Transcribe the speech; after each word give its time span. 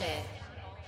and 0.00 0.08
bullshit. 0.08 0.24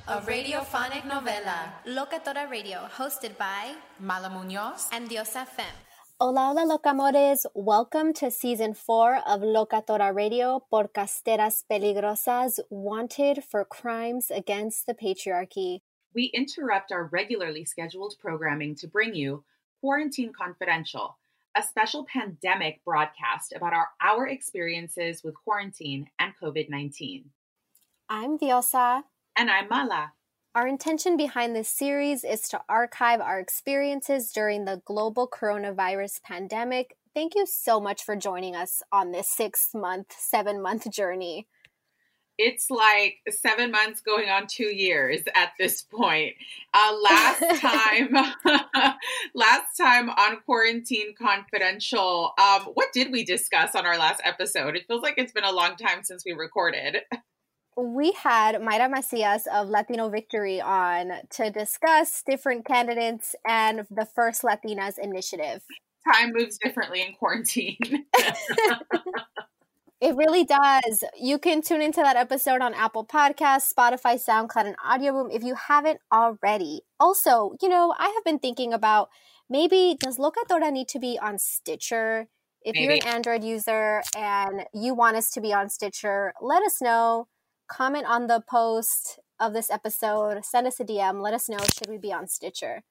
A 0.08 0.20
radiophonic 0.20 1.02
novela. 1.04 1.72
Locatora 1.86 2.50
Radio, 2.50 2.88
hosted 2.96 3.36
by 3.38 3.74
Mala 4.00 4.30
Munoz 4.30 4.88
and 4.92 5.08
Diosa 5.08 5.46
Fem. 5.46 5.66
Hola, 6.20 6.54
hola, 6.54 6.78
locamores. 6.78 7.46
Welcome 7.54 8.12
to 8.14 8.30
season 8.30 8.74
four 8.74 9.16
of 9.26 9.40
Locatora 9.40 10.14
Radio, 10.14 10.62
Podcasteras 10.72 11.64
Peligrosas, 11.70 12.60
wanted 12.70 13.42
for 13.42 13.64
crimes 13.64 14.30
against 14.30 14.86
the 14.86 14.94
patriarchy. 14.94 15.80
We 16.14 16.30
interrupt 16.34 16.92
our 16.92 17.04
regularly 17.04 17.64
scheduled 17.64 18.14
programming 18.20 18.76
to 18.76 18.86
bring 18.86 19.14
you 19.14 19.44
Quarantine 19.80 20.32
Confidential, 20.32 21.18
a 21.56 21.62
special 21.62 22.04
pandemic 22.04 22.84
broadcast 22.84 23.52
about 23.56 23.72
our, 23.72 23.88
our 24.00 24.28
experiences 24.28 25.24
with 25.24 25.34
quarantine 25.34 26.06
and 26.20 26.32
COVID 26.40 26.68
19. 26.68 27.24
I'm 28.14 28.36
Diosa. 28.36 29.04
And 29.36 29.50
I'm 29.50 29.70
Mala. 29.70 30.12
Our 30.54 30.68
intention 30.68 31.16
behind 31.16 31.56
this 31.56 31.70
series 31.70 32.24
is 32.24 32.46
to 32.48 32.60
archive 32.68 33.22
our 33.22 33.40
experiences 33.40 34.32
during 34.32 34.66
the 34.66 34.82
global 34.84 35.26
coronavirus 35.26 36.22
pandemic. 36.22 36.94
Thank 37.14 37.34
you 37.34 37.46
so 37.46 37.80
much 37.80 38.04
for 38.04 38.14
joining 38.14 38.54
us 38.54 38.82
on 38.92 39.12
this 39.12 39.30
six 39.30 39.70
month, 39.72 40.14
seven 40.14 40.60
month 40.60 40.90
journey. 40.90 41.48
It's 42.36 42.66
like 42.68 43.14
seven 43.30 43.70
months 43.70 44.02
going 44.02 44.28
on 44.28 44.46
two 44.46 44.76
years 44.76 45.22
at 45.34 45.52
this 45.58 45.80
point. 45.80 46.34
Uh, 46.74 46.94
last 47.02 47.60
time, 47.62 48.14
last 49.34 49.74
time 49.80 50.10
on 50.10 50.40
Quarantine 50.44 51.14
Confidential, 51.18 52.34
um, 52.38 52.64
what 52.74 52.92
did 52.92 53.10
we 53.10 53.24
discuss 53.24 53.74
on 53.74 53.86
our 53.86 53.96
last 53.96 54.20
episode? 54.22 54.76
It 54.76 54.86
feels 54.86 55.00
like 55.00 55.14
it's 55.16 55.32
been 55.32 55.44
a 55.44 55.52
long 55.52 55.76
time 55.76 56.02
since 56.02 56.26
we 56.26 56.32
recorded. 56.32 56.98
we 57.76 58.12
had 58.12 58.56
Mayra 58.56 58.90
Macias 58.90 59.46
of 59.52 59.68
Latino 59.68 60.08
Victory 60.08 60.60
on 60.60 61.12
to 61.30 61.50
discuss 61.50 62.22
different 62.22 62.66
candidates 62.66 63.34
and 63.46 63.86
the 63.90 64.04
First 64.04 64.42
Latinas 64.42 64.98
initiative. 64.98 65.62
Time 66.12 66.32
moves 66.34 66.58
differently 66.58 67.00
in 67.00 67.14
quarantine. 67.14 67.78
it 70.00 70.16
really 70.16 70.44
does. 70.44 71.04
You 71.18 71.38
can 71.38 71.62
tune 71.62 71.80
into 71.80 72.00
that 72.02 72.16
episode 72.16 72.60
on 72.60 72.74
Apple 72.74 73.06
Podcasts, 73.06 73.72
Spotify, 73.72 74.22
SoundCloud, 74.22 74.66
and 74.66 74.76
Audio 74.84 75.12
Boom 75.12 75.30
if 75.30 75.42
you 75.42 75.54
haven't 75.54 76.00
already. 76.12 76.82
Also, 77.00 77.54
you 77.62 77.68
know, 77.68 77.94
I 77.98 78.08
have 78.08 78.24
been 78.24 78.38
thinking 78.38 78.74
about 78.74 79.08
maybe 79.48 79.96
does 79.98 80.18
Locatora 80.18 80.70
need 80.72 80.88
to 80.88 80.98
be 80.98 81.18
on 81.22 81.38
Stitcher? 81.38 82.28
If 82.64 82.74
maybe. 82.74 82.84
you're 82.84 82.92
an 82.94 83.06
Android 83.06 83.42
user 83.42 84.02
and 84.16 84.66
you 84.74 84.94
want 84.94 85.16
us 85.16 85.30
to 85.30 85.40
be 85.40 85.52
on 85.52 85.68
Stitcher, 85.68 86.32
let 86.40 86.62
us 86.62 86.80
know 86.80 87.26
comment 87.72 88.04
on 88.06 88.26
the 88.26 88.42
post 88.48 89.18
of 89.40 89.54
this 89.54 89.70
episode, 89.70 90.44
send 90.44 90.66
us 90.66 90.78
a 90.78 90.84
DM, 90.84 91.22
let 91.22 91.32
us 91.32 91.48
know 91.48 91.58
should 91.58 91.88
we 91.88 91.96
be 91.96 92.12
on 92.12 92.28
Stitcher. 92.28 92.82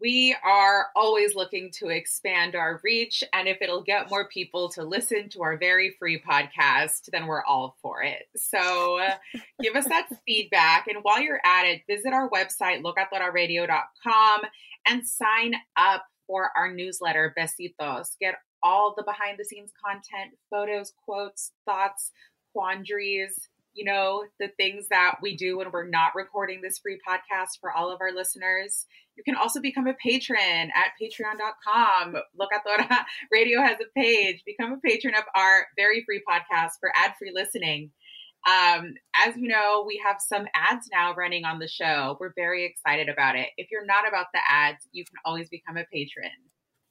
We 0.00 0.36
are 0.44 0.86
always 0.94 1.34
looking 1.34 1.72
to 1.78 1.88
expand 1.88 2.54
our 2.54 2.80
reach, 2.84 3.24
and 3.32 3.48
if 3.48 3.58
it'll 3.60 3.82
get 3.82 4.08
more 4.08 4.28
people 4.28 4.68
to 4.70 4.84
listen 4.84 5.28
to 5.30 5.42
our 5.42 5.58
very 5.58 5.96
free 5.98 6.22
podcast, 6.22 7.10
then 7.10 7.26
we're 7.26 7.44
all 7.44 7.76
for 7.82 8.04
it. 8.04 8.26
So 8.36 9.00
give 9.62 9.74
us 9.74 9.88
that 9.88 10.08
feedback. 10.24 10.86
And 10.86 10.98
while 11.02 11.20
you're 11.20 11.40
at 11.44 11.66
it, 11.66 11.82
visit 11.88 12.12
our 12.12 12.30
website, 12.30 12.84
locatoraradio.com, 12.84 14.40
and 14.86 15.04
sign 15.04 15.54
up 15.76 16.04
for 16.28 16.52
our 16.56 16.72
newsletter, 16.72 17.34
Besitos. 17.36 18.10
Get 18.20 18.36
all 18.62 18.94
the 18.96 19.02
behind 19.02 19.38
the 19.40 19.44
scenes 19.44 19.72
content, 19.84 20.36
photos, 20.50 20.92
quotes, 21.04 21.50
thoughts, 21.66 22.12
quandaries, 22.54 23.48
you 23.74 23.84
know, 23.84 24.24
the 24.40 24.48
things 24.56 24.86
that 24.90 25.16
we 25.22 25.36
do 25.36 25.58
when 25.58 25.70
we're 25.70 25.88
not 25.88 26.14
recording 26.14 26.60
this 26.60 26.78
free 26.78 26.98
podcast 27.08 27.60
for 27.60 27.72
all 27.72 27.92
of 27.92 28.00
our 28.00 28.12
listeners. 28.12 28.86
You 29.16 29.24
can 29.24 29.36
also 29.36 29.60
become 29.60 29.86
a 29.86 29.94
patron 29.94 30.70
at 30.74 30.92
patreon.com. 31.00 32.12
The 32.12 32.96
radio 33.32 33.60
has 33.60 33.78
a 33.80 34.00
page. 34.00 34.42
Become 34.46 34.72
a 34.72 34.88
patron 34.88 35.14
of 35.14 35.24
our 35.34 35.66
very 35.76 36.04
free 36.04 36.22
podcast 36.28 36.72
for 36.80 36.92
ad 36.94 37.14
free 37.18 37.32
listening. 37.34 37.90
Um, 38.46 38.94
as 39.14 39.36
you 39.36 39.48
know, 39.48 39.84
we 39.86 40.00
have 40.04 40.18
some 40.20 40.46
ads 40.54 40.88
now 40.92 41.14
running 41.14 41.44
on 41.44 41.58
the 41.58 41.68
show. 41.68 42.16
We're 42.20 42.32
very 42.34 42.64
excited 42.64 43.08
about 43.08 43.36
it. 43.36 43.48
If 43.56 43.70
you're 43.70 43.84
not 43.84 44.08
about 44.08 44.26
the 44.32 44.40
ads, 44.48 44.86
you 44.92 45.04
can 45.04 45.16
always 45.24 45.48
become 45.48 45.76
a 45.76 45.84
patron. 45.92 46.30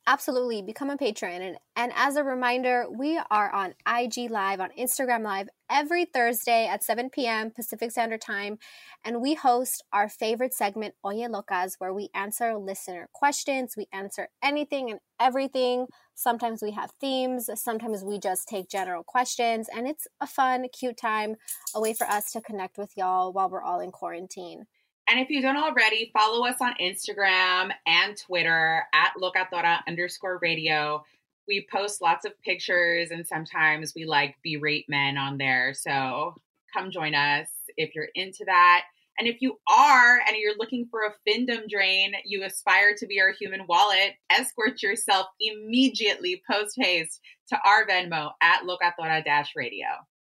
Absolutely. 0.10 0.62
Become 0.62 0.90
a 0.90 0.96
patron. 0.96 1.42
And, 1.42 1.58
and 1.76 1.92
as 1.94 2.16
a 2.16 2.24
reminder, 2.24 2.86
we 2.90 3.20
are 3.30 3.52
on 3.52 3.74
IG 3.86 4.32
Live, 4.32 4.62
on 4.62 4.70
Instagram 4.80 5.22
Live 5.22 5.50
every 5.70 6.06
Thursday 6.06 6.66
at 6.66 6.82
7 6.82 7.10
p.m. 7.10 7.52
Pacific 7.52 7.92
Standard 7.92 8.22
Time. 8.22 8.58
And 9.04 9.22
we 9.22 9.34
host 9.34 9.84
our 9.92 10.08
favorite 10.08 10.54
segment, 10.54 10.96
Oye 11.06 11.28
Locas, 11.28 11.74
where 11.80 11.94
we 11.94 12.08
answer 12.16 12.56
listener 12.56 13.10
questions. 13.12 13.76
We 13.76 13.90
answer 13.92 14.30
anything 14.42 14.90
and 14.90 15.02
everything. 15.20 15.88
Sometimes 16.16 16.62
we 16.62 16.72
have 16.72 16.92
themes, 17.02 17.50
sometimes 17.56 18.02
we 18.02 18.18
just 18.18 18.48
take 18.48 18.70
general 18.70 19.04
questions. 19.04 19.68
And 19.76 19.90
it's 19.90 20.08
a 20.22 20.26
fun, 20.26 20.68
cute 20.72 20.96
time, 20.96 21.36
a 21.76 21.82
way 21.82 21.94
for 21.94 22.08
us 22.08 22.32
to 22.32 22.40
connect 22.40 22.78
with 22.78 22.94
y'all 22.96 23.34
while 23.34 23.50
we're 23.50 23.62
all 23.62 23.82
in 23.82 23.92
quarantine. 23.92 24.68
And 25.10 25.20
if 25.20 25.30
you 25.30 25.42
don't 25.42 25.58
already, 25.58 26.12
follow 26.14 26.46
us 26.46 26.58
on 26.60 26.74
Instagram 26.82 27.72
and 27.86 28.18
Twitter 28.18 28.84
at 28.94 29.14
locatora 29.22 29.80
underscore 29.88 30.40
radio. 30.42 31.04
We 31.48 31.66
post 31.72 32.02
lots 32.02 32.26
of 32.26 32.34
pictures 32.42 33.10
and 33.12 33.26
sometimes 33.26 33.94
we 33.96 34.06
like 34.06 34.36
berate 34.44 34.90
men 34.90 35.18
on 35.18 35.38
there. 35.38 35.74
So 35.74 36.36
come 36.74 36.92
join 36.92 37.16
us 37.16 37.48
if 37.78 37.96
you're 37.96 38.10
into 38.16 38.44
that. 38.46 38.84
And 39.18 39.28
if 39.28 39.42
you 39.42 39.58
are 39.68 40.20
and 40.28 40.36
you're 40.38 40.58
looking 40.58 40.88
for 40.92 41.02
a 41.02 41.14
findom 41.28 41.70
drain, 41.70 42.14
you 42.26 42.44
aspire 42.44 42.94
to 42.98 43.08
be 43.08 43.20
our 43.20 43.32
human 43.32 43.62
wallet, 43.68 44.14
escort 44.30 44.84
yourself 44.84 45.28
immediately 45.40 46.44
post 46.50 46.76
haste 46.78 47.22
to 47.48 47.58
our 47.66 47.88
Venmo 47.88 48.32
at 48.42 48.64
locatora 48.64 49.24
radio 49.56 49.88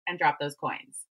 and 0.06 0.18
drop 0.18 0.38
those 0.40 0.54
coins. 0.54 1.09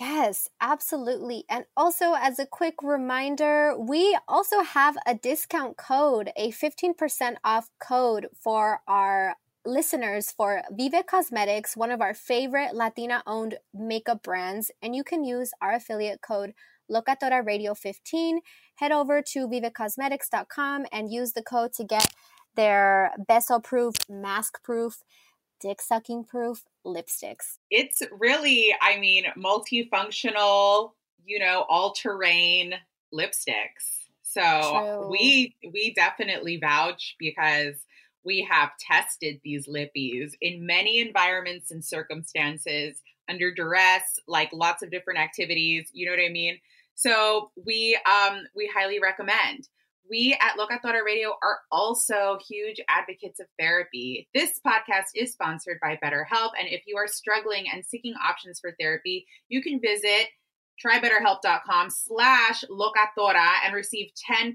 Yes, 0.00 0.48
absolutely. 0.60 1.44
And 1.48 1.64
also, 1.76 2.14
as 2.14 2.38
a 2.40 2.46
quick 2.46 2.82
reminder, 2.82 3.76
we 3.78 4.18
also 4.26 4.62
have 4.62 4.96
a 5.06 5.14
discount 5.14 5.76
code, 5.76 6.30
a 6.36 6.50
15% 6.50 7.36
off 7.44 7.70
code 7.78 8.26
for 8.34 8.80
our 8.88 9.36
listeners 9.64 10.32
for 10.32 10.62
Vive 10.72 11.06
Cosmetics, 11.06 11.76
one 11.76 11.92
of 11.92 12.00
our 12.00 12.14
favorite 12.14 12.74
Latina 12.74 13.22
owned 13.24 13.58
makeup 13.72 14.22
brands. 14.24 14.72
And 14.82 14.96
you 14.96 15.04
can 15.04 15.22
use 15.22 15.52
our 15.62 15.74
affiliate 15.74 16.22
code 16.22 16.54
Locatora 16.90 17.44
Radio 17.46 17.74
15. 17.74 18.40
Head 18.76 18.90
over 18.90 19.22
to 19.22 19.46
vivecosmetics.com 19.46 20.86
and 20.90 21.12
use 21.12 21.34
the 21.34 21.42
code 21.42 21.72
to 21.74 21.84
get 21.84 22.12
their 22.56 23.12
beso 23.30 23.62
proof, 23.62 23.94
mask 24.08 24.62
proof, 24.64 25.02
dick 25.60 25.80
sucking 25.80 26.24
proof 26.24 26.64
lipsticks. 26.86 27.58
It's 27.70 28.02
really, 28.18 28.74
I 28.80 28.98
mean, 28.98 29.24
multifunctional, 29.36 30.92
you 31.24 31.38
know, 31.38 31.64
all 31.68 31.92
terrain 31.92 32.74
lipsticks. 33.12 34.06
So 34.22 34.40
True. 34.40 35.10
we 35.10 35.56
we 35.72 35.94
definitely 35.94 36.58
vouch 36.58 37.16
because 37.18 37.74
we 38.24 38.46
have 38.50 38.70
tested 38.78 39.40
these 39.42 39.66
lippies 39.66 40.32
in 40.40 40.66
many 40.66 41.00
environments 41.00 41.70
and 41.70 41.84
circumstances 41.84 43.00
under 43.28 43.52
duress, 43.52 44.18
like 44.26 44.50
lots 44.52 44.82
of 44.82 44.90
different 44.90 45.18
activities, 45.18 45.88
you 45.92 46.06
know 46.06 46.12
what 46.12 46.24
I 46.24 46.30
mean? 46.30 46.58
So 46.94 47.50
we 47.64 47.98
um 48.06 48.42
we 48.54 48.70
highly 48.74 49.00
recommend 49.00 49.68
we 50.08 50.36
at 50.40 50.56
Locatora 50.58 51.04
Radio 51.04 51.30
are 51.42 51.60
also 51.70 52.38
huge 52.48 52.80
advocates 52.88 53.40
of 53.40 53.46
therapy. 53.58 54.28
This 54.34 54.60
podcast 54.66 55.10
is 55.14 55.32
sponsored 55.32 55.78
by 55.80 55.98
BetterHelp. 56.02 56.50
And 56.58 56.68
if 56.68 56.82
you 56.86 56.96
are 56.96 57.06
struggling 57.06 57.66
and 57.72 57.84
seeking 57.84 58.14
options 58.26 58.60
for 58.60 58.74
therapy, 58.80 59.26
you 59.48 59.62
can 59.62 59.80
visit 59.80 60.28
trybetterhelp.com 60.84 61.90
slash 61.90 62.64
locatora 62.70 63.48
and 63.64 63.74
receive 63.74 64.10
10% 64.30 64.54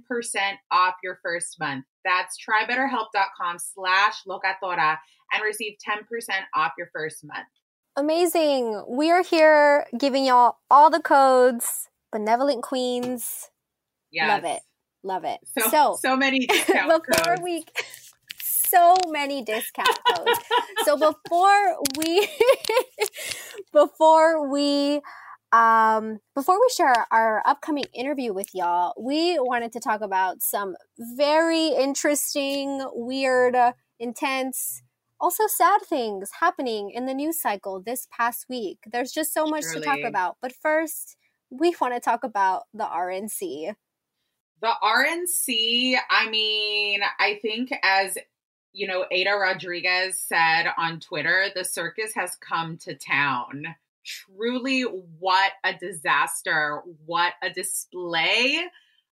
off 0.72 0.96
your 1.04 1.20
first 1.22 1.60
month. 1.60 1.86
That's 2.06 2.38
trybetterhelp.com 2.38 3.58
slash 3.60 4.24
locatora 4.28 4.98
and 5.34 5.44
receive 5.44 5.78
10% 5.88 6.02
off 6.56 6.72
your 6.78 6.90
first 6.94 7.24
month. 7.24 7.48
Amazing. 7.96 8.84
We 8.88 9.12
are 9.12 9.24
here 9.24 9.86
giving 9.98 10.26
y'all 10.26 10.58
all 10.72 10.90
the 10.90 11.02
codes. 11.02 11.90
Benevolent 12.12 12.64
Queens. 12.64 13.50
Yes. 14.12 14.30
Love 14.30 14.46
it. 14.46 14.62
Love 15.04 15.24
it. 15.26 15.40
So 15.58 15.70
so, 15.70 15.98
so 16.02 16.16
many 16.16 16.48
before 16.68 17.00
codes. 17.00 17.42
we 17.42 17.66
so 18.42 18.96
many 19.08 19.44
discount 19.44 20.00
codes. 20.16 20.40
so 20.84 20.98
before 21.28 21.78
we 21.98 22.28
before 23.72 24.50
we 24.50 25.02
um, 25.52 26.20
before 26.34 26.60
we 26.60 26.68
share 26.76 27.06
our 27.12 27.44
upcoming 27.46 27.86
interview 27.94 28.34
with 28.34 28.48
y'all, 28.56 28.94
we 29.00 29.38
wanted 29.40 29.72
to 29.74 29.80
talk 29.80 30.02
about 30.02 30.42
some 30.42 30.76
very 30.98 31.68
interesting, 31.68 32.84
weird, 32.92 33.56
intense, 34.00 34.82
also 35.22 35.44
sad 35.48 35.82
things 35.88 36.32
happening 36.40 36.90
in 36.90 37.06
the 37.06 37.14
news 37.14 37.40
cycle 37.40 37.80
this 37.80 38.08
past 38.12 38.48
week. 38.50 38.80
There's 38.92 39.12
just 39.12 39.32
so 39.32 39.46
much 39.46 39.64
Truly. 39.64 39.82
to 39.82 39.86
talk 39.86 40.00
about. 40.04 40.38
But 40.42 40.54
first, 40.54 41.18
we 41.52 41.76
want 41.80 41.94
to 41.94 42.00
talk 42.00 42.24
about 42.24 42.64
the 42.74 42.86
RNC. 42.86 43.76
The 44.63 44.71
RNC, 44.81 45.98
I 46.10 46.30
mean, 46.30 47.01
I 47.19 47.38
think 47.42 47.71
as 47.83 48.18
you 48.71 48.88
know, 48.88 49.06
Ada 49.12 49.31
Rodriguez 49.31 50.18
said 50.18 50.68
on 50.77 51.01
Twitter, 51.01 51.48
the 51.54 51.65
circus 51.65 52.13
has 52.15 52.38
come 52.38 52.77
to 52.77 52.95
town. 52.95 53.65
Truly, 54.06 54.81
what 54.81 55.51
a 55.65 55.74
disaster. 55.74 56.81
What 57.06 57.33
a 57.44 57.50
display 57.50 58.62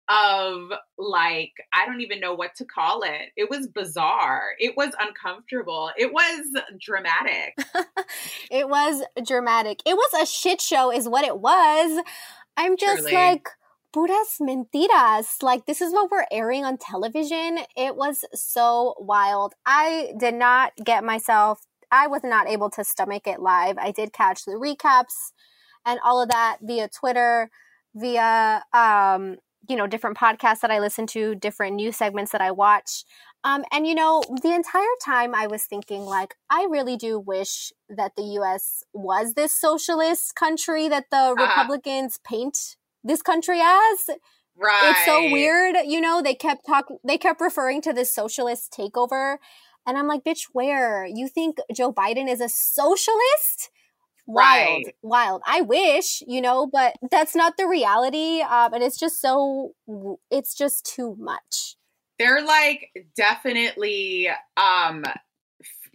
of 0.10 0.72
like, 0.98 1.54
I 1.74 1.86
don't 1.86 2.02
even 2.02 2.20
know 2.20 2.34
what 2.34 2.56
to 2.56 2.66
call 2.66 3.04
it. 3.04 3.32
It 3.38 3.50
was 3.50 3.68
bizarre. 3.68 4.44
It 4.60 4.76
was 4.76 4.94
uncomfortable. 5.00 5.92
It 5.98 6.12
was 6.12 6.62
dramatic. 6.78 7.58
it 8.52 8.68
was 8.68 9.02
dramatic. 9.26 9.82
It 9.86 9.96
was 9.96 10.22
a 10.22 10.26
shit 10.26 10.60
show, 10.60 10.92
is 10.92 11.08
what 11.08 11.26
it 11.26 11.40
was. 11.40 12.04
I'm 12.58 12.76
just 12.76 13.04
Truly. 13.04 13.14
like, 13.14 13.48
puras 13.98 14.38
mentiras. 14.40 15.42
Like, 15.42 15.66
this 15.66 15.82
is 15.82 15.92
what 15.92 16.12
we're 16.12 16.28
airing 16.32 16.64
on 16.64 16.78
television. 16.78 17.60
It 17.76 17.96
was 17.96 18.24
so 18.32 18.94
wild. 19.00 19.56
I 19.66 20.14
did 20.20 20.36
not 20.36 20.74
get 20.84 21.04
myself, 21.04 21.66
I 21.92 22.06
was 22.06 22.22
not 22.24 22.48
able 22.48 22.70
to 22.72 22.84
stomach 22.84 23.26
it 23.26 23.40
live. 23.40 23.78
I 23.80 23.90
did 23.90 24.14
catch 24.14 24.46
the 24.46 24.52
recaps 24.52 25.32
and 25.84 26.00
all 26.04 26.22
of 26.22 26.30
that 26.30 26.58
via 26.62 26.90
Twitter, 26.90 27.50
via, 27.96 28.64
um, 28.72 29.38
you 29.68 29.76
know, 29.76 29.88
different 29.88 30.18
podcasts 30.18 30.60
that 30.60 30.70
I 30.70 30.80
listen 30.80 31.08
to, 31.08 31.34
different 31.34 31.78
news 31.78 31.96
segments 31.96 32.32
that 32.34 32.42
I 32.42 32.52
watch. 32.52 33.04
Um, 33.44 33.64
and 33.72 33.88
you 33.88 33.96
know, 33.96 34.22
the 34.44 34.54
entire 34.54 34.86
time 35.04 35.34
I 35.34 35.48
was 35.48 35.64
thinking, 35.64 36.02
like, 36.02 36.36
I 36.52 36.68
really 36.70 36.98
do 36.98 37.18
wish 37.18 37.72
that 37.90 38.16
the 38.16 38.24
US 38.42 38.84
was 38.94 39.34
this 39.34 39.56
socialist 39.56 40.36
country 40.36 40.88
that 40.88 41.06
the 41.10 41.18
uh-huh. 41.18 41.46
Republicans 41.48 42.20
paint 42.24 42.77
this 43.04 43.22
country 43.22 43.60
as. 43.62 44.10
Right. 44.60 44.90
It's 44.92 45.06
so 45.06 45.32
weird, 45.32 45.76
you 45.86 46.02
know, 46.02 46.22
they 46.22 46.34
kept 46.34 46.66
talk 46.66 46.88
they 47.04 47.18
kept 47.18 47.42
referring 47.42 47.82
to 47.84 47.94
this 47.94 48.14
socialist 48.14 48.74
takeover. 48.78 49.38
And 49.86 49.98
I'm 49.98 50.08
like, 50.08 50.24
bitch, 50.24 50.48
where? 50.52 51.06
You 51.06 51.28
think 51.28 51.60
Joe 51.74 51.94
Biden 51.94 52.30
is 52.30 52.42
a 52.42 52.50
socialist? 52.50 53.70
Wild, 54.26 54.84
right. 54.86 54.96
wild. 55.02 55.42
I 55.48 55.62
wish, 55.62 56.22
you 56.28 56.42
know, 56.42 56.68
but 56.68 56.96
that's 57.10 57.34
not 57.34 57.56
the 57.58 57.66
reality. 57.66 58.42
Um, 58.42 58.74
and 58.74 58.84
it's 58.84 59.00
just 59.00 59.22
so, 59.22 59.72
it's 60.30 60.54
just 60.54 60.86
too 60.86 61.16
much. 61.18 61.78
They're 62.20 62.44
like 62.44 62.90
definitely 63.16 64.30
um, 64.58 65.06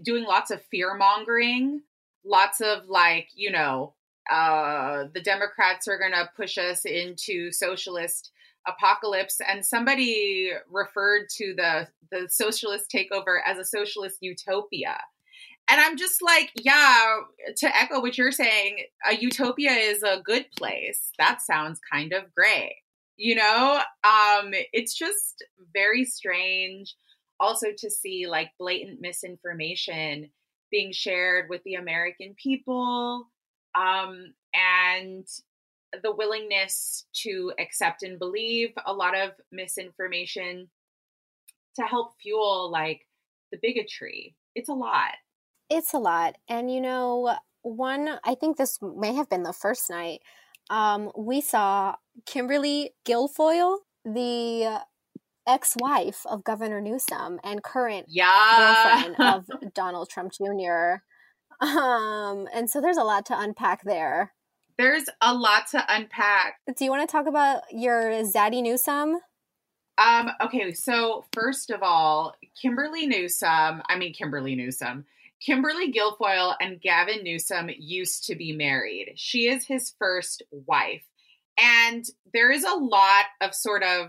doing 0.03 0.25
lots 0.25 0.51
of 0.51 0.65
fear 0.71 0.95
mongering, 0.95 1.83
lots 2.25 2.63
of 2.63 2.89
like, 2.89 3.29
you 3.35 3.51
know, 3.51 3.93
uh, 4.31 5.05
the 5.15 5.23
Democrats 5.23 5.89
are 5.89 5.99
going 5.99 6.13
to 6.13 6.31
push 6.37 6.59
us 6.59 6.85
into 6.85 7.51
socialist 7.53 8.31
apocalypse. 8.67 9.39
And 9.47 9.65
somebody 9.65 10.53
referred 10.71 11.29
to 11.37 11.55
the 11.57 11.89
the 12.11 12.29
socialist 12.29 12.93
takeover 12.95 13.39
as 13.47 13.59
a 13.59 13.65
socialist 13.65 14.19
utopia. 14.21 14.99
And 15.69 15.81
I'm 15.81 15.97
just 15.97 16.21
like, 16.21 16.51
yeah, 16.57 17.17
to 17.57 17.77
echo 17.77 18.01
what 18.01 18.19
you're 18.19 18.33
saying, 18.33 18.85
a 19.09 19.15
utopia 19.15 19.71
is 19.71 20.03
a 20.03 20.21
good 20.23 20.47
place. 20.59 21.11
That 21.19 21.41
sounds 21.41 21.81
kind 21.91 22.13
of 22.13 22.35
great. 22.35 22.75
You 23.17 23.37
know, 23.37 23.81
um, 24.05 24.51
it's 24.73 24.95
just 24.95 25.45
very 25.73 26.05
strange 26.05 26.95
also 27.41 27.69
to 27.79 27.91
see 27.91 28.27
like 28.27 28.51
blatant 28.59 29.01
misinformation 29.01 30.31
being 30.71 30.93
shared 30.93 31.49
with 31.49 31.63
the 31.65 31.75
American 31.75 32.35
people 32.43 33.29
um, 33.75 34.35
and 34.55 35.27
the 36.03 36.13
willingness 36.13 37.07
to 37.13 37.53
accept 37.59 38.03
and 38.03 38.19
believe 38.19 38.71
a 38.87 38.93
lot 38.93 39.17
of 39.17 39.33
misinformation 39.51 40.69
to 41.77 41.83
help 41.83 42.15
fuel 42.21 42.71
like 42.71 43.07
the 43.51 43.59
bigotry. 43.61 44.35
It's 44.55 44.69
a 44.69 44.75
lot. 44.75 45.13
It's 45.71 45.95
a 45.95 45.99
lot. 45.99 46.37
And 46.49 46.71
you 46.71 46.81
know, 46.81 47.37
one, 47.63 48.19
I 48.25 48.35
think 48.35 48.57
this 48.57 48.79
may 48.83 49.15
have 49.15 49.29
been 49.29 49.43
the 49.43 49.53
first 49.53 49.89
night, 49.91 50.21
um, 50.71 51.11
we 51.17 51.41
saw 51.41 51.97
Kimberly 52.27 52.91
Guilfoyle, 53.07 53.79
the 54.05 54.81
ex-wife 55.47 56.25
of 56.27 56.45
Governor 56.45 56.81
Newsom 56.81 57.41
and 57.43 57.63
current 57.63 58.07
yeah. 58.09 59.03
girlfriend 59.05 59.17
of 59.63 59.75
Donald 59.75 60.09
Trump 60.09 60.33
Jr. 60.33 61.03
Um, 61.63 62.49
and 62.53 62.69
so 62.69 62.81
there's 62.81 62.97
a 62.97 63.05
lot 63.05 63.25
to 63.27 63.39
unpack 63.39 63.85
there. 63.85 64.33
There's 64.79 65.05
a 65.21 65.33
lot 65.33 65.69
to 65.71 65.85
unpack. 65.89 66.57
Do 66.77 66.85
you 66.85 66.91
want 66.91 67.09
to 67.09 67.13
talk 67.13 67.27
about 67.27 67.63
your 67.71 68.11
Zaddy 68.25 68.63
Newsom? 68.63 69.19
Um, 69.99 70.31
okay, 70.41 70.73
so 70.73 71.25
first 71.33 71.71
of 71.71 71.83
all, 71.83 72.35
Kimberly 72.61 73.07
Newsom, 73.07 73.83
I 73.89 73.97
mean 73.97 74.13
Kimberly 74.13 74.57
Newsom, 74.57 75.05
Kimberly 75.45 75.93
Guilfoyle 75.93 76.55
and 76.61 76.81
Gavin 76.81 77.23
Newsom 77.23 77.71
used 77.79 78.25
to 78.27 78.35
be 78.35 78.53
married. 78.53 79.13
She 79.17 79.49
is 79.49 79.67
his 79.67 79.95
first 79.99 80.43
wife. 80.51 81.05
And 81.59 82.05
there 82.33 82.51
is 82.51 82.65
a 82.65 82.75
lot 82.75 83.27
of 83.41 83.55
sort 83.55 83.83
of 83.83 84.09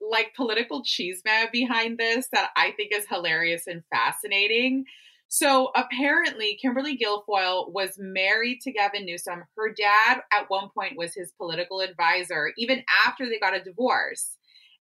like 0.00 0.34
political 0.34 0.82
chisme 0.82 1.50
behind 1.52 1.98
this 1.98 2.28
that 2.32 2.50
I 2.56 2.72
think 2.72 2.92
is 2.92 3.06
hilarious 3.08 3.66
and 3.66 3.82
fascinating. 3.90 4.84
So 5.28 5.70
apparently, 5.74 6.58
Kimberly 6.60 6.96
Guilfoyle 6.96 7.72
was 7.72 7.98
married 7.98 8.60
to 8.62 8.72
Gavin 8.72 9.04
Newsom. 9.04 9.44
Her 9.56 9.72
dad, 9.72 10.20
at 10.32 10.48
one 10.48 10.68
point, 10.72 10.96
was 10.96 11.14
his 11.14 11.32
political 11.32 11.80
advisor, 11.80 12.52
even 12.56 12.84
after 13.04 13.28
they 13.28 13.38
got 13.38 13.56
a 13.56 13.62
divorce. 13.62 14.36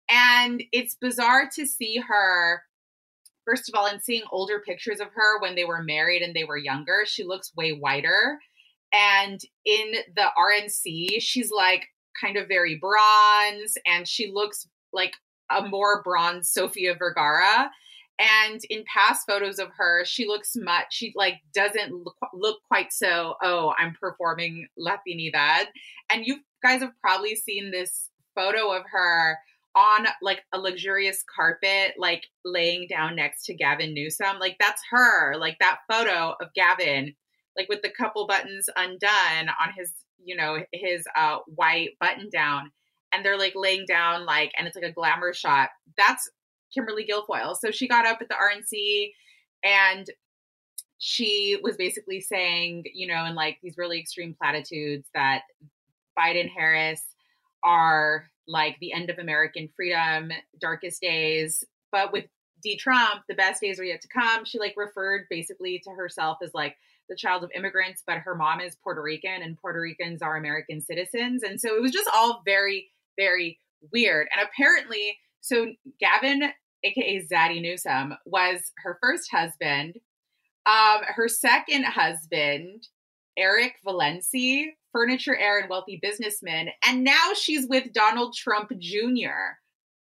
And 0.09 0.63
it's 0.71 0.95
bizarre 0.95 1.49
to 1.55 1.65
see 1.65 1.97
her, 1.97 2.61
first 3.43 3.69
of 3.69 3.75
all, 3.75 3.87
and 3.87 4.01
seeing 4.01 4.21
older 4.31 4.59
pictures 4.59 4.99
of 4.99 5.07
her 5.15 5.41
when 5.41 5.55
they 5.55 5.65
were 5.65 5.81
married 5.81 6.21
and 6.21 6.35
they 6.35 6.43
were 6.43 6.57
younger. 6.57 7.05
She 7.05 7.23
looks 7.23 7.55
way 7.55 7.71
whiter. 7.71 8.39
And 8.93 9.41
in 9.65 9.93
the 10.15 10.27
RNC, 10.37 11.21
she's 11.21 11.51
like 11.51 11.87
kind 12.21 12.37
of 12.37 12.47
very 12.47 12.75
bronze 12.75 13.77
and 13.85 14.07
she 14.07 14.31
looks 14.31 14.67
like 14.93 15.13
a 15.51 15.67
more 15.67 16.01
bronze 16.03 16.49
Sofia 16.49 16.95
Vergara. 16.97 17.71
And 18.19 18.62
in 18.69 18.86
past 18.91 19.27
photos 19.27 19.60
of 19.60 19.69
her, 19.77 20.05
she 20.05 20.25
looks 20.25 20.55
much, 20.55 20.88
she 20.91 21.12
like 21.15 21.36
doesn't 21.53 21.91
look, 21.91 22.15
look 22.34 22.60
quite 22.67 22.93
so, 22.93 23.36
oh, 23.43 23.74
I'm 23.77 23.93
performing 23.93 24.67
Latinidad. 24.79 25.65
And 26.10 26.25
you 26.25 26.38
guys 26.63 26.81
have 26.81 26.93
probably 27.01 27.36
seen 27.36 27.72
this 27.72 28.10
photo 28.34 28.72
of 28.72 28.84
her 28.91 29.38
on 29.75 30.07
like 30.22 30.43
a 30.53 30.60
luxurious 30.60 31.24
carpet, 31.36 31.95
like 31.98 32.24
laying 32.45 32.88
down 32.88 33.17
next 33.17 33.45
to 33.45 33.53
Gavin 33.53 33.93
Newsom. 33.93 34.39
Like 34.39 34.55
that's 34.60 34.81
her, 34.91 35.36
like 35.38 35.57
that 35.60 35.79
photo 35.91 36.36
of 36.41 36.53
Gavin, 36.55 37.15
like 37.57 37.67
with 37.67 37.81
the 37.81 37.89
couple 37.89 38.25
buttons 38.27 38.69
undone 38.77 39.50
on 39.62 39.74
his, 39.77 39.91
you 40.24 40.38
know, 40.38 40.60
his 40.72 41.03
uh, 41.17 41.39
white 41.48 41.91
button 42.00 42.29
down. 42.29 42.72
And 43.12 43.25
they're 43.25 43.38
like 43.38 43.53
laying 43.55 43.86
down, 43.86 44.25
like, 44.25 44.51
and 44.57 44.67
it's 44.67 44.75
like 44.75 44.86
a 44.86 44.91
glamour 44.91 45.34
shot. 45.34 45.69
That's 45.98 46.29
Kimberly 46.75 47.08
Guilfoyle. 47.08 47.55
So 47.58 47.72
she 47.72 47.88
got 47.88 48.05
up 48.05 48.20
at 48.22 48.27
the 48.27 48.36
RNC 48.36 49.12
and 49.63 50.08
she 50.98 51.58
was 51.62 51.75
basically 51.75 52.22
saying, 52.22 52.84
you 52.94 53.08
know, 53.08 53.25
in 53.25 53.36
like 53.36 53.58
these 53.63 53.77
really 53.77 54.00
extreme 54.00 54.36
platitudes 54.39 55.08
that 55.13 55.41
Biden 56.17 56.50
Harris 56.50 57.01
are 57.63 58.29
like 58.48 58.77
the 58.79 58.94
end 58.94 59.10
of 59.10 59.17
American 59.17 59.70
freedom, 59.75 60.32
darkest 60.60 61.01
days. 61.01 61.63
But 61.91 62.13
with 62.13 62.25
D. 62.62 62.77
Trump, 62.77 63.24
the 63.27 63.36
best 63.36 63.62
days 63.62 63.79
are 63.79 63.84
yet 63.84 64.01
to 64.01 64.08
come. 64.08 64.46
She 64.46 64.60
like 64.60 64.75
referred 64.77 65.27
basically 65.29 65.82
to 65.84 65.91
herself 65.91 66.38
as 66.44 66.53
like 66.53 66.75
the 67.10 67.15
child 67.15 67.44
of 67.44 67.51
immigrants, 67.55 68.03
but 68.05 68.17
her 68.17 68.36
mom 68.36 68.60
is 68.60 68.75
Puerto 68.84 69.01
Rican 69.01 69.41
and 69.44 69.58
Puerto 69.58 69.79
Ricans 69.79 70.22
are 70.22 70.38
American 70.38 70.82
citizens. 70.82 71.44
And 71.44 71.60
so 71.60 71.75
it 71.75 71.82
was 71.82 71.91
just 71.91 72.10
all 72.15 72.41
very, 72.46 72.89
very 73.17 73.60
weird. 73.91 74.27
And 74.36 74.48
apparently, 74.48 75.17
so 75.41 75.67
Gavin, 76.00 76.51
aka 76.86 77.25
Zaddy 77.25 77.62
Newsom, 77.62 78.15
was 78.25 78.60
her 78.77 78.98
first 79.01 79.32
husband. 79.32 79.98
Um, 80.65 81.01
her 81.08 81.27
second 81.27 81.86
husband, 81.86 82.88
Eric 83.38 83.75
Villency, 83.84 84.75
furniture 84.92 85.36
heir 85.36 85.60
and 85.60 85.70
wealthy 85.70 86.00
businessman. 86.01 86.70
And 86.88 87.04
now 87.04 87.34
she's 87.36 87.68
with 87.68 87.92
Donald 87.94 88.34
Trump 88.34 88.72
Jr. 88.80 89.58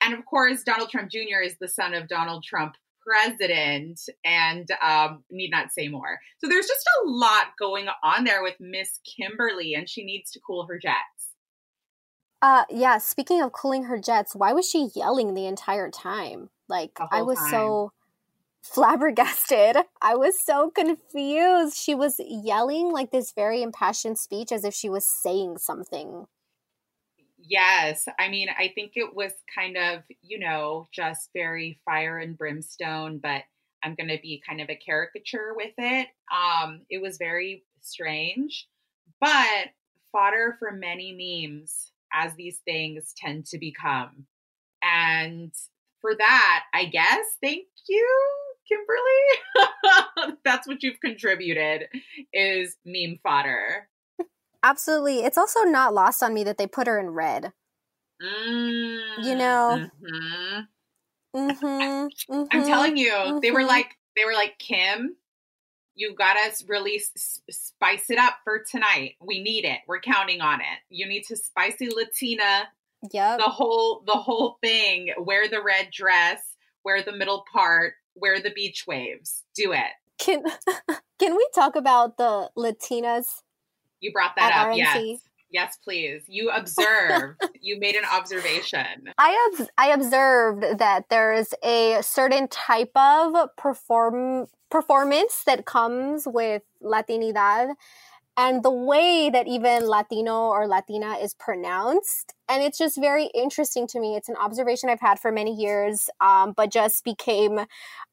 And 0.01 0.13
of 0.13 0.25
course, 0.25 0.63
Donald 0.63 0.89
Trump 0.89 1.09
Jr. 1.09 1.41
is 1.43 1.55
the 1.59 1.69
son 1.69 1.93
of 1.93 2.09
Donald 2.09 2.43
Trump, 2.43 2.75
president, 3.01 4.01
and 4.25 4.67
um, 4.85 5.23
need 5.31 5.51
not 5.51 5.71
say 5.71 5.87
more. 5.87 6.19
So 6.39 6.49
there's 6.49 6.67
just 6.67 6.85
a 7.03 7.07
lot 7.07 7.53
going 7.57 7.87
on 8.03 8.25
there 8.25 8.43
with 8.43 8.55
Miss 8.59 8.99
Kimberly, 9.05 9.73
and 9.73 9.89
she 9.89 10.03
needs 10.03 10.31
to 10.31 10.41
cool 10.45 10.65
her 10.65 10.77
jets. 10.77 10.97
Uh, 12.41 12.65
yeah. 12.69 12.97
Speaking 12.97 13.41
of 13.41 13.53
cooling 13.53 13.85
her 13.85 13.97
jets, 13.97 14.35
why 14.35 14.51
was 14.51 14.69
she 14.69 14.89
yelling 14.93 15.33
the 15.33 15.45
entire 15.45 15.89
time? 15.89 16.49
Like, 16.67 16.91
I 17.11 17.21
was 17.21 17.37
time. 17.37 17.51
so 17.51 17.91
flabbergasted. 18.63 19.77
I 20.01 20.15
was 20.15 20.39
so 20.39 20.69
confused. 20.69 21.77
She 21.77 21.93
was 21.95 22.19
yelling 22.19 22.91
like 22.91 23.11
this 23.11 23.31
very 23.33 23.61
impassioned 23.61 24.17
speech 24.17 24.51
as 24.51 24.63
if 24.63 24.73
she 24.73 24.89
was 24.89 25.07
saying 25.07 25.57
something. 25.57 26.25
Yes. 27.45 28.07
I 28.17 28.29
mean, 28.29 28.47
I 28.57 28.71
think 28.73 28.93
it 28.95 29.13
was 29.13 29.33
kind 29.53 29.77
of, 29.77 30.03
you 30.21 30.39
know, 30.39 30.87
just 30.93 31.29
very 31.33 31.79
fire 31.83 32.17
and 32.17 32.37
brimstone, 32.37 33.17
but 33.17 33.43
I'm 33.83 33.95
going 33.95 34.07
to 34.07 34.19
be 34.21 34.41
kind 34.47 34.61
of 34.61 34.69
a 34.69 34.75
caricature 34.75 35.53
with 35.55 35.73
it. 35.77 36.07
Um, 36.33 36.81
it 36.89 37.01
was 37.01 37.17
very 37.17 37.65
strange, 37.81 38.67
but 39.19 39.67
fodder 40.13 40.55
for 40.57 40.71
many 40.71 41.11
memes 41.51 41.91
as 42.13 42.33
these 42.35 42.59
things 42.59 43.13
tend 43.17 43.45
to 43.47 43.57
become. 43.57 44.25
And 44.81 45.51
for 46.03 46.13
that, 46.15 46.63
I 46.73 46.85
guess, 46.85 47.37
thank 47.41 47.65
you, 47.87 48.07
Kimberly. 48.67 50.37
That's 50.43 50.67
what 50.67 50.83
you've 50.83 50.99
contributed 50.99 51.87
is 52.33 52.75
meme 52.85 53.19
fodder. 53.23 53.87
Absolutely. 54.63 55.19
It's 55.19 55.37
also 55.37 55.61
not 55.61 55.93
lost 55.93 56.21
on 56.21 56.33
me 56.33 56.43
that 56.43 56.57
they 56.57 56.67
put 56.67 56.87
her 56.87 56.99
in 56.99 57.11
red. 57.11 57.53
Mm, 58.21 59.23
You 59.23 59.35
know? 59.35 59.89
mhm. 60.03 60.67
Mm-hmm, 61.35 62.43
I'm 62.51 62.63
telling 62.63 62.95
you, 62.95 63.39
they 63.41 63.49
were 63.51 63.61
mhm. 63.61 63.67
like, 63.67 63.97
they 64.15 64.23
were 64.25 64.33
like, 64.33 64.59
Kim, 64.59 65.15
you 65.95 66.13
gotta 66.15 66.51
really 66.67 67.01
spice 67.49 68.09
it 68.09 68.19
up 68.19 68.35
for 68.43 68.63
tonight. 68.69 69.15
We 69.19 69.41
need 69.41 69.65
it. 69.65 69.79
We're 69.87 69.99
counting 70.01 70.41
on 70.41 70.61
it. 70.61 70.79
You 70.89 71.07
need 71.07 71.23
to 71.29 71.35
spicy 71.35 71.89
Latina 71.89 72.67
Yep. 73.11 73.39
the 73.39 73.49
whole 73.49 74.03
the 74.05 74.13
whole 74.13 74.57
thing. 74.61 75.13
Wear 75.17 75.47
the 75.47 75.61
red 75.61 75.89
dress. 75.91 76.39
Wear 76.83 77.01
the 77.01 77.11
middle 77.11 77.45
part. 77.51 77.93
Wear 78.15 78.39
the 78.39 78.51
beach 78.51 78.85
waves. 78.87 79.43
Do 79.55 79.73
it. 79.73 79.91
Can 80.17 80.43
can 81.19 81.35
we 81.35 81.47
talk 81.53 81.75
about 81.75 82.17
the 82.17 82.49
Latinas? 82.57 83.41
You 83.99 84.11
brought 84.11 84.35
that 84.35 84.53
up. 84.53 84.75
Yes. 84.77 84.97
RNC. 84.97 85.17
Yes, 85.49 85.77
please. 85.83 86.23
You 86.27 86.49
observed. 86.49 87.39
you 87.61 87.79
made 87.79 87.95
an 87.95 88.05
observation. 88.11 89.13
I 89.19 89.49
obs- 89.51 89.69
I 89.77 89.89
observed 89.89 90.79
that 90.79 91.09
there 91.09 91.31
is 91.31 91.53
a 91.63 91.99
certain 92.01 92.47
type 92.47 92.91
of 92.95 93.35
perform 93.55 94.47
performance 94.71 95.43
that 95.45 95.65
comes 95.65 96.23
with 96.25 96.63
Latinidad 96.81 97.75
and 98.35 98.63
the 98.63 98.71
way 98.71 99.29
that 99.31 99.47
even 99.47 99.87
Latino 99.87 100.47
or 100.47 100.67
Latina 100.67 101.13
is 101.13 101.33
pronounced. 101.33 102.33
And 102.49 102.63
it's 102.63 102.77
just 102.77 102.99
very 102.99 103.29
interesting 103.35 103.87
to 103.87 103.99
me. 103.99 104.15
It's 104.15 104.29
an 104.29 104.35
observation 104.37 104.89
I've 104.89 104.99
had 104.99 105.19
for 105.19 105.31
many 105.31 105.53
years, 105.53 106.09
um, 106.19 106.53
but 106.55 106.71
just 106.71 107.03
became 107.03 107.59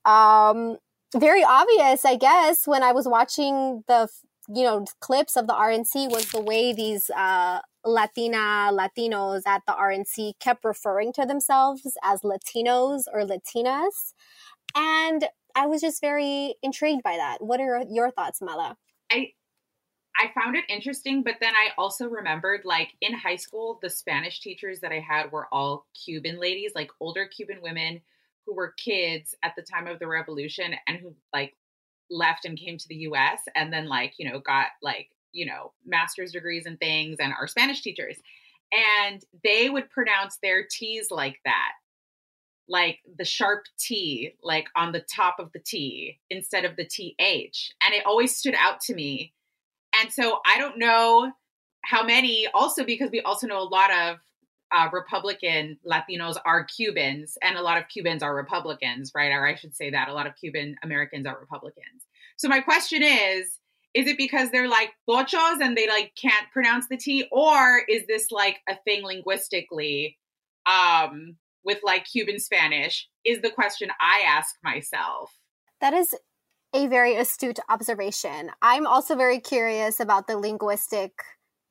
um, 0.05 0.77
very 1.17 1.43
obvious, 1.43 2.05
I 2.05 2.17
guess, 2.17 2.67
when 2.67 2.83
I 2.83 2.93
was 2.93 3.09
watching 3.09 3.85
the 3.89 4.09
you 4.53 4.65
know 4.65 4.85
clips 5.01 5.37
of 5.37 5.47
the 5.47 5.53
RNC 5.53 6.11
was 6.11 6.31
the 6.31 6.41
way 6.41 6.73
these 6.73 7.11
uh, 7.11 7.61
Latina 7.85 8.71
Latinos 8.73 9.43
at 9.47 9.63
the 9.67 9.73
RNC 9.73 10.35
kept 10.41 10.65
referring 10.65 11.13
to 11.15 11.25
themselves 11.25 11.97
as 12.03 12.23
Latinos 12.23 13.05
or 13.13 13.25
Latinas, 13.25 14.15
and 14.75 15.27
I 15.55 15.67
was 15.67 15.81
just 15.81 16.01
very 16.01 16.57
intrigued 16.63 17.03
by 17.03 17.17
that. 17.17 17.39
What 17.43 17.61
are 17.61 17.85
your 17.89 18.11
thoughts, 18.11 18.41
Mala? 18.41 18.77
I 19.11 19.33
I 20.21 20.31
found 20.39 20.55
it 20.55 20.65
interesting, 20.69 21.23
but 21.23 21.37
then 21.41 21.55
I 21.55 21.71
also 21.79 22.07
remembered 22.07 22.67
like 22.67 22.91
in 23.01 23.15
high 23.15 23.37
school, 23.37 23.79
the 23.81 23.89
Spanish 23.89 24.41
teachers 24.41 24.81
that 24.81 24.93
I 24.93 25.01
had 25.01 25.33
were 25.33 25.49
all 25.51 25.87
Cuban 26.05 26.39
ladies, 26.39 26.73
like 26.75 26.91
older 27.01 27.25
Cuban 27.25 27.61
women 27.63 28.03
who 28.45 28.55
were 28.55 28.75
kids 28.77 29.35
at 29.43 29.55
the 29.57 29.63
time 29.63 29.87
of 29.87 29.99
the 29.99 30.07
revolution 30.07 30.75
and 30.87 30.99
who 30.99 31.15
like 31.33 31.57
left 32.11 32.45
and 32.45 32.59
came 32.59 32.77
to 32.77 32.89
the 32.89 32.97
US 32.97 33.41
and 33.57 33.73
then 33.73 33.89
like, 33.89 34.13
you 34.19 34.31
know, 34.31 34.41
got 34.41 34.67
like, 34.83 35.09
you 35.33 35.47
know, 35.47 35.73
master's 35.87 36.33
degrees 36.33 36.67
and 36.67 36.79
things 36.79 37.17
and 37.19 37.33
are 37.33 37.47
Spanish 37.47 37.81
teachers. 37.81 38.19
And 38.73 39.25
they 39.43 39.71
would 39.71 39.89
pronounce 39.89 40.37
their 40.43 40.67
T's 40.71 41.11
like 41.11 41.41
that. 41.47 41.73
Like 42.69 42.99
the 43.17 43.25
sharp 43.25 43.65
T, 43.79 44.35
like 44.43 44.67
on 44.77 44.93
the 44.93 45.01
top 45.01 45.37
of 45.39 45.51
the 45.53 45.61
T 45.61 46.21
instead 46.29 46.67
of 46.67 46.77
the 46.77 46.85
TH. 46.85 47.73
And 47.83 47.95
it 47.95 48.05
always 48.05 48.37
stood 48.37 48.55
out 48.55 48.83
to 48.83 48.95
me 48.95 49.33
and 50.01 50.13
so 50.13 50.39
I 50.47 50.59
don't 50.59 50.79
know 50.79 51.33
how 51.85 52.05
many, 52.05 52.47
also 52.53 52.85
because 52.85 53.11
we 53.11 53.21
also 53.21 53.47
know 53.47 53.61
a 53.61 53.65
lot 53.65 53.91
of 53.93 54.17
uh, 54.73 54.89
Republican 54.93 55.79
Latinos 55.87 56.37
are 56.45 56.65
Cubans, 56.65 57.37
and 57.43 57.57
a 57.57 57.63
lot 57.63 57.79
of 57.79 57.89
Cubans 57.89 58.23
are 58.23 58.35
Republicans, 58.35 59.13
right? 59.15 59.33
Or 59.33 59.47
I 59.47 59.57
should 59.57 59.75
say 59.75 59.91
that 59.91 60.09
a 60.09 60.15
lot 60.15 60.27
of 60.27 60.37
Cuban 60.37 60.77
Americans 60.83 61.27
are 61.27 61.39
Republicans. 61.39 62.05
So 62.37 62.49
my 62.49 62.61
question 62.61 63.03
is, 63.03 63.59
is 63.93 64.07
it 64.07 64.17
because 64.17 64.51
they're 64.51 64.69
like 64.69 64.91
pochos 65.09 65.61
and 65.61 65.77
they 65.77 65.89
like 65.89 66.13
can't 66.21 66.47
pronounce 66.53 66.87
the 66.89 66.97
T, 66.97 67.27
or 67.33 67.83
is 67.89 68.07
this 68.07 68.31
like 68.31 68.59
a 68.69 68.77
thing 68.85 69.03
linguistically 69.05 70.17
um, 70.67 71.37
with 71.65 71.79
like 71.83 72.05
Cuban 72.05 72.39
Spanish? 72.39 73.09
Is 73.25 73.43
the 73.43 73.51
question 73.51 73.91
I 74.01 74.23
ask 74.27 74.55
myself. 74.63 75.33
That 75.81 75.95
is 75.95 76.15
a 76.75 76.87
very 76.87 77.17
astute 77.17 77.59
observation. 77.69 78.51
I'm 78.63 78.87
also 78.87 79.17
very 79.17 79.41
curious 79.41 80.01
about 80.01 80.27
the 80.27 80.37
linguistic 80.37 81.13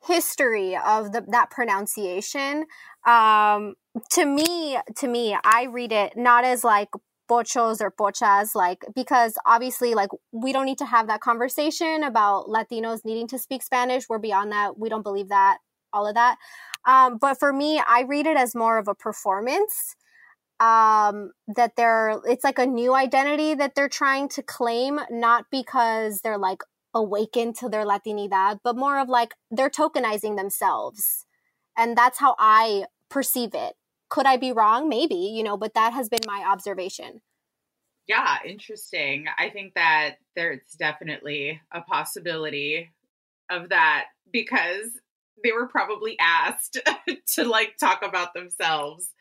history 0.05 0.75
of 0.75 1.11
the, 1.11 1.25
that 1.29 1.49
pronunciation. 1.51 2.65
Um, 3.05 3.75
to 4.11 4.25
me, 4.25 4.77
to 4.97 5.07
me, 5.07 5.37
I 5.43 5.67
read 5.71 5.91
it 5.91 6.13
not 6.15 6.43
as 6.43 6.63
like 6.63 6.89
pochos 7.29 7.81
or 7.81 7.91
pochas, 7.91 8.55
like 8.55 8.83
because 8.95 9.35
obviously, 9.45 9.93
like 9.93 10.09
we 10.31 10.51
don't 10.51 10.65
need 10.65 10.77
to 10.79 10.85
have 10.85 11.07
that 11.07 11.21
conversation 11.21 12.03
about 12.03 12.47
Latinos 12.47 13.05
needing 13.05 13.27
to 13.27 13.39
speak 13.39 13.63
Spanish. 13.63 14.09
We're 14.09 14.19
beyond 14.19 14.51
that. 14.51 14.77
We 14.77 14.89
don't 14.89 15.03
believe 15.03 15.29
that. 15.29 15.59
All 15.91 16.07
of 16.07 16.15
that. 16.15 16.37
Um, 16.85 17.17
but 17.19 17.39
for 17.39 17.51
me, 17.51 17.81
I 17.85 18.01
read 18.01 18.27
it 18.27 18.37
as 18.37 18.53
more 18.53 18.77
of 18.77 18.87
a 18.87 18.95
performance. 18.95 19.95
Um, 20.59 21.31
that 21.55 21.77
they're 21.77 22.19
it's 22.25 22.43
like 22.43 22.59
a 22.59 22.65
new 22.65 22.93
identity 22.93 23.53
that 23.53 23.75
they're 23.75 23.87
trying 23.87 24.27
to 24.29 24.43
claim, 24.43 24.99
not 25.09 25.45
because 25.51 26.19
they're 26.19 26.37
like, 26.37 26.63
awakened 26.93 27.55
to 27.57 27.69
their 27.69 27.85
Latinidad, 27.85 28.59
but 28.63 28.75
more 28.75 28.99
of 28.99 29.09
like 29.09 29.33
they're 29.51 29.69
tokenizing 29.69 30.35
themselves. 30.35 31.25
And 31.77 31.97
that's 31.97 32.19
how 32.19 32.35
I 32.37 32.85
perceive 33.09 33.53
it. 33.53 33.73
Could 34.09 34.25
I 34.25 34.37
be 34.37 34.51
wrong? 34.51 34.89
Maybe, 34.89 35.15
you 35.15 35.43
know, 35.43 35.57
but 35.57 35.75
that 35.75 35.93
has 35.93 36.09
been 36.09 36.19
my 36.25 36.43
observation. 36.47 37.21
Yeah, 38.07 38.37
interesting. 38.43 39.27
I 39.37 39.49
think 39.49 39.75
that 39.75 40.15
there's 40.35 40.61
definitely 40.79 41.61
a 41.71 41.81
possibility 41.81 42.89
of 43.51 43.69
that 43.69 44.05
because 44.31 44.89
they 45.43 45.51
were 45.51 45.67
probably 45.67 46.17
asked 46.19 46.79
to 47.35 47.43
like 47.43 47.77
talk 47.79 48.01
about 48.01 48.33
themselves 48.33 49.11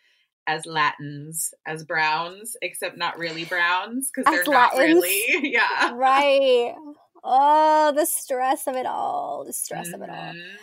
as 0.49 0.65
Latins, 0.67 1.53
as 1.67 1.85
Browns, 1.85 2.57
except 2.63 2.97
not 2.97 3.19
really 3.19 3.45
Browns 3.45 4.11
because 4.11 4.25
they're 4.25 4.45
Latins. 4.45 4.49
not 4.49 4.77
really. 4.77 5.25
Yeah. 5.53 5.93
Right. 5.95 6.75
Oh, 7.23 7.93
the 7.95 8.07
stress 8.07 8.67
of 8.67 8.75
it 8.75 8.87
all. 8.87 9.45
The 9.45 9.53
stress 9.53 9.89
mm-hmm. 9.89 10.03
of 10.03 10.03
it 10.03 10.11
all. 10.11 10.17
Mm-hmm. 10.17 10.57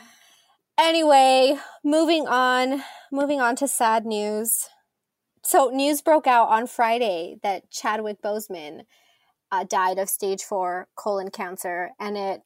Anyway, 0.77 1.57
moving 1.83 2.27
on, 2.27 2.83
moving 3.11 3.39
on 3.39 3.55
to 3.57 3.67
sad 3.67 4.05
news. 4.05 4.67
So, 5.43 5.69
news 5.69 6.01
broke 6.01 6.27
out 6.27 6.49
on 6.49 6.67
Friday 6.67 7.37
that 7.43 7.69
Chadwick 7.69 8.21
Boseman 8.21 8.81
uh, 9.51 9.63
died 9.63 9.99
of 9.99 10.09
stage 10.09 10.41
four 10.41 10.87
colon 10.95 11.29
cancer, 11.29 11.91
and 11.99 12.17
it, 12.17 12.41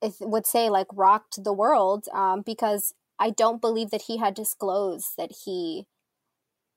it 0.00 0.14
would 0.20 0.46
say 0.46 0.70
like 0.70 0.86
rocked 0.94 1.44
the 1.44 1.52
world 1.52 2.06
um, 2.14 2.42
because 2.44 2.94
I 3.18 3.30
don't 3.30 3.60
believe 3.60 3.90
that 3.90 4.02
he 4.02 4.16
had 4.16 4.34
disclosed 4.34 5.10
that 5.18 5.30
he 5.44 5.86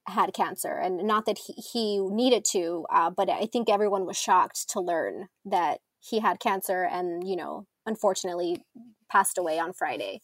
had 0.07 0.33
cancer, 0.33 0.73
and 0.73 1.03
not 1.03 1.25
that 1.25 1.37
he, 1.37 1.53
he 1.53 1.99
needed 1.99 2.45
to, 2.51 2.85
uh, 2.91 3.09
but 3.09 3.29
I 3.29 3.45
think 3.45 3.69
everyone 3.69 4.05
was 4.05 4.17
shocked 4.17 4.69
to 4.71 4.81
learn 4.81 5.29
that 5.45 5.79
he 5.99 6.19
had 6.19 6.39
cancer 6.39 6.83
and, 6.83 7.27
you 7.27 7.35
know, 7.35 7.65
unfortunately 7.85 8.63
passed 9.09 9.37
away 9.37 9.59
on 9.59 9.73
Friday. 9.73 10.21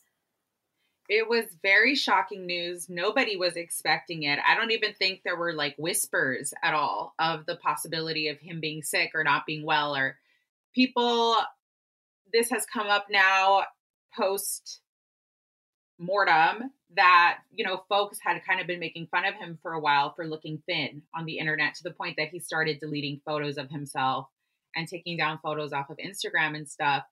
It 1.07 1.27
was 1.27 1.45
very 1.63 1.95
shocking 1.95 2.45
news. 2.45 2.88
Nobody 2.88 3.36
was 3.36 3.55
expecting 3.55 4.24
it. 4.24 4.38
I 4.48 4.55
don't 4.55 4.71
even 4.71 4.93
think 4.93 5.21
there 5.24 5.38
were 5.38 5.53
like 5.53 5.75
whispers 5.77 6.53
at 6.62 6.75
all 6.75 7.13
of 7.17 7.45
the 7.45 7.55
possibility 7.55 8.27
of 8.27 8.39
him 8.39 8.59
being 8.59 8.83
sick 8.83 9.12
or 9.15 9.24
not 9.24 9.45
being 9.45 9.65
well 9.65 9.95
or 9.95 10.17
people 10.75 11.36
this 12.31 12.50
has 12.50 12.65
come 12.65 12.88
up 12.88 13.07
now 13.09 13.63
post 14.15 14.81
mortem 15.98 16.71
that 16.96 17.39
you 17.53 17.63
know 17.63 17.84
folks 17.88 18.17
had 18.22 18.43
kind 18.46 18.60
of 18.60 18.67
been 18.67 18.79
making 18.79 19.08
fun 19.08 19.25
of 19.25 19.36
him 19.36 19.60
for 19.62 19.74
a 19.74 19.79
while 19.79 20.13
for 20.15 20.25
looking 20.25 20.62
thin 20.65 21.03
on 21.15 21.25
the 21.25 21.38
internet 21.38 21.75
to 21.75 21.84
the 21.84 21.91
point 21.91 22.15
that 22.17 22.29
he 22.29 22.39
started 22.39 22.79
deleting 22.79 23.22
photos 23.25 23.58
of 23.58 23.69
himself 23.69 24.27
and 24.75 24.88
taking 24.88 25.17
down 25.17 25.40
photos 25.42 25.74
off 25.74 25.90
of 25.90 25.98
Instagram 25.98 26.55
and 26.55 26.68
stuff. 26.68 27.03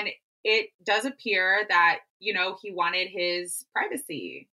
And 0.00 0.10
it 0.44 0.70
does 0.84 1.04
appear 1.04 1.64
that, 1.68 2.00
you 2.18 2.32
know, 2.32 2.56
he 2.60 2.72
wanted 2.72 3.08
his 3.08 3.64
privacy. 3.72 4.48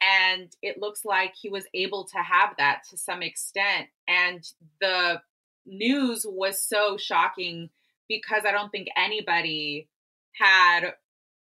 And 0.00 0.54
it 0.62 0.80
looks 0.80 1.04
like 1.04 1.34
he 1.34 1.48
was 1.48 1.64
able 1.74 2.04
to 2.04 2.18
have 2.18 2.54
that 2.58 2.82
to 2.90 2.96
some 2.96 3.22
extent. 3.22 3.88
And 4.06 4.44
the 4.80 5.20
news 5.66 6.24
was 6.28 6.62
so 6.62 6.96
shocking 6.96 7.70
because 8.08 8.44
I 8.46 8.52
don't 8.52 8.70
think 8.70 8.88
anybody 8.96 9.88
had 10.32 10.92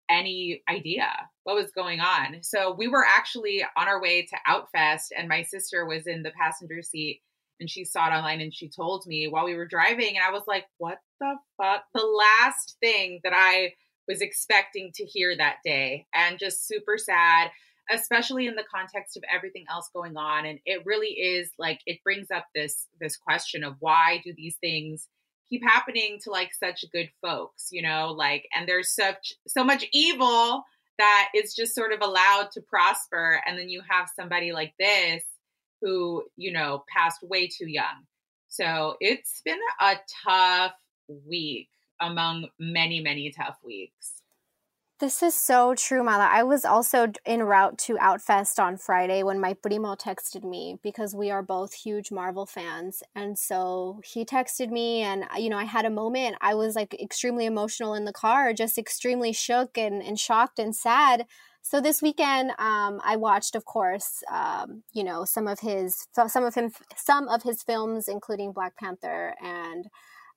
any 0.08 0.62
idea 0.68 1.08
what 1.44 1.56
was 1.56 1.70
going 1.72 2.00
on. 2.00 2.42
So 2.42 2.74
we 2.74 2.88
were 2.88 3.04
actually 3.04 3.64
on 3.76 3.88
our 3.88 4.00
way 4.00 4.26
to 4.26 4.36
Outfest, 4.48 5.08
and 5.16 5.28
my 5.28 5.42
sister 5.42 5.86
was 5.86 6.06
in 6.06 6.22
the 6.22 6.32
passenger 6.32 6.82
seat 6.82 7.22
and 7.60 7.68
she 7.68 7.84
saw 7.84 8.06
it 8.06 8.16
online 8.16 8.40
and 8.40 8.54
she 8.54 8.68
told 8.68 9.04
me 9.06 9.26
while 9.26 9.44
we 9.44 9.54
were 9.54 9.66
driving 9.66 10.16
and 10.16 10.24
I 10.24 10.30
was 10.30 10.44
like, 10.46 10.66
"What 10.78 10.98
the 11.20 11.36
fuck?" 11.56 11.84
The 11.92 12.04
last 12.04 12.76
thing 12.80 13.20
that 13.24 13.32
I 13.34 13.74
was 14.06 14.20
expecting 14.20 14.92
to 14.94 15.04
hear 15.04 15.36
that 15.36 15.56
day 15.64 16.06
and 16.14 16.38
just 16.38 16.66
super 16.66 16.96
sad 16.98 17.50
especially 17.90 18.46
in 18.46 18.54
the 18.54 18.64
context 18.70 19.16
of 19.16 19.22
everything 19.32 19.64
else 19.70 19.88
going 19.94 20.16
on 20.16 20.44
and 20.44 20.58
it 20.66 20.84
really 20.84 21.08
is 21.08 21.50
like 21.58 21.80
it 21.86 22.02
brings 22.04 22.30
up 22.30 22.46
this 22.54 22.86
this 23.00 23.16
question 23.16 23.64
of 23.64 23.74
why 23.80 24.20
do 24.24 24.32
these 24.36 24.56
things 24.56 25.08
keep 25.48 25.62
happening 25.64 26.18
to 26.22 26.30
like 26.30 26.52
such 26.52 26.84
good 26.92 27.10
folks 27.22 27.68
you 27.70 27.82
know 27.82 28.12
like 28.16 28.48
and 28.54 28.68
there's 28.68 28.90
such 28.90 29.32
so 29.46 29.64
much 29.64 29.84
evil 29.92 30.64
that 30.98 31.28
is 31.34 31.54
just 31.54 31.74
sort 31.74 31.92
of 31.92 32.00
allowed 32.02 32.50
to 32.50 32.60
prosper 32.60 33.40
and 33.46 33.58
then 33.58 33.68
you 33.68 33.80
have 33.88 34.08
somebody 34.16 34.52
like 34.52 34.74
this 34.80 35.22
who, 35.80 36.24
you 36.36 36.52
know, 36.52 36.84
passed 36.88 37.22
way 37.22 37.46
too 37.46 37.68
young. 37.68 38.06
So 38.48 38.96
it's 39.00 39.40
been 39.44 39.58
a 39.80 39.96
tough 40.24 40.72
week 41.26 41.68
among 42.00 42.48
many, 42.58 43.00
many 43.00 43.30
tough 43.30 43.58
weeks. 43.64 44.17
This 45.00 45.22
is 45.22 45.36
so 45.36 45.76
true, 45.76 46.02
Mala. 46.02 46.28
I 46.28 46.42
was 46.42 46.64
also 46.64 47.06
en 47.24 47.44
route 47.44 47.78
to 47.78 47.94
Outfest 47.98 48.58
on 48.58 48.76
Friday 48.76 49.22
when 49.22 49.38
my 49.38 49.54
primo 49.54 49.94
texted 49.94 50.42
me 50.42 50.80
because 50.82 51.14
we 51.14 51.30
are 51.30 51.40
both 51.40 51.72
huge 51.72 52.10
Marvel 52.10 52.46
fans. 52.46 53.04
And 53.14 53.38
so 53.38 54.00
he 54.04 54.24
texted 54.24 54.70
me, 54.70 55.02
and, 55.02 55.24
you 55.36 55.50
know, 55.50 55.56
I 55.56 55.64
had 55.64 55.84
a 55.84 55.90
moment. 55.90 56.34
I 56.40 56.54
was 56.54 56.74
like 56.74 57.00
extremely 57.00 57.46
emotional 57.46 57.94
in 57.94 58.06
the 58.06 58.12
car, 58.12 58.52
just 58.52 58.76
extremely 58.76 59.32
shook 59.32 59.78
and, 59.78 60.02
and 60.02 60.18
shocked 60.18 60.58
and 60.58 60.74
sad 60.74 61.26
so 61.62 61.82
this 61.82 62.00
weekend, 62.00 62.52
um, 62.58 62.98
I 63.04 63.16
watched, 63.16 63.54
of 63.54 63.66
course, 63.66 64.22
um, 64.32 64.84
you 64.94 65.04
know, 65.04 65.26
some 65.26 65.46
of 65.46 65.60
his 65.60 66.06
some 66.14 66.44
of 66.44 66.54
him 66.54 66.72
some 66.96 67.28
of 67.28 67.42
his 67.42 67.62
films, 67.62 68.08
including 68.08 68.52
Black 68.52 68.74
Panther 68.78 69.34
and 69.42 69.86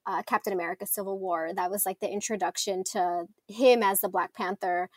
uh, 0.06 0.24
Captain 0.24 0.54
America: 0.54 0.86
Civil 0.86 1.20
War. 1.20 1.52
That 1.56 1.72
was 1.72 1.86
like 1.86 2.00
the 2.00 2.12
introduction 2.12 2.84
to 2.92 3.26
him 3.48 3.84
as 3.84 4.02
the 4.02 4.10
Black 4.10 4.34
Panther 4.34 4.90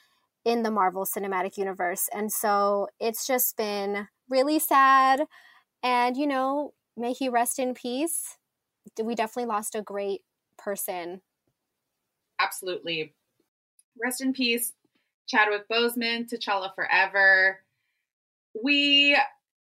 in 0.45 0.62
the 0.62 0.71
Marvel 0.71 1.05
Cinematic 1.05 1.57
Universe, 1.57 2.09
and 2.12 2.33
so 2.33 2.88
it's 3.01 3.27
just 3.27 3.57
been 3.57 4.09
really 4.29 4.59
sad. 4.59 5.27
And 5.83 6.17
you 6.17 6.27
know, 6.27 6.73
may 6.97 7.12
he 7.12 7.29
rest 7.29 7.59
in 7.59 7.75
peace. 7.75 8.38
We 9.03 9.14
definitely 9.14 9.49
lost 9.49 9.75
a 9.75 9.83
great 9.83 10.23
person. 10.59 11.23
Absolutely. 12.40 13.14
Rest 14.03 14.21
in 14.21 14.33
peace, 14.33 14.73
Chadwick 15.27 15.69
Boseman, 15.69 16.29
T'Challa 16.29 16.75
Forever. 16.75 17.61
We, 18.62 19.17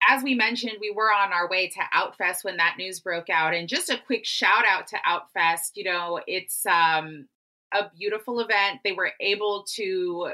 as 0.08 0.22
we 0.22 0.34
mentioned, 0.34 0.78
we 0.80 0.90
were 0.90 1.12
on 1.12 1.32
our 1.32 1.48
way 1.48 1.68
to 1.68 1.80
Outfest 1.94 2.44
when 2.44 2.56
that 2.56 2.76
news 2.78 3.00
broke 3.00 3.28
out. 3.28 3.54
And 3.54 3.68
just 3.68 3.90
a 3.90 4.00
quick 4.06 4.24
shout 4.24 4.64
out 4.66 4.86
to 4.88 4.96
Outfest. 5.06 5.72
You 5.74 5.84
know, 5.84 6.20
it's 6.26 6.64
um, 6.66 7.28
a 7.72 7.90
beautiful 7.96 8.40
event. 8.40 8.80
They 8.82 8.92
were 8.92 9.12
able 9.20 9.64
to 9.74 10.32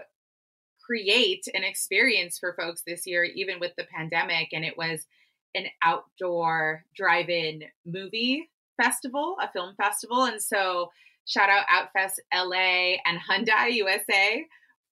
create 0.84 1.46
an 1.52 1.64
experience 1.64 2.38
for 2.38 2.54
folks 2.54 2.82
this 2.86 3.06
year, 3.06 3.24
even 3.24 3.58
with 3.58 3.72
the 3.76 3.84
pandemic. 3.84 4.48
And 4.52 4.64
it 4.64 4.78
was 4.78 5.06
an 5.54 5.66
outdoor 5.82 6.84
drive 6.94 7.28
in 7.28 7.64
movie 7.84 8.48
festival, 8.80 9.36
a 9.42 9.50
film 9.50 9.74
festival. 9.76 10.24
And 10.24 10.40
so, 10.40 10.90
shout 11.24 11.50
out 11.50 11.66
Outfest 11.66 12.20
LA 12.32 12.98
and 13.04 13.18
Hyundai 13.18 13.72
USA 13.72 14.46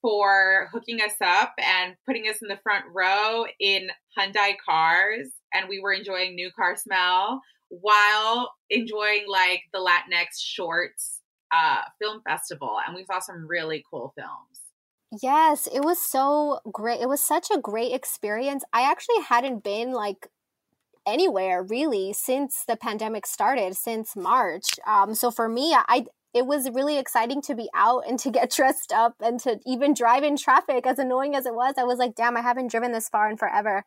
for 0.05 0.69
hooking 0.71 1.01
us 1.01 1.15
up 1.23 1.55
and 1.57 1.95
putting 2.07 2.29
us 2.29 2.43
in 2.43 2.49
the 2.49 2.59
front 2.63 2.85
row 2.93 3.47
in 3.59 3.89
Hyundai 4.19 4.53
cars. 4.63 5.31
And 5.55 5.67
we 5.67 5.81
were 5.81 5.95
enjoying 5.95 6.35
new 6.35 6.51
car 6.55 6.77
smell 6.77 7.41
while 7.71 8.53
enjoying 8.69 9.25
like 9.27 9.63
the 9.73 9.79
Latinx 9.79 10.39
shorts 10.39 11.23
uh, 11.55 11.81
film 11.99 12.21
festival. 12.29 12.77
And 12.87 12.95
we 12.95 13.07
saw 13.07 13.19
some 13.19 13.47
really 13.49 13.83
cool 13.91 14.13
films. 14.15 15.23
Yes, 15.23 15.67
it 15.73 15.83
was 15.83 16.03
so 16.03 16.61
great. 16.71 17.01
It 17.01 17.09
was 17.09 17.23
such 17.23 17.49
a 17.51 17.59
great 17.59 17.95
experience. 17.95 18.63
I 18.75 18.83
actually 18.83 19.23
hadn't 19.27 19.65
been 19.65 19.93
like 19.93 20.29
anywhere 21.07 21.63
really 21.63 22.13
since 22.13 22.65
the 22.67 22.77
pandemic 22.77 23.27
started, 23.27 23.75
since 23.75 24.15
March. 24.15 24.79
Um, 24.87 25.15
so 25.15 25.31
for 25.31 25.49
me, 25.49 25.75
I 25.75 26.05
it 26.35 26.47
was 26.47 26.69
really 26.71 26.99
exciting 26.99 27.41
to 27.43 27.55
be 27.55 27.71
out 27.75 28.03
and 28.09 28.19
to 28.19 28.31
get 28.31 28.51
dressed 28.57 28.93
up 28.93 29.15
and 29.21 29.41
to 29.41 29.61
even 29.65 29.95
drive 29.95 30.25
in 30.25 30.37
traffic. 30.37 30.87
As 30.87 30.99
annoying 30.99 31.35
as 31.35 31.47
it 31.47 31.55
was, 31.55 31.75
I 31.79 31.85
was 31.85 31.99
like, 31.99 32.17
damn, 32.17 32.37
I 32.37 32.43
haven't 32.43 32.71
driven 32.71 32.93
this 32.93 33.09
far 33.09 33.31
in 33.31 33.37
forever. 33.37 33.85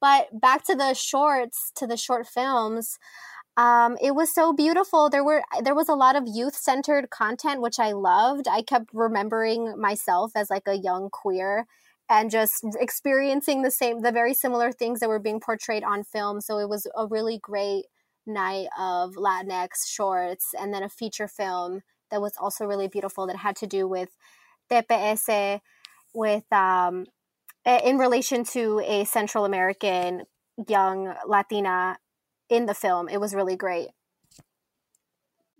But 0.00 0.28
back 0.38 0.64
to 0.66 0.74
the 0.74 0.94
shorts, 0.94 1.72
to 1.76 1.86
the 1.86 1.96
short 1.96 2.26
films. 2.26 2.98
Um, 3.56 3.96
it 4.02 4.14
was 4.14 4.34
so 4.34 4.52
beautiful. 4.52 5.08
There 5.08 5.24
were 5.24 5.42
there 5.62 5.74
was 5.74 5.88
a 5.88 5.94
lot 5.94 6.14
of 6.14 6.24
youth 6.26 6.54
centered 6.54 7.08
content, 7.08 7.62
which 7.62 7.78
I 7.78 7.92
loved. 7.92 8.46
I 8.46 8.60
kept 8.60 8.90
remembering 8.92 9.80
myself 9.80 10.32
as 10.36 10.50
like 10.50 10.68
a 10.68 10.76
young 10.76 11.08
queer 11.08 11.66
and 12.10 12.30
just 12.30 12.64
experiencing 12.78 13.62
the 13.62 13.70
same 13.70 14.02
the 14.02 14.12
very 14.12 14.34
similar 14.34 14.72
things 14.72 15.00
that 15.00 15.08
were 15.08 15.18
being 15.18 15.40
portrayed 15.40 15.84
on 15.84 16.04
film. 16.04 16.42
So 16.42 16.58
it 16.58 16.68
was 16.68 16.86
a 16.94 17.06
really 17.06 17.38
great 17.38 17.86
night 18.26 18.68
of 18.78 19.14
Latinx 19.14 19.86
shorts 19.86 20.54
and 20.58 20.72
then 20.72 20.82
a 20.82 20.88
feature 20.88 21.28
film 21.28 21.82
that 22.10 22.20
was 22.20 22.32
also 22.40 22.64
really 22.64 22.88
beautiful 22.88 23.26
that 23.26 23.36
had 23.36 23.56
to 23.56 23.66
do 23.66 23.86
with 23.88 24.10
TPS 24.70 25.60
with 26.14 26.50
um, 26.52 27.06
in 27.64 27.98
relation 27.98 28.44
to 28.44 28.80
a 28.84 29.04
Central 29.04 29.44
American 29.44 30.22
young 30.68 31.14
Latina 31.26 31.98
in 32.48 32.66
the 32.66 32.74
film. 32.74 33.08
It 33.08 33.20
was 33.20 33.34
really 33.34 33.56
great. 33.56 33.88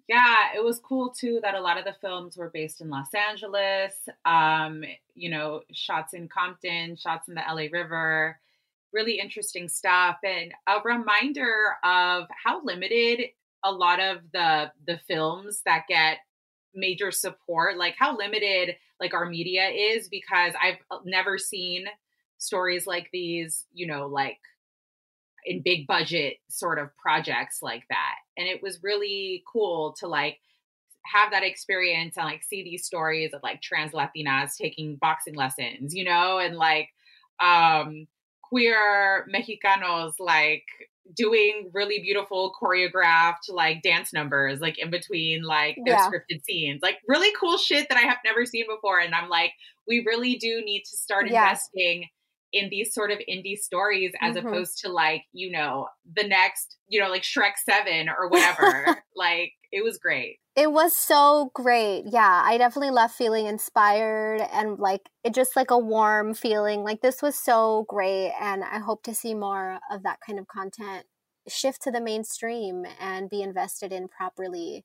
Yeah, 0.08 0.54
it 0.54 0.62
was 0.62 0.78
cool 0.78 1.10
too 1.10 1.40
that 1.42 1.56
a 1.56 1.60
lot 1.60 1.78
of 1.78 1.84
the 1.84 1.96
films 2.00 2.36
were 2.36 2.50
based 2.50 2.80
in 2.80 2.90
Los 2.90 3.12
Angeles. 3.12 3.92
Um, 4.24 4.84
you 5.14 5.30
know, 5.30 5.62
shots 5.72 6.14
in 6.14 6.28
Compton, 6.28 6.96
shots 6.96 7.28
in 7.28 7.34
the 7.34 7.42
LA 7.42 7.66
River, 7.72 8.38
really 8.92 9.18
interesting 9.18 9.68
stuff 9.68 10.16
and 10.24 10.52
a 10.66 10.80
reminder 10.84 11.76
of 11.84 12.26
how 12.44 12.62
limited 12.64 13.20
a 13.64 13.72
lot 13.72 14.00
of 14.00 14.18
the 14.32 14.70
the 14.86 14.98
films 15.08 15.62
that 15.64 15.84
get 15.88 16.18
major 16.74 17.10
support, 17.10 17.76
like 17.76 17.94
how 17.98 18.16
limited 18.16 18.76
like 19.00 19.14
our 19.14 19.26
media 19.26 19.68
is 19.68 20.08
because 20.08 20.52
I've 20.62 20.78
uh, 20.90 20.98
never 21.04 21.38
seen 21.38 21.86
stories 22.38 22.86
like 22.86 23.08
these, 23.12 23.64
you 23.72 23.86
know, 23.86 24.06
like 24.06 24.38
in 25.44 25.62
big 25.62 25.86
budget 25.86 26.38
sort 26.48 26.78
of 26.78 26.94
projects 26.96 27.62
like 27.62 27.84
that. 27.88 28.16
And 28.36 28.46
it 28.46 28.62
was 28.62 28.82
really 28.82 29.42
cool 29.50 29.94
to 30.00 30.06
like 30.06 30.38
have 31.04 31.30
that 31.30 31.44
experience 31.44 32.16
and 32.16 32.26
like 32.26 32.42
see 32.42 32.62
these 32.62 32.84
stories 32.84 33.32
of 33.32 33.42
like 33.42 33.62
trans 33.62 33.92
Latinas 33.92 34.56
taking 34.56 34.96
boxing 34.96 35.34
lessons, 35.34 35.94
you 35.94 36.04
know, 36.04 36.38
and 36.38 36.56
like 36.56 36.90
um 37.40 38.06
queer 38.48 39.26
Mexicanos 39.34 40.12
like 40.18 40.64
doing 41.14 41.70
really 41.72 42.00
beautiful 42.00 42.52
choreographed 42.60 43.48
like 43.48 43.82
dance 43.82 44.12
numbers 44.12 44.60
like 44.60 44.78
in 44.78 44.90
between 44.90 45.42
like 45.42 45.76
their 45.84 45.94
yeah. 45.94 46.08
scripted 46.08 46.42
scenes 46.44 46.80
like 46.82 46.96
really 47.06 47.32
cool 47.38 47.56
shit 47.58 47.88
that 47.88 47.96
i 47.96 48.02
have 48.02 48.18
never 48.24 48.44
seen 48.44 48.64
before 48.68 48.98
and 48.98 49.14
i'm 49.14 49.28
like 49.28 49.52
we 49.86 50.02
really 50.04 50.34
do 50.36 50.62
need 50.64 50.80
to 50.80 50.96
start 50.96 51.30
yeah. 51.30 51.42
investing 51.42 52.08
in 52.52 52.68
these 52.70 52.92
sort 52.92 53.10
of 53.10 53.18
indie 53.30 53.56
stories 53.56 54.12
as 54.20 54.34
mm-hmm. 54.34 54.46
opposed 54.46 54.78
to 54.78 54.90
like 54.90 55.22
you 55.32 55.50
know 55.50 55.86
the 56.16 56.26
next 56.26 56.76
you 56.88 57.00
know 57.00 57.08
like 57.08 57.22
shrek 57.22 57.52
7 57.64 58.08
or 58.08 58.28
whatever 58.28 58.98
like 59.16 59.52
it 59.70 59.84
was 59.84 59.98
great 59.98 60.38
it 60.56 60.72
was 60.72 60.96
so 60.96 61.50
great 61.54 62.04
yeah 62.06 62.42
i 62.44 62.56
definitely 62.58 62.90
left 62.90 63.14
feeling 63.14 63.46
inspired 63.46 64.40
and 64.52 64.78
like 64.78 65.10
it 65.22 65.34
just 65.34 65.54
like 65.54 65.70
a 65.70 65.78
warm 65.78 66.34
feeling 66.34 66.82
like 66.82 67.02
this 67.02 67.22
was 67.22 67.36
so 67.36 67.84
great 67.88 68.32
and 68.40 68.64
i 68.64 68.78
hope 68.78 69.02
to 69.02 69.14
see 69.14 69.34
more 69.34 69.78
of 69.90 70.02
that 70.02 70.18
kind 70.26 70.38
of 70.38 70.48
content 70.48 71.04
shift 71.48 71.82
to 71.82 71.90
the 71.90 72.00
mainstream 72.00 72.84
and 73.00 73.30
be 73.30 73.42
invested 73.42 73.92
in 73.92 74.08
properly 74.08 74.84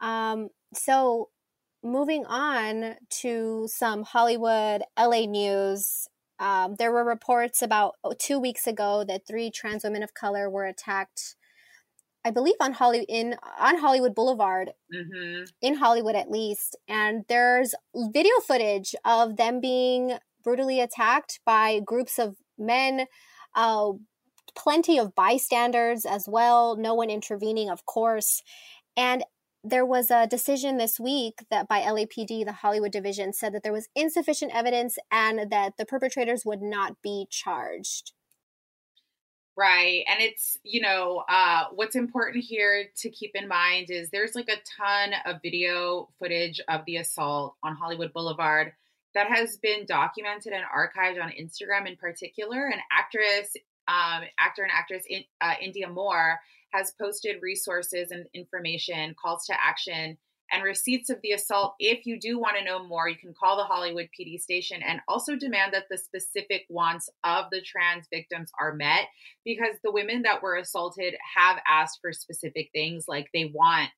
um 0.00 0.48
so 0.74 1.30
moving 1.82 2.26
on 2.26 2.94
to 3.08 3.66
some 3.70 4.02
hollywood 4.02 4.82
la 4.98 5.24
news 5.26 6.08
um, 6.40 6.76
there 6.78 6.90
were 6.90 7.04
reports 7.04 7.60
about 7.60 7.96
two 8.18 8.38
weeks 8.38 8.66
ago 8.66 9.04
that 9.06 9.26
three 9.26 9.50
trans 9.50 9.84
women 9.84 10.02
of 10.02 10.14
color 10.14 10.48
were 10.48 10.64
attacked. 10.64 11.36
I 12.24 12.30
believe 12.30 12.56
on 12.60 12.72
Hollywood 12.72 13.06
in 13.08 13.36
on 13.58 13.78
Hollywood 13.78 14.14
Boulevard, 14.14 14.72
mm-hmm. 14.94 15.44
in 15.62 15.74
Hollywood 15.74 16.14
at 16.14 16.30
least, 16.30 16.76
and 16.88 17.24
there's 17.28 17.74
video 17.94 18.34
footage 18.46 18.94
of 19.04 19.36
them 19.36 19.60
being 19.60 20.18
brutally 20.42 20.80
attacked 20.80 21.40
by 21.46 21.80
groups 21.80 22.18
of 22.18 22.36
men. 22.58 23.06
Uh, 23.54 23.92
plenty 24.54 24.98
of 24.98 25.14
bystanders 25.14 26.04
as 26.04 26.26
well. 26.28 26.76
No 26.76 26.94
one 26.94 27.10
intervening, 27.10 27.70
of 27.70 27.86
course. 27.86 28.42
And 28.96 29.24
there 29.62 29.86
was 29.86 30.10
a 30.10 30.26
decision 30.26 30.76
this 30.76 30.98
week 30.98 31.44
that 31.50 31.68
by 31.68 31.80
LAPD, 31.82 32.44
the 32.44 32.52
Hollywood 32.52 32.92
division, 32.92 33.32
said 33.32 33.52
that 33.54 33.62
there 33.62 33.72
was 33.72 33.88
insufficient 33.94 34.52
evidence 34.54 34.98
and 35.10 35.50
that 35.50 35.74
the 35.76 35.84
perpetrators 35.84 36.44
would 36.44 36.62
not 36.62 36.96
be 37.02 37.26
charged. 37.30 38.12
Right. 39.60 40.04
And 40.08 40.22
it's, 40.22 40.58
you 40.62 40.80
know, 40.80 41.22
uh, 41.28 41.64
what's 41.74 41.94
important 41.94 42.42
here 42.42 42.86
to 42.96 43.10
keep 43.10 43.32
in 43.34 43.46
mind 43.46 43.90
is 43.90 44.08
there's 44.08 44.34
like 44.34 44.48
a 44.48 44.56
ton 44.78 45.12
of 45.26 45.42
video 45.42 46.08
footage 46.18 46.62
of 46.70 46.80
the 46.86 46.96
assault 46.96 47.56
on 47.62 47.76
Hollywood 47.76 48.10
Boulevard 48.14 48.72
that 49.12 49.26
has 49.26 49.58
been 49.58 49.84
documented 49.84 50.54
and 50.54 50.64
archived 50.64 51.22
on 51.22 51.30
Instagram 51.32 51.86
in 51.86 51.96
particular. 51.96 52.68
And 52.68 52.80
actress, 52.90 53.54
um, 53.86 54.22
actor 54.38 54.62
and 54.62 54.72
actress 54.72 55.04
in, 55.06 55.24
uh, 55.42 55.56
Indya 55.62 55.92
Moore 55.92 56.40
has 56.72 56.94
posted 56.98 57.42
resources 57.42 58.12
and 58.12 58.24
information, 58.32 59.14
calls 59.22 59.44
to 59.44 59.54
action, 59.62 60.16
and 60.52 60.62
receipts 60.62 61.10
of 61.10 61.20
the 61.22 61.32
assault. 61.32 61.74
If 61.78 62.06
you 62.06 62.18
do 62.18 62.38
want 62.38 62.56
to 62.58 62.64
know 62.64 62.84
more, 62.86 63.08
you 63.08 63.16
can 63.16 63.34
call 63.34 63.56
the 63.56 63.64
Hollywood 63.64 64.08
PD 64.18 64.40
station 64.40 64.82
and 64.82 65.00
also 65.08 65.36
demand 65.36 65.72
that 65.74 65.84
the 65.90 65.98
specific 65.98 66.66
wants 66.68 67.08
of 67.24 67.46
the 67.50 67.60
trans 67.60 68.06
victims 68.12 68.50
are 68.58 68.74
met 68.74 69.06
because 69.44 69.76
the 69.82 69.92
women 69.92 70.22
that 70.22 70.42
were 70.42 70.56
assaulted 70.56 71.14
have 71.36 71.58
asked 71.68 71.98
for 72.02 72.12
specific 72.12 72.70
things 72.72 73.06
like 73.08 73.28
they 73.32 73.52
want 73.54 73.90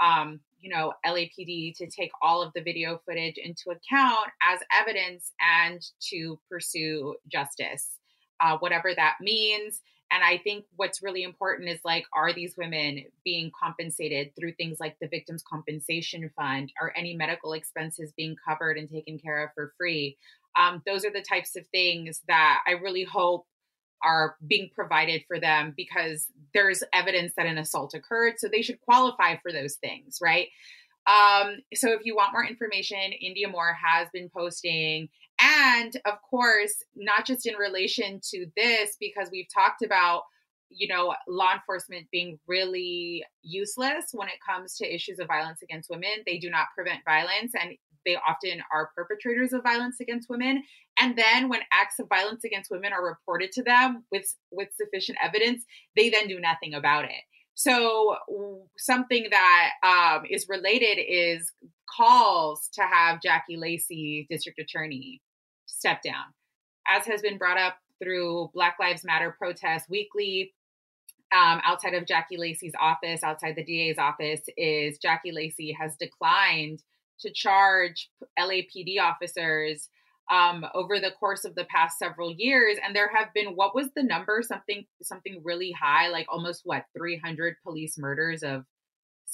um, 0.00 0.40
you 0.60 0.70
know, 0.70 0.94
LAPD 1.06 1.76
to 1.76 1.86
take 1.86 2.10
all 2.22 2.42
of 2.42 2.52
the 2.54 2.62
video 2.62 3.00
footage 3.06 3.36
into 3.36 3.70
account 3.70 4.28
as 4.42 4.60
evidence 4.72 5.32
and 5.40 5.82
to 6.10 6.38
pursue 6.50 7.14
justice, 7.30 7.98
uh, 8.40 8.56
whatever 8.58 8.94
that 8.94 9.16
means. 9.20 9.80
And 10.10 10.22
I 10.22 10.38
think 10.38 10.66
what's 10.76 11.02
really 11.02 11.22
important 11.22 11.68
is 11.68 11.80
like, 11.84 12.04
are 12.14 12.32
these 12.32 12.56
women 12.56 13.04
being 13.24 13.50
compensated 13.58 14.32
through 14.36 14.52
things 14.52 14.78
like 14.78 14.96
the 15.00 15.08
Victims 15.08 15.42
Compensation 15.42 16.30
Fund? 16.36 16.72
Are 16.80 16.92
any 16.96 17.16
medical 17.16 17.52
expenses 17.52 18.12
being 18.16 18.36
covered 18.46 18.76
and 18.78 18.88
taken 18.88 19.18
care 19.18 19.44
of 19.44 19.50
for 19.54 19.72
free? 19.76 20.16
Um, 20.56 20.82
those 20.86 21.04
are 21.04 21.10
the 21.10 21.24
types 21.28 21.56
of 21.56 21.66
things 21.68 22.20
that 22.28 22.60
I 22.66 22.72
really 22.72 23.04
hope 23.04 23.46
are 24.04 24.36
being 24.46 24.70
provided 24.74 25.24
for 25.26 25.40
them 25.40 25.72
because 25.76 26.28
there's 26.52 26.82
evidence 26.92 27.32
that 27.36 27.46
an 27.46 27.58
assault 27.58 27.94
occurred. 27.94 28.34
So 28.38 28.48
they 28.48 28.62
should 28.62 28.80
qualify 28.82 29.36
for 29.42 29.50
those 29.50 29.74
things, 29.76 30.18
right? 30.22 30.48
Um, 31.06 31.58
so 31.74 31.92
if 31.92 32.00
you 32.04 32.14
want 32.14 32.32
more 32.32 32.44
information, 32.44 32.98
Indya 32.98 33.50
Moore 33.50 33.76
has 33.82 34.08
been 34.12 34.30
posting 34.30 35.08
and 35.44 35.94
of 36.06 36.14
course, 36.22 36.82
not 36.96 37.26
just 37.26 37.46
in 37.46 37.54
relation 37.56 38.20
to 38.30 38.46
this, 38.56 38.96
because 38.98 39.28
we've 39.30 39.52
talked 39.52 39.82
about, 39.82 40.22
you 40.70 40.88
know, 40.88 41.14
law 41.28 41.52
enforcement 41.54 42.06
being 42.10 42.38
really 42.48 43.24
useless 43.42 44.06
when 44.12 44.28
it 44.28 44.34
comes 44.48 44.76
to 44.76 44.94
issues 44.94 45.18
of 45.18 45.28
violence 45.28 45.60
against 45.62 45.90
women. 45.90 46.22
They 46.26 46.38
do 46.38 46.48
not 46.48 46.68
prevent 46.74 47.04
violence 47.04 47.52
and 47.60 47.76
they 48.06 48.16
often 48.16 48.62
are 48.72 48.90
perpetrators 48.94 49.52
of 49.52 49.62
violence 49.62 50.00
against 50.00 50.28
women. 50.30 50.62
And 50.98 51.16
then 51.16 51.48
when 51.48 51.60
acts 51.72 51.98
of 51.98 52.08
violence 52.08 52.44
against 52.44 52.70
women 52.70 52.92
are 52.92 53.04
reported 53.04 53.52
to 53.52 53.62
them 53.62 54.04
with 54.10 54.34
with 54.50 54.68
sufficient 54.74 55.18
evidence, 55.22 55.64
they 55.96 56.08
then 56.08 56.26
do 56.26 56.40
nothing 56.40 56.74
about 56.74 57.04
it. 57.04 57.22
So 57.54 58.16
something 58.76 59.28
that 59.30 59.70
um, 59.84 60.24
is 60.28 60.46
related 60.48 61.00
is 61.00 61.52
calls 61.96 62.68
to 62.74 62.82
have 62.82 63.22
Jackie 63.22 63.56
Lacey, 63.56 64.26
district 64.28 64.58
attorney, 64.58 65.20
step 65.84 66.00
down. 66.02 66.24
As 66.88 67.06
has 67.06 67.20
been 67.20 67.36
brought 67.36 67.58
up 67.58 67.76
through 68.02 68.50
Black 68.54 68.76
Lives 68.80 69.04
Matter 69.04 69.34
protests 69.36 69.86
weekly, 69.86 70.54
um, 71.30 71.60
outside 71.62 71.92
of 71.92 72.06
Jackie 72.06 72.38
Lacey's 72.38 72.72
office, 72.80 73.22
outside 73.22 73.54
the 73.54 73.64
DA's 73.64 73.98
office, 73.98 74.40
is 74.56 74.96
Jackie 74.96 75.32
Lacey 75.32 75.76
has 75.78 75.94
declined 75.96 76.82
to 77.20 77.30
charge 77.30 78.08
LAPD 78.38 78.98
officers 78.98 79.90
um, 80.30 80.64
over 80.72 81.00
the 81.00 81.10
course 81.20 81.44
of 81.44 81.54
the 81.54 81.66
past 81.66 81.98
several 81.98 82.32
years 82.32 82.78
and 82.82 82.96
there 82.96 83.10
have 83.14 83.28
been 83.34 83.48
what 83.48 83.74
was 83.74 83.88
the 83.94 84.02
number 84.02 84.40
something 84.42 84.86
something 85.02 85.42
really 85.44 85.70
high 85.70 86.08
like 86.08 86.24
almost 86.30 86.62
what 86.64 86.86
300 86.96 87.56
police 87.62 87.98
murders 87.98 88.42
of 88.42 88.64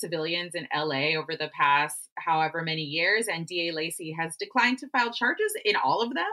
civilians 0.01 0.55
in 0.55 0.67
LA 0.75 1.19
over 1.19 1.37
the 1.37 1.51
past 1.57 2.09
however 2.17 2.63
many 2.63 2.83
years, 2.83 3.27
and 3.29 3.47
DA 3.47 3.73
Lacey 3.73 4.15
has 4.19 4.37
declined 4.37 4.79
to 4.79 4.89
file 4.89 5.13
charges 5.13 5.53
in 5.65 5.77
all 5.77 6.01
of 6.03 6.15
them. 6.15 6.25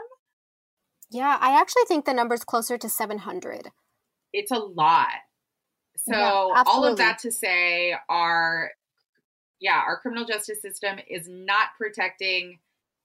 Yeah, 1.10 1.38
I 1.40 1.58
actually 1.58 1.84
think 1.86 2.04
the 2.04 2.12
number's 2.12 2.44
closer 2.44 2.76
to 2.76 2.88
700. 2.88 3.70
It's 4.32 4.50
a 4.50 4.58
lot. 4.58 5.08
So, 5.96 6.12
yeah, 6.12 6.62
all 6.66 6.84
of 6.84 6.98
that 6.98 7.18
to 7.20 7.32
say, 7.32 7.94
our 8.08 8.70
yeah, 9.60 9.82
our 9.86 9.98
criminal 9.98 10.24
justice 10.24 10.62
system 10.62 10.98
is 11.08 11.28
not 11.28 11.70
protecting 11.76 12.58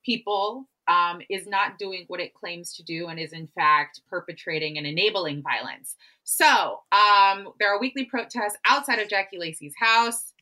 people, 0.06 0.68
um, 0.88 1.22
is 1.30 1.48
not 1.48 1.80
doing 1.80 2.06
what 2.08 2.20
it 2.20 2.34
claims 2.34 2.74
to 2.76 2.84
do, 2.84 3.08
and 3.08 3.20
is 3.20 3.34
in 3.34 3.48
fact 3.56 4.02
perpetrating 4.10 4.78
and 4.78 4.86
enabling 4.86 5.42
violence. 5.42 5.96
So, 6.24 6.82
um, 6.92 7.50
there 7.60 7.74
are 7.74 7.80
weekly 7.80 8.06
protests 8.06 8.58
outside 8.66 9.00
of 9.00 9.10
Jackie 9.10 9.40
Lacey's 9.40 9.74
house. 9.80 10.33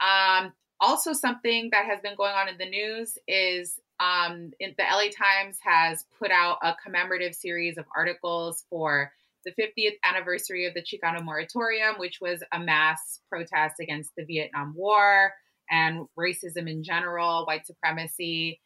Um, 0.00 0.52
also, 0.80 1.12
something 1.12 1.68
that 1.72 1.84
has 1.86 2.00
been 2.02 2.16
going 2.16 2.32
on 2.32 2.48
in 2.48 2.56
the 2.58 2.68
news 2.68 3.18
is 3.28 3.78
um, 4.00 4.50
in, 4.58 4.74
the 4.78 4.84
LA 4.90 5.10
Times 5.10 5.58
has 5.62 6.04
put 6.18 6.30
out 6.30 6.56
a 6.62 6.74
commemorative 6.82 7.34
series 7.34 7.76
of 7.76 7.84
articles 7.94 8.64
for 8.70 9.12
the 9.44 9.52
50th 9.52 9.96
anniversary 10.04 10.66
of 10.66 10.74
the 10.74 10.82
Chicano 10.82 11.22
Moratorium, 11.22 11.96
which 11.98 12.18
was 12.20 12.42
a 12.52 12.58
mass 12.58 13.20
protest 13.28 13.76
against 13.80 14.10
the 14.16 14.24
Vietnam 14.24 14.74
War 14.74 15.32
and 15.70 16.06
racism 16.18 16.68
in 16.68 16.82
general, 16.82 17.44
white 17.46 17.66
supremacy 17.66 18.60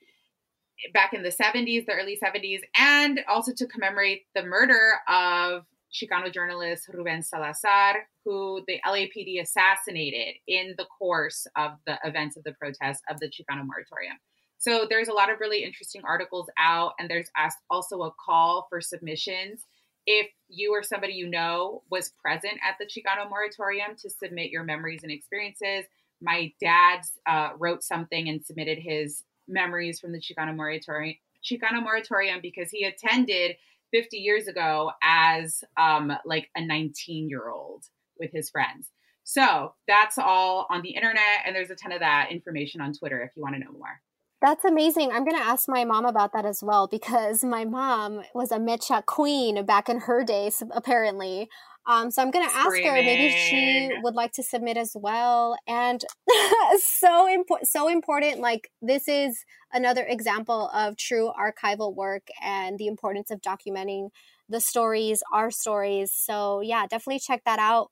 back 0.93 1.15
in 1.15 1.23
the 1.23 1.31
70s, 1.31 1.87
the 1.87 1.93
early 1.93 2.19
70s, 2.23 2.61
and 2.77 3.21
also 3.29 3.53
to 3.55 3.67
commemorate 3.67 4.23
the 4.35 4.43
murder 4.43 4.95
of 5.09 5.65
Chicano 5.95 6.33
journalist 6.33 6.89
Ruben 6.93 7.23
Salazar, 7.23 8.07
who 8.25 8.63
the 8.67 8.81
LAPD 8.85 9.41
assassinated 9.41 10.35
in 10.49 10.75
the 10.77 10.87
course 10.87 11.47
of 11.57 11.73
the 11.87 11.99
events 12.05 12.37
of 12.37 12.43
the 12.45 12.53
protest 12.53 13.03
of 13.09 13.21
the 13.21 13.29
Chicano 13.29 13.65
moratorium. 13.65 14.17
So 14.59 14.87
there's 14.89 15.09
a 15.09 15.13
lot 15.13 15.31
of 15.31 15.41
really 15.41 15.63
interesting 15.63 16.03
articles 16.05 16.49
out, 16.59 16.95
and 16.99 17.09
there's 17.09 17.31
also 17.71 18.03
a 18.03 18.11
call 18.25 18.67
for 18.69 18.81
submissions. 18.81 19.67
If 20.07 20.27
you 20.49 20.73
or 20.73 20.83
somebody 20.83 21.15
you 21.15 21.29
know 21.29 21.83
was 21.91 22.13
present 22.21 22.55
at 22.67 22.77
the 22.79 22.87
Chicano 22.87 23.29
moratorium 23.29 23.97
to 24.03 24.11
submit 24.11 24.51
your 24.51 24.65
memories 24.65 25.03
and 25.03 25.13
experiences, 25.13 25.85
my 26.21 26.53
dad 26.61 27.03
uh, 27.27 27.51
wrote 27.59 27.85
something 27.85 28.29
and 28.29 28.45
submitted 28.45 28.79
his 28.79 29.23
memories 29.47 30.01
from 30.01 30.13
the 30.13 30.21
Chicano 30.21 30.57
moratorium, 30.57 31.17
Chicano 31.45 31.83
moratorium 31.83 32.41
because 32.41 32.71
he 32.71 32.85
attended 32.85 33.57
50 33.95 34.17
years 34.17 34.49
ago 34.49 34.91
as 35.03 35.63
um, 35.77 36.13
like 36.25 36.51
a 36.57 36.65
19 36.65 37.29
year 37.29 37.49
old 37.49 37.85
with 38.19 38.33
his 38.33 38.51
friends. 38.51 38.91
So 39.23 39.75
that's 39.89 40.19
all 40.19 40.67
on 40.69 40.83
the 40.83 40.91
internet, 40.91 41.47
and 41.47 41.55
there's 41.55 41.71
a 41.71 41.77
ton 41.77 41.93
of 41.93 42.01
that 42.01 42.29
information 42.31 42.81
on 42.81 42.93
Twitter 42.93 43.23
if 43.23 43.31
you 43.37 43.43
want 43.43 43.55
to 43.55 43.61
know 43.61 43.73
more. 43.73 44.01
That's 44.43 44.65
amazing. 44.65 45.11
I'm 45.11 45.25
going 45.25 45.39
to 45.39 45.43
ask 45.43 45.69
my 45.69 45.85
mom 45.85 46.05
about 46.05 46.35
that 46.35 46.45
as 46.45 46.63
well 46.63 46.87
because 46.87 47.43
my 47.43 47.65
mom 47.65 48.23
was 48.35 48.53
a 48.53 48.59
MEChA 48.59 49.07
queen 49.07 49.65
back 49.65 49.89
in 49.89 50.01
her 50.01 50.23
days, 50.23 50.63
apparently. 50.73 51.49
Um, 51.87 52.11
so 52.11 52.23
I'm 52.23 52.31
going 52.31 52.49
to 52.49 52.55
ask 52.55 52.71
her. 52.71 52.93
Maybe 52.93 53.31
she 53.31 53.91
would 54.03 54.15
like 54.15 54.33
to 54.33 54.43
submit 54.43 54.77
as 54.77 54.93
well. 54.95 55.59
And 55.67 56.03
so 56.79 57.27
important, 57.27 57.69
so 57.69 57.89
important. 57.89 58.41
Like 58.41 58.71
this 58.81 59.07
is 59.07 59.45
another 59.73 60.05
example 60.09 60.71
of 60.73 60.97
true 60.97 61.31
archival 61.39 61.95
work 61.95 62.29
and 62.43 62.79
the 62.79 62.87
importance 62.87 63.31
of 63.31 63.43
documenting 63.43 64.09
the 64.49 64.61
stories, 64.61 65.23
our 65.33 65.51
stories. 65.51 66.13
So 66.15 66.61
yeah, 66.61 66.87
definitely 66.87 67.21
check 67.21 67.43
that 67.45 67.59
out. 67.59 67.91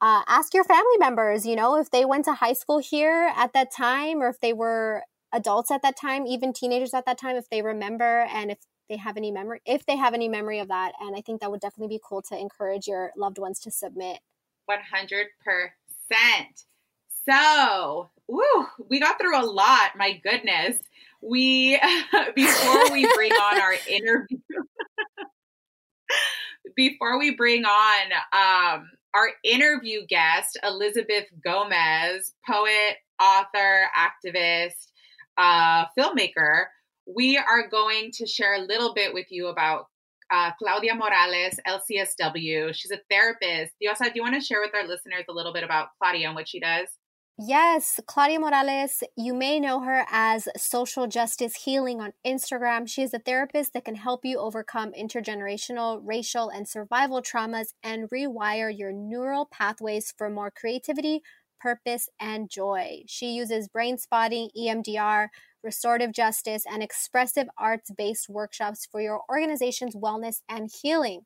Uh, 0.00 0.22
ask 0.28 0.52
your 0.54 0.64
family 0.64 0.98
members. 0.98 1.46
You 1.46 1.56
know, 1.56 1.76
if 1.76 1.90
they 1.90 2.04
went 2.04 2.26
to 2.26 2.34
high 2.34 2.52
school 2.52 2.78
here 2.78 3.32
at 3.34 3.52
that 3.54 3.72
time, 3.74 4.22
or 4.22 4.28
if 4.28 4.40
they 4.40 4.52
were 4.52 5.02
adults 5.32 5.70
at 5.70 5.82
that 5.82 5.96
time, 5.98 6.26
even 6.26 6.52
teenagers 6.52 6.94
at 6.94 7.06
that 7.06 7.18
time, 7.18 7.36
if 7.36 7.48
they 7.48 7.62
remember 7.62 8.26
and 8.32 8.50
if 8.50 8.58
they 8.88 8.96
have 8.96 9.16
any 9.16 9.30
memory 9.30 9.60
if 9.66 9.84
they 9.86 9.96
have 9.96 10.14
any 10.14 10.28
memory 10.28 10.58
of 10.58 10.68
that 10.68 10.92
and 11.00 11.16
i 11.16 11.20
think 11.20 11.40
that 11.40 11.50
would 11.50 11.60
definitely 11.60 11.96
be 11.96 12.00
cool 12.04 12.22
to 12.22 12.38
encourage 12.38 12.86
your 12.86 13.12
loved 13.16 13.38
ones 13.38 13.60
to 13.60 13.70
submit. 13.70 14.18
100% 14.70 15.26
so 17.28 18.10
woo, 18.28 18.66
we 18.88 19.00
got 19.00 19.18
through 19.20 19.40
a 19.40 19.44
lot 19.44 19.90
my 19.96 20.20
goodness. 20.22 20.76
We 21.22 21.76
before 22.34 22.92
we 22.92 23.08
bring 23.14 23.32
on 23.32 23.60
our 23.60 23.74
interview 23.88 24.38
before 26.76 27.18
we 27.18 27.34
bring 27.34 27.64
on 27.64 28.12
um, 28.32 28.90
our 29.14 29.30
interview 29.44 30.04
guest 30.06 30.58
elizabeth 30.62 31.24
gomez 31.42 32.32
poet 32.46 32.96
author 33.20 33.86
activist 33.96 34.88
uh, 35.38 35.84
filmmaker 35.98 36.66
we 37.06 37.38
are 37.38 37.68
going 37.68 38.10
to 38.14 38.26
share 38.26 38.54
a 38.54 38.60
little 38.60 38.94
bit 38.94 39.14
with 39.14 39.26
you 39.30 39.48
about 39.48 39.86
uh, 40.30 40.50
Claudia 40.58 40.94
Morales, 40.94 41.58
LCSW. 41.66 42.74
She's 42.74 42.90
a 42.90 42.98
therapist. 43.08 43.72
Diosa, 43.82 44.04
do 44.06 44.12
you 44.16 44.22
want 44.22 44.34
to 44.34 44.40
share 44.40 44.60
with 44.60 44.74
our 44.74 44.86
listeners 44.86 45.24
a 45.28 45.32
little 45.32 45.52
bit 45.52 45.62
about 45.62 45.88
Claudia 46.00 46.26
and 46.26 46.34
what 46.34 46.48
she 46.48 46.58
does? 46.58 46.88
Yes, 47.38 48.00
Claudia 48.06 48.40
Morales, 48.40 49.02
you 49.14 49.34
may 49.34 49.60
know 49.60 49.80
her 49.80 50.06
as 50.10 50.48
Social 50.56 51.06
Justice 51.06 51.64
Healing 51.64 52.00
on 52.00 52.14
Instagram. 52.26 52.88
She 52.88 53.02
is 53.02 53.12
a 53.12 53.18
therapist 53.18 53.74
that 53.74 53.84
can 53.84 53.96
help 53.96 54.24
you 54.24 54.38
overcome 54.38 54.92
intergenerational, 54.98 56.00
racial, 56.02 56.48
and 56.48 56.66
survival 56.66 57.20
traumas 57.20 57.74
and 57.82 58.08
rewire 58.08 58.74
your 58.74 58.90
neural 58.90 59.44
pathways 59.44 60.14
for 60.16 60.30
more 60.30 60.50
creativity, 60.50 61.20
purpose, 61.60 62.08
and 62.18 62.48
joy. 62.48 63.02
She 63.06 63.32
uses 63.32 63.68
brain 63.68 63.98
spotting, 63.98 64.48
EMDR, 64.58 65.28
restorative 65.62 66.12
justice, 66.12 66.64
and 66.70 66.82
expressive 66.82 67.48
arts 67.58 67.90
based 67.96 68.28
workshops 68.28 68.86
for 68.90 69.00
your 69.00 69.22
organization's 69.28 69.94
wellness 69.94 70.42
and 70.48 70.70
healing. 70.82 71.22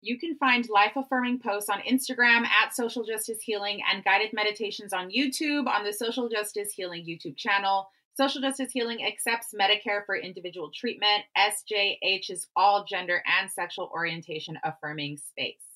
You 0.00 0.18
can 0.18 0.36
find 0.36 0.68
life 0.68 0.92
affirming 0.94 1.40
posts 1.40 1.68
on 1.68 1.80
Instagram 1.80 2.46
at 2.46 2.74
Social 2.74 3.04
Justice 3.04 3.42
Healing 3.42 3.80
and 3.92 4.04
guided 4.04 4.32
meditations 4.32 4.92
on 4.92 5.10
YouTube 5.10 5.66
on 5.66 5.84
the 5.84 5.92
Social 5.92 6.28
Justice 6.28 6.72
Healing 6.72 7.04
YouTube 7.04 7.36
channel. 7.36 7.88
Social 8.16 8.40
Justice 8.40 8.70
Healing 8.72 9.04
accepts 9.04 9.54
Medicare 9.54 10.04
for 10.06 10.16
individual 10.16 10.70
treatment. 10.74 11.24
SJH 11.36 12.30
is 12.30 12.46
all 12.54 12.84
gender 12.84 13.22
and 13.26 13.50
sexual 13.50 13.90
orientation 13.92 14.58
affirming 14.64 15.18
space. 15.18 15.67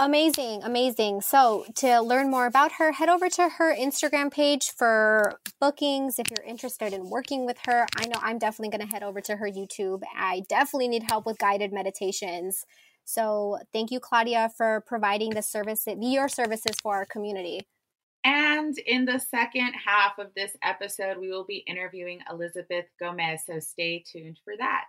Amazing, 0.00 0.62
amazing. 0.62 1.22
So, 1.22 1.66
to 1.76 2.00
learn 2.00 2.30
more 2.30 2.46
about 2.46 2.70
her, 2.78 2.92
head 2.92 3.08
over 3.08 3.28
to 3.30 3.48
her 3.48 3.74
Instagram 3.74 4.30
page 4.30 4.70
for 4.70 5.40
bookings 5.60 6.20
if 6.20 6.30
you're 6.30 6.46
interested 6.46 6.92
in 6.92 7.10
working 7.10 7.44
with 7.44 7.56
her. 7.66 7.84
I 7.96 8.06
know 8.06 8.20
I'm 8.22 8.38
definitely 8.38 8.78
going 8.78 8.86
to 8.86 8.92
head 8.94 9.02
over 9.02 9.20
to 9.22 9.34
her 9.34 9.48
YouTube. 9.48 10.02
I 10.16 10.44
definitely 10.48 10.86
need 10.86 11.02
help 11.08 11.26
with 11.26 11.38
guided 11.38 11.72
meditations. 11.72 12.64
So, 13.04 13.58
thank 13.72 13.90
you, 13.90 13.98
Claudia, 13.98 14.52
for 14.56 14.84
providing 14.86 15.30
the 15.30 15.42
service, 15.42 15.82
your 15.98 16.28
services 16.28 16.76
for 16.80 16.94
our 16.94 17.04
community. 17.04 17.62
And 18.22 18.78
in 18.78 19.04
the 19.04 19.18
second 19.18 19.72
half 19.84 20.16
of 20.20 20.28
this 20.36 20.52
episode, 20.62 21.18
we 21.18 21.28
will 21.28 21.44
be 21.44 21.64
interviewing 21.66 22.20
Elizabeth 22.30 22.84
Gomez. 23.00 23.40
So, 23.46 23.58
stay 23.58 24.04
tuned 24.08 24.38
for 24.44 24.54
that. 24.58 24.84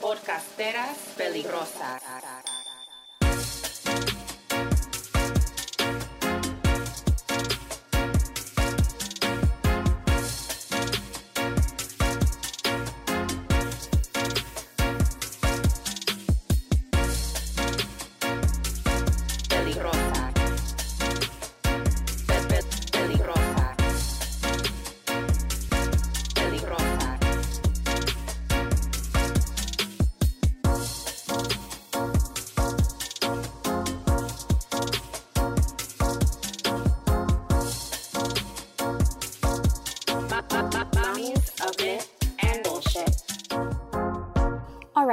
Podcasteras 0.00 1.14
peligrosas. 1.16 2.57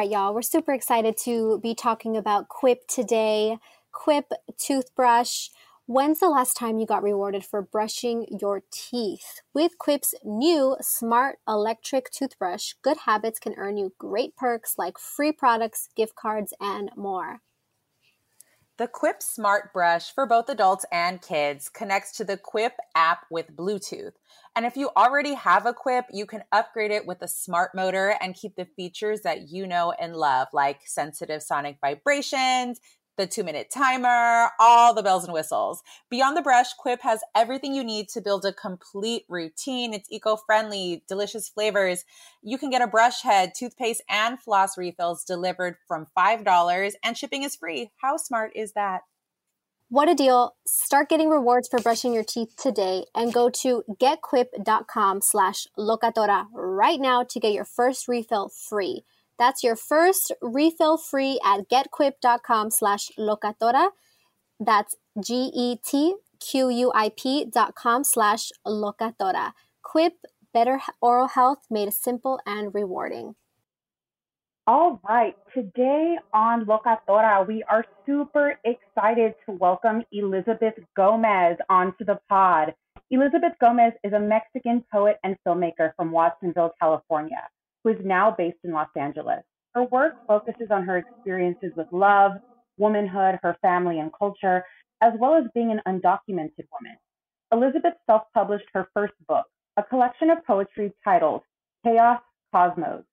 Right, 0.06 0.12
y'all, 0.12 0.36
we're 0.36 0.42
super 0.44 0.72
excited 0.72 1.18
to 1.18 1.60
be 1.64 1.74
talking 1.74 2.16
about 2.16 2.48
Quip 2.48 2.88
today. 2.88 3.58
Quip 3.92 4.32
toothbrush. 4.56 5.50
When's 5.88 6.20
the 6.20 6.30
last 6.30 6.56
time 6.56 6.78
you 6.78 6.86
got 6.86 7.02
rewarded 7.02 7.44
for 7.44 7.64
brushing 7.64 8.28
your 8.40 8.62
teeth? 8.72 9.42
With 9.52 9.80
Quip's 9.80 10.14
new 10.24 10.78
smart 10.80 11.40
electric 11.48 12.12
toothbrush, 12.12 12.74
good 12.84 12.98
habits 13.06 13.40
can 13.40 13.56
earn 13.58 13.78
you 13.78 13.94
great 13.98 14.36
perks 14.36 14.76
like 14.78 15.00
free 15.00 15.32
products, 15.32 15.90
gift 15.96 16.16
cards, 16.16 16.54
and 16.60 16.92
more. 16.96 17.42
The 18.78 18.90
Quip 18.90 19.24
Smart 19.24 19.72
Brush 19.72 20.14
for 20.14 20.26
both 20.26 20.50
adults 20.50 20.86
and 20.92 21.22
kids 21.22 21.70
connects 21.70 22.12
to 22.18 22.26
the 22.26 22.36
Quip 22.36 22.74
app 22.94 23.26
with 23.32 23.56
Bluetooth. 23.56 24.12
And 24.54 24.66
if 24.66 24.76
you 24.76 24.90
already 24.98 25.34
have 25.36 25.66
a 25.66 25.74
Quip, 25.74 26.08
you 26.12 26.26
can 26.26 26.44
upgrade 26.52 26.92
it 26.92 27.08
with 27.08 27.22
a 27.22 27.28
smart 27.30 27.74
motor 27.74 28.18
and 28.20 28.36
keep 28.36 28.58
the 28.58 28.66
features 28.66 29.22
that 29.22 29.48
you 29.48 29.66
know 29.66 29.94
and 29.98 30.18
love, 30.18 30.50
like 30.52 30.82
sensitive 30.86 31.42
sonic 31.42 31.78
vibrations, 31.80 32.82
the 33.18 33.28
two 33.28 33.44
minute 33.44 33.70
timer, 33.72 34.50
all 34.60 34.94
the 34.94 35.04
bells 35.04 35.24
and 35.24 35.34
whistles. 35.34 35.84
Beyond 36.10 36.38
the 36.38 36.42
brush, 36.42 36.74
Quip 36.74 37.02
has 37.02 37.22
everything 37.36 37.74
you 37.74 37.84
need 37.84 38.10
to 38.10 38.22
build 38.22 38.46
a 38.46 38.54
complete 38.54 39.24
routine. 39.30 39.94
It's 39.94 40.12
eco 40.12 40.36
friendly, 40.36 41.04
delicious 41.08 41.50
flavors. 41.50 42.06
You 42.42 42.58
can 42.58 42.70
get 42.70 42.82
a 42.82 42.88
brush 42.88 43.22
head, 43.22 43.54
toothpaste, 43.56 44.04
and 44.10 44.40
floss 44.40 44.78
refills 44.78 45.24
delivered 45.24 45.78
from 45.88 46.08
$5, 46.18 46.94
and 47.04 47.18
shipping 47.18 47.44
is 47.44 47.56
free. 47.56 47.92
How 48.02 48.18
smart 48.18 48.52
is 48.56 48.74
that? 48.74 49.02
What 49.90 50.10
a 50.10 50.16
deal. 50.16 50.56
Start 50.66 51.10
getting 51.10 51.30
rewards 51.30 51.68
for 51.68 51.80
brushing 51.80 52.12
your 52.12 52.24
teeth 52.24 52.56
today 52.58 53.06
and 53.14 53.32
go 53.32 53.52
to 53.62 53.84
getquip.com 54.02 55.22
slash 55.22 55.68
locatora 55.78 56.48
right 56.54 57.00
now 57.00 57.24
to 57.24 57.40
get 57.40 57.54
your 57.54 57.66
first 57.66 58.08
refill 58.08 58.50
free. 58.50 59.06
That's 59.38 59.64
your 59.64 59.76
first 59.76 60.32
refill 60.42 60.98
free 60.98 61.40
at 61.44 61.70
getquip.com 61.70 62.72
slash 62.72 63.12
locatora. 63.20 63.90
That's 64.60 64.96
G-E-T-Q-U-I-P 65.22 66.16
dot 67.46 67.76
com 67.76 68.04
slash 68.04 68.52
locatora. 68.66 69.54
Quip, 69.84 70.14
better 70.54 70.80
oral 71.02 71.28
health 71.28 71.60
made 71.70 71.94
simple 71.94 72.40
and 72.46 72.74
rewarding. 72.74 73.36
All 74.68 75.00
right, 75.08 75.36
today 75.54 76.18
on 76.34 76.66
Locatora, 76.66 77.46
we 77.48 77.62
are 77.70 77.86
super 78.04 78.58
excited 78.64 79.36
to 79.46 79.52
welcome 79.52 80.04
Elizabeth 80.12 80.74
Gomez 80.96 81.58
onto 81.70 82.04
the 82.04 82.20
pod. 82.30 82.74
Elizabeth 83.12 83.54
Gomez 83.62 83.94
is 84.04 84.14
a 84.14 84.20
Mexican 84.20 84.84
poet 84.92 85.20
and 85.24 85.38
filmmaker 85.46 85.94
from 85.96 86.12
Watsonville, 86.12 86.72
California 86.82 87.48
who 87.86 87.92
is 87.92 88.04
now 88.04 88.34
based 88.36 88.58
in 88.64 88.72
Los 88.72 88.90
Angeles. 88.98 89.44
Her 89.76 89.84
work 89.84 90.16
focuses 90.28 90.72
on 90.72 90.84
her 90.84 90.98
experiences 90.98 91.72
with 91.78 91.88
love, 91.92 92.32
womanhood, 92.78 93.40
her 93.44 93.56
family, 93.62 94.00
and 94.00 94.12
culture, 94.18 94.66
as 95.02 95.14
well 95.20 95.36
as 95.36 95.44
being 95.54 95.72
an 95.72 95.82
undocumented 95.88 96.66
woman. 96.74 96.98
Elizabeth 97.52 97.94
self 98.08 98.24
published 98.34 98.66
her 98.74 98.88
first 98.96 99.14
book, 99.30 99.46
a 99.78 99.84
collection 99.84 100.32
of 100.32 100.44
poetry 100.48 100.92
titled 101.04 101.42
Chaos 101.84 102.22
Cosmos, 102.52 103.04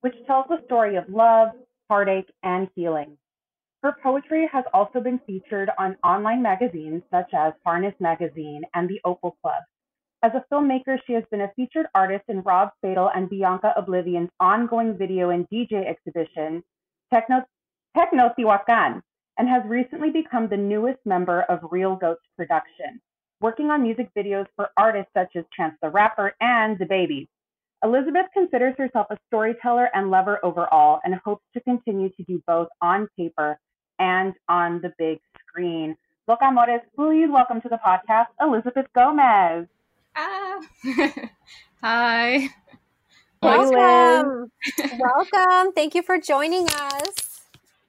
which 0.00 0.14
tells 0.26 0.46
the 0.48 0.62
story 0.64 0.96
of 0.96 1.04
love, 1.10 1.50
heartache, 1.90 2.32
and 2.42 2.68
healing. 2.74 3.18
Her 3.82 3.94
poetry 4.02 4.48
has 4.50 4.64
also 4.72 5.00
been 5.00 5.20
featured 5.26 5.70
on 5.78 5.96
online 6.02 6.40
magazines 6.40 7.02
such 7.10 7.34
as 7.34 7.52
Harness 7.66 7.94
Magazine 8.00 8.62
and 8.72 8.88
the 8.88 9.00
Opal 9.04 9.36
Club, 9.42 9.62
as 10.22 10.32
a 10.34 10.44
filmmaker, 10.52 10.98
she 11.06 11.14
has 11.14 11.24
been 11.30 11.40
a 11.40 11.52
featured 11.56 11.86
artist 11.94 12.24
in 12.28 12.42
Rob 12.42 12.70
Fatal 12.80 13.10
and 13.12 13.28
Bianca 13.28 13.74
Oblivion's 13.76 14.30
ongoing 14.38 14.96
video 14.96 15.30
and 15.30 15.48
DJ 15.48 15.84
exhibition, 15.84 16.62
Techno, 17.12 17.42
Technotihuacan, 17.96 19.02
and 19.38 19.48
has 19.48 19.62
recently 19.66 20.10
become 20.10 20.48
the 20.48 20.56
newest 20.56 21.00
member 21.04 21.42
of 21.42 21.58
Reel 21.72 21.96
Goats 21.96 22.22
Production, 22.36 23.00
working 23.40 23.70
on 23.70 23.82
music 23.82 24.10
videos 24.16 24.46
for 24.54 24.70
artists 24.76 25.10
such 25.12 25.34
as 25.34 25.44
Chance 25.56 25.74
the 25.82 25.90
Rapper 25.90 26.34
and 26.40 26.78
DaBaby. 26.78 27.26
Elizabeth 27.82 28.26
considers 28.32 28.74
herself 28.78 29.08
a 29.10 29.18
storyteller 29.26 29.90
and 29.92 30.12
lover 30.12 30.38
overall 30.44 31.00
and 31.02 31.16
hopes 31.24 31.44
to 31.54 31.60
continue 31.62 32.10
to 32.10 32.22
do 32.22 32.40
both 32.46 32.68
on 32.80 33.08
paper 33.18 33.58
and 33.98 34.34
on 34.48 34.80
the 34.82 34.92
big 34.98 35.18
screen. 35.40 35.96
Look, 36.28 36.38
amores, 36.42 36.80
please 36.94 37.26
welcome 37.28 37.60
to 37.62 37.68
the 37.68 37.80
podcast 37.84 38.26
Elizabeth 38.40 38.86
Gomez. 38.94 39.66
Ah. 40.14 40.60
Hi. 41.82 42.48
Welcome. 43.42 44.50
Welcome. 44.98 45.72
Thank 45.72 45.94
you 45.94 46.02
for 46.02 46.18
joining 46.18 46.68
us. 46.68 47.40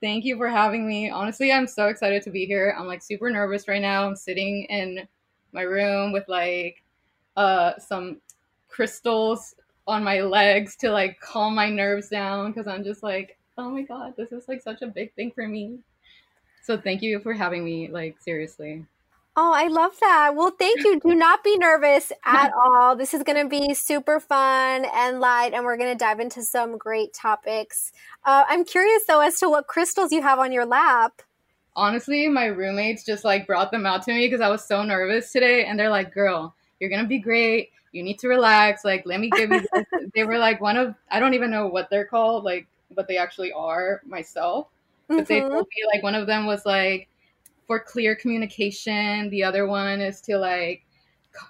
Thank 0.02 0.26
you 0.26 0.38
for 0.38 0.50
having 0.50 0.88
me. 0.88 1.10
Honestly, 1.10 1.52
I'm 1.52 1.68
so 1.68 1.88
excited 1.88 2.24
to 2.24 2.30
be 2.30 2.46
here. 2.46 2.76
I'm 2.78 2.88
like 2.88 3.02
super 3.02 3.30
nervous 3.30 3.68
right 3.68 3.82
now. 3.82 4.06
I'm 4.06 4.16
sitting 4.16 4.66
in 4.70 5.08
my 5.52 5.62
room 5.62 6.12
with 6.12 6.28
like 6.28 6.84
uh 7.36 7.78
some 7.80 8.22
crystals 8.70 9.56
on 9.88 10.04
my 10.04 10.22
legs 10.22 10.76
to 10.78 10.92
like 10.92 11.20
calm 11.20 11.56
my 11.56 11.70
nerves 11.70 12.10
down 12.10 12.52
because 12.52 12.68
I'm 12.68 12.84
just 12.84 13.04
like, 13.04 13.38
oh 13.58 13.70
my 13.70 13.84
god, 13.84 14.14
this 14.18 14.32
is 14.32 14.48
like 14.48 14.62
such 14.62 14.82
a 14.82 14.88
big 14.88 15.14
thing 15.14 15.32
for 15.32 15.48
me. 15.48 15.80
So 16.64 16.78
thank 16.78 17.02
you 17.02 17.20
for 17.20 17.34
having 17.34 17.64
me, 17.64 17.90
like 17.90 18.18
seriously. 18.22 18.86
Oh, 19.36 19.52
I 19.52 19.68
love 19.68 19.94
that. 20.00 20.36
Well, 20.36 20.52
thank 20.52 20.84
you. 20.84 21.00
Do 21.00 21.16
not 21.16 21.44
be 21.44 21.58
nervous 21.58 22.12
at 22.24 22.52
all. 22.66 22.96
This 22.96 23.16
is 23.16 23.24
going 23.24 23.42
to 23.42 23.50
be 23.50 23.74
super 23.74 24.20
fun 24.20 24.86
and 24.94 25.20
light, 25.20 25.54
and 25.54 25.66
we're 25.66 25.78
going 25.78 25.92
to 25.92 25.98
dive 25.98 26.20
into 26.20 26.44
some 26.44 26.78
great 26.78 27.14
topics. 27.14 27.92
Uh, 28.24 28.44
I'm 28.48 28.64
curious, 28.64 29.06
though, 29.08 29.22
as 29.22 29.40
to 29.40 29.50
what 29.50 29.66
crystals 29.66 30.12
you 30.12 30.22
have 30.22 30.38
on 30.38 30.52
your 30.52 30.68
lap. 30.68 31.24
Honestly, 31.76 32.28
my 32.28 32.46
roommates 32.46 33.04
just 33.04 33.26
like 33.26 33.48
brought 33.48 33.72
them 33.72 33.88
out 33.88 34.04
to 34.04 34.14
me 34.14 34.28
because 34.28 34.42
I 34.42 34.50
was 34.50 34.64
so 34.64 34.84
nervous 34.84 35.32
today, 35.32 35.66
and 35.66 35.80
they're 35.80 35.90
like, 35.90 36.14
"Girl, 36.14 36.54
you're 36.80 36.92
gonna 36.92 37.08
be 37.08 37.18
great. 37.18 37.72
You 37.92 38.04
need 38.04 38.20
to 38.20 38.28
relax. 38.28 38.86
Like, 38.86 39.04
let 39.08 39.20
me 39.20 39.32
give 39.32 39.52
you." 39.52 39.66
They 40.14 40.26
were 40.26 40.38
like 40.38 40.62
one 40.62 40.78
of 40.78 40.94
I 41.10 41.20
don't 41.20 41.34
even 41.34 41.50
know 41.50 41.66
what 41.66 41.90
they're 41.90 42.06
called, 42.06 42.44
like 42.44 42.68
what 42.94 43.08
they 43.08 43.18
actually 43.18 43.52
are 43.52 44.02
myself, 44.06 44.68
but 45.08 45.16
mm-hmm. 45.16 45.24
they 45.26 45.40
told 45.40 45.68
me 45.68 45.84
like 45.92 46.04
one 46.04 46.14
of 46.14 46.28
them 46.28 46.46
was 46.46 46.64
like 46.68 47.08
for 47.68 47.80
clear 47.80 48.16
communication. 48.16 49.30
The 49.30 49.44
other 49.44 49.68
one 49.68 50.02
is 50.02 50.22
to 50.22 50.38
like 50.38 50.86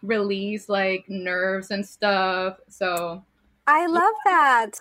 release 0.02 0.70
like 0.70 1.06
nerves 1.08 1.72
and 1.72 1.86
stuff. 1.86 2.58
So 2.70 3.24
I 3.68 3.86
love 3.88 4.14
that. 4.26 4.72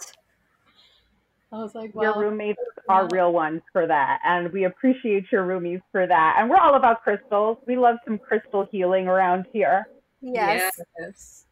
I 1.52 1.56
was 1.56 1.74
like, 1.74 1.94
well, 1.94 2.14
your 2.14 2.30
roommates 2.30 2.60
are 2.88 3.06
real 3.12 3.30
ones 3.30 3.60
for 3.72 3.86
that, 3.86 4.20
and 4.24 4.50
we 4.52 4.64
appreciate 4.64 5.30
your 5.30 5.46
roomies 5.46 5.82
for 5.92 6.06
that. 6.06 6.36
And 6.38 6.48
we're 6.48 6.56
all 6.56 6.76
about 6.76 7.02
crystals. 7.02 7.58
We 7.66 7.76
love 7.76 7.96
some 8.06 8.18
crystal 8.18 8.66
healing 8.72 9.06
around 9.06 9.44
here. 9.52 9.86
Yes. 10.22 10.72
yes. 10.98 11.44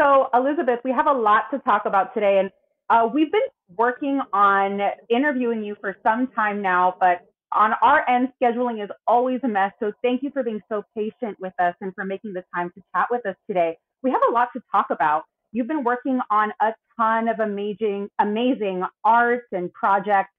So, 0.00 0.28
Elizabeth, 0.32 0.80
we 0.82 0.92
have 0.92 1.06
a 1.06 1.12
lot 1.12 1.50
to 1.50 1.58
talk 1.58 1.84
about 1.84 2.14
today, 2.14 2.38
and 2.38 2.50
uh, 2.88 3.06
we've 3.12 3.30
been 3.30 3.42
working 3.76 4.20
on 4.32 4.80
interviewing 5.10 5.62
you 5.62 5.76
for 5.78 5.94
some 6.02 6.28
time 6.28 6.62
now, 6.62 6.96
but 6.98 7.26
on 7.54 7.72
our 7.82 8.08
end, 8.08 8.28
scheduling 8.42 8.82
is 8.82 8.90
always 9.06 9.40
a 9.44 9.48
mess. 9.48 9.72
So 9.80 9.92
thank 10.02 10.22
you 10.22 10.30
for 10.30 10.42
being 10.42 10.60
so 10.68 10.82
patient 10.96 11.36
with 11.40 11.52
us 11.58 11.74
and 11.80 11.94
for 11.94 12.04
making 12.04 12.32
the 12.32 12.44
time 12.54 12.70
to 12.74 12.82
chat 12.94 13.06
with 13.10 13.24
us 13.26 13.36
today. 13.48 13.76
We 14.02 14.10
have 14.10 14.20
a 14.28 14.32
lot 14.32 14.48
to 14.54 14.62
talk 14.72 14.86
about. 14.90 15.22
You've 15.52 15.68
been 15.68 15.84
working 15.84 16.20
on 16.30 16.52
a 16.60 16.74
ton 16.98 17.28
of 17.28 17.40
amazing, 17.40 18.08
amazing 18.18 18.82
arts 19.04 19.46
and 19.52 19.72
projects. 19.72 20.30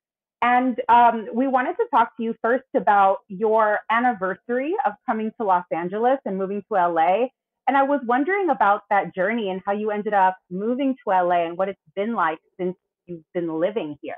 And 0.41 0.79
um, 0.89 1.27
we 1.33 1.47
wanted 1.47 1.75
to 1.77 1.85
talk 1.89 2.15
to 2.17 2.23
you 2.23 2.35
first 2.41 2.65
about 2.75 3.19
your 3.29 3.79
anniversary 3.89 4.73
of 4.85 4.93
coming 5.05 5.31
to 5.39 5.45
Los 5.45 5.63
Angeles 5.71 6.19
and 6.25 6.37
moving 6.37 6.63
to 6.71 6.75
LA. 6.75 7.27
And 7.67 7.75
I 7.75 7.83
was 7.83 8.01
wondering 8.05 8.49
about 8.49 8.81
that 8.89 9.15
journey 9.15 9.49
and 9.49 9.61
how 9.65 9.71
you 9.71 9.89
ended 9.89 10.13
up 10.13 10.37
moving 10.51 10.95
to 11.03 11.09
LA 11.09 11.45
and 11.45 11.57
what 11.57 11.69
it's 11.69 11.79
been 11.95 12.13
like 12.13 12.37
since 12.59 12.75
you've 13.07 13.23
been 13.33 13.59
living 13.59 13.97
here. 14.01 14.15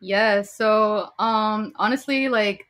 Yeah, 0.00 0.42
so 0.42 1.10
um 1.18 1.72
honestly 1.76 2.28
like 2.28 2.66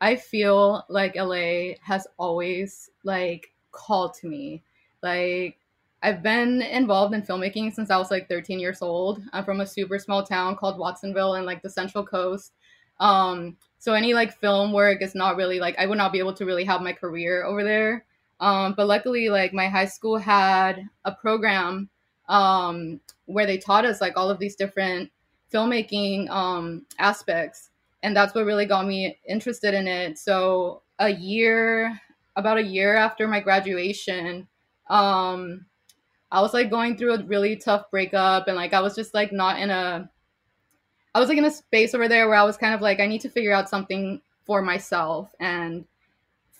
I 0.00 0.16
feel 0.16 0.84
like 0.88 1.14
LA 1.16 1.74
has 1.82 2.06
always 2.18 2.90
like 3.04 3.52
called 3.70 4.14
to 4.14 4.26
me. 4.28 4.62
Like 5.02 5.58
I've 6.02 6.22
been 6.22 6.62
involved 6.62 7.14
in 7.14 7.22
filmmaking 7.22 7.72
since 7.74 7.90
I 7.90 7.96
was 7.98 8.10
like 8.10 8.28
13 8.28 8.58
years 8.58 8.82
old. 8.82 9.22
I'm 9.32 9.44
from 9.44 9.60
a 9.60 9.66
super 9.66 9.98
small 9.98 10.24
town 10.24 10.56
called 10.56 10.78
Watsonville 10.78 11.34
in 11.34 11.44
like 11.44 11.62
the 11.62 11.70
Central 11.70 12.04
Coast. 12.04 12.52
Um 12.98 13.56
so 13.78 13.94
any 13.94 14.14
like 14.14 14.32
film 14.40 14.72
work 14.72 15.02
is 15.02 15.14
not 15.14 15.36
really 15.36 15.60
like 15.60 15.78
I 15.78 15.86
would 15.86 15.98
not 15.98 16.12
be 16.12 16.18
able 16.18 16.34
to 16.34 16.44
really 16.46 16.64
have 16.64 16.82
my 16.82 16.92
career 16.92 17.44
over 17.44 17.62
there. 17.62 18.04
Um 18.40 18.74
but 18.76 18.88
luckily 18.88 19.28
like 19.28 19.52
my 19.52 19.68
high 19.68 19.86
school 19.86 20.18
had 20.18 20.88
a 21.04 21.12
program 21.12 21.88
um 22.28 23.00
where 23.26 23.46
they 23.46 23.58
taught 23.58 23.84
us 23.84 24.00
like 24.00 24.16
all 24.16 24.30
of 24.30 24.38
these 24.40 24.56
different 24.56 25.10
filmmaking 25.52 26.28
um, 26.30 26.86
aspects. 26.98 27.70
And 28.02 28.16
that's 28.16 28.34
what 28.34 28.46
really 28.46 28.66
got 28.66 28.86
me 28.86 29.18
interested 29.28 29.74
in 29.74 29.86
it. 29.86 30.18
So, 30.18 30.82
a 30.98 31.10
year, 31.10 32.00
about 32.36 32.58
a 32.58 32.62
year 32.62 32.96
after 32.96 33.28
my 33.28 33.40
graduation, 33.40 34.48
um, 34.88 35.66
I 36.30 36.40
was 36.40 36.54
like 36.54 36.70
going 36.70 36.96
through 36.96 37.14
a 37.14 37.24
really 37.24 37.56
tough 37.56 37.90
breakup. 37.90 38.48
And 38.48 38.56
like, 38.56 38.72
I 38.72 38.80
was 38.80 38.94
just 38.94 39.14
like 39.14 39.32
not 39.32 39.60
in 39.60 39.70
a, 39.70 40.10
I 41.14 41.20
was 41.20 41.28
like 41.28 41.38
in 41.38 41.44
a 41.44 41.50
space 41.50 41.94
over 41.94 42.08
there 42.08 42.28
where 42.28 42.38
I 42.38 42.44
was 42.44 42.56
kind 42.56 42.74
of 42.74 42.80
like, 42.80 43.00
I 43.00 43.06
need 43.06 43.20
to 43.20 43.28
figure 43.28 43.52
out 43.52 43.68
something 43.68 44.20
for 44.44 44.62
myself 44.62 45.30
and 45.38 45.84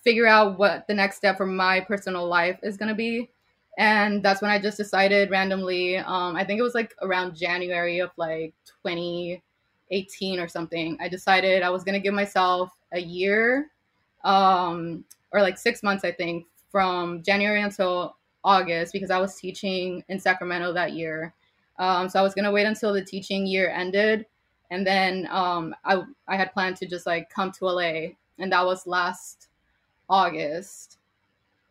figure 0.04 0.26
out 0.26 0.58
what 0.58 0.86
the 0.86 0.94
next 0.94 1.16
step 1.16 1.36
for 1.36 1.46
my 1.46 1.80
personal 1.80 2.26
life 2.26 2.58
is 2.62 2.76
going 2.76 2.88
to 2.88 2.94
be 2.94 3.30
and 3.78 4.22
that's 4.22 4.42
when 4.42 4.50
I 4.50 4.60
just 4.60 4.76
decided 4.76 5.30
randomly. 5.30 5.96
Um, 5.96 6.36
I 6.36 6.44
think 6.44 6.58
it 6.58 6.62
was 6.62 6.74
like 6.74 6.94
around 7.00 7.36
January 7.36 8.00
of 8.00 8.10
like 8.16 8.54
2018 8.84 10.40
or 10.40 10.48
something, 10.48 10.98
I 11.00 11.08
decided 11.08 11.62
I 11.62 11.70
was 11.70 11.84
going 11.84 11.94
to 11.94 12.00
give 12.00 12.14
myself 12.14 12.70
a 12.92 13.00
year 13.00 13.70
um, 14.24 15.04
or 15.32 15.40
like 15.40 15.58
six 15.58 15.82
months, 15.82 16.04
I 16.04 16.12
think, 16.12 16.46
from 16.70 17.22
January 17.22 17.62
until 17.62 18.16
August 18.44 18.92
because 18.92 19.10
I 19.10 19.18
was 19.18 19.36
teaching 19.36 20.04
in 20.08 20.18
Sacramento 20.18 20.72
that 20.74 20.92
year. 20.92 21.32
Um, 21.78 22.08
so 22.08 22.18
I 22.18 22.22
was 22.22 22.34
going 22.34 22.44
to 22.44 22.50
wait 22.50 22.66
until 22.66 22.92
the 22.92 23.04
teaching 23.04 23.46
year 23.46 23.70
ended. 23.70 24.26
And 24.70 24.86
then 24.86 25.28
um, 25.30 25.74
I, 25.84 26.02
I 26.28 26.36
had 26.36 26.52
planned 26.52 26.76
to 26.78 26.86
just 26.86 27.06
like 27.06 27.30
come 27.30 27.52
to 27.52 27.66
LA. 27.66 28.14
And 28.38 28.52
that 28.52 28.64
was 28.64 28.86
last 28.86 29.48
August. 30.08 30.98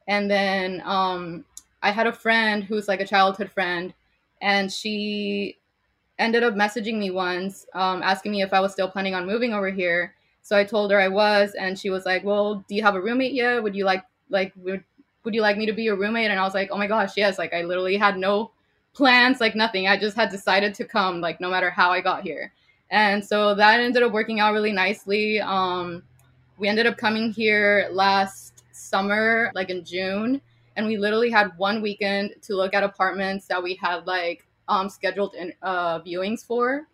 And 0.08 0.30
then 0.30 0.82
um, 0.86 1.46
I 1.82 1.92
had 1.92 2.08
a 2.08 2.14
friend 2.14 2.64
who's 2.64 2.88
like 2.88 3.02
a 3.02 3.08
childhood 3.08 3.52
friend. 3.52 3.94
And 4.42 4.72
she 4.72 5.58
ended 6.20 6.44
up 6.44 6.54
messaging 6.54 6.98
me 6.98 7.12
once, 7.12 7.66
um, 7.74 8.02
asking 8.04 8.32
me 8.32 8.42
if 8.42 8.54
I 8.54 8.60
was 8.60 8.72
still 8.72 8.90
planning 8.90 9.16
on 9.16 9.26
moving 9.26 9.54
over 9.54 9.70
here. 9.70 10.16
So 10.44 10.56
I 10.56 10.64
told 10.64 10.92
her 10.92 11.00
I 11.00 11.08
was, 11.08 11.54
and 11.60 11.78
she 11.78 11.90
was 11.90 12.06
like, 12.06 12.24
"Well, 12.24 12.64
do 12.68 12.76
you 12.76 12.84
have 12.84 12.96
a 12.96 13.02
roommate 13.02 13.34
yet? 13.34 13.62
Would 13.62 13.76
you 13.76 13.86
like 13.86 14.04
like 14.30 14.54
would 14.56 14.84
would 15.24 15.36
you 15.36 15.42
like 15.42 15.58
me 15.58 15.66
to 15.68 15.74
be 15.74 15.84
your 15.84 15.98
roommate?" 15.98 16.32
And 16.32 16.40
I 16.40 16.44
was 16.44 16.54
like, 16.54 16.70
"Oh 16.72 16.78
my 16.78 16.88
gosh, 16.88 17.18
yes!" 17.18 17.38
Like 17.38 17.54
I 17.54 17.62
literally 17.64 17.98
had 17.98 18.18
no 18.18 18.52
plans, 18.94 19.40
like 19.40 19.56
nothing. 19.56 19.88
I 19.88 19.98
just 19.98 20.16
had 20.16 20.30
decided 20.30 20.74
to 20.76 20.86
come, 20.86 21.22
like 21.22 21.40
no 21.40 21.50
matter 21.50 21.70
how 21.70 21.92
I 21.92 22.02
got 22.02 22.24
here. 22.24 22.52
And 22.90 23.24
so 23.24 23.56
that 23.56 23.80
ended 23.80 24.04
up 24.04 24.12
working 24.12 24.40
out 24.40 24.54
really 24.54 24.74
nicely. 24.74 25.40
Um, 25.40 26.04
we 26.58 26.68
ended 26.68 26.86
up 26.88 26.98
coming 26.98 27.32
here 27.32 27.88
last 27.92 28.64
summer, 28.72 29.52
like 29.56 29.70
in 29.70 29.86
June, 29.86 30.42
and 30.76 30.86
we 30.86 30.98
literally 30.98 31.30
had 31.30 31.52
one 31.58 31.82
weekend 31.82 32.36
to 32.44 32.56
look 32.56 32.74
at 32.74 32.84
apartments 32.84 33.48
that 33.48 33.62
we 33.62 33.76
had 33.76 34.08
like 34.08 34.46
um, 34.68 34.90
scheduled 34.90 35.36
in, 35.36 35.54
uh, 35.62 36.00
viewings 36.02 36.46
for. 36.46 36.88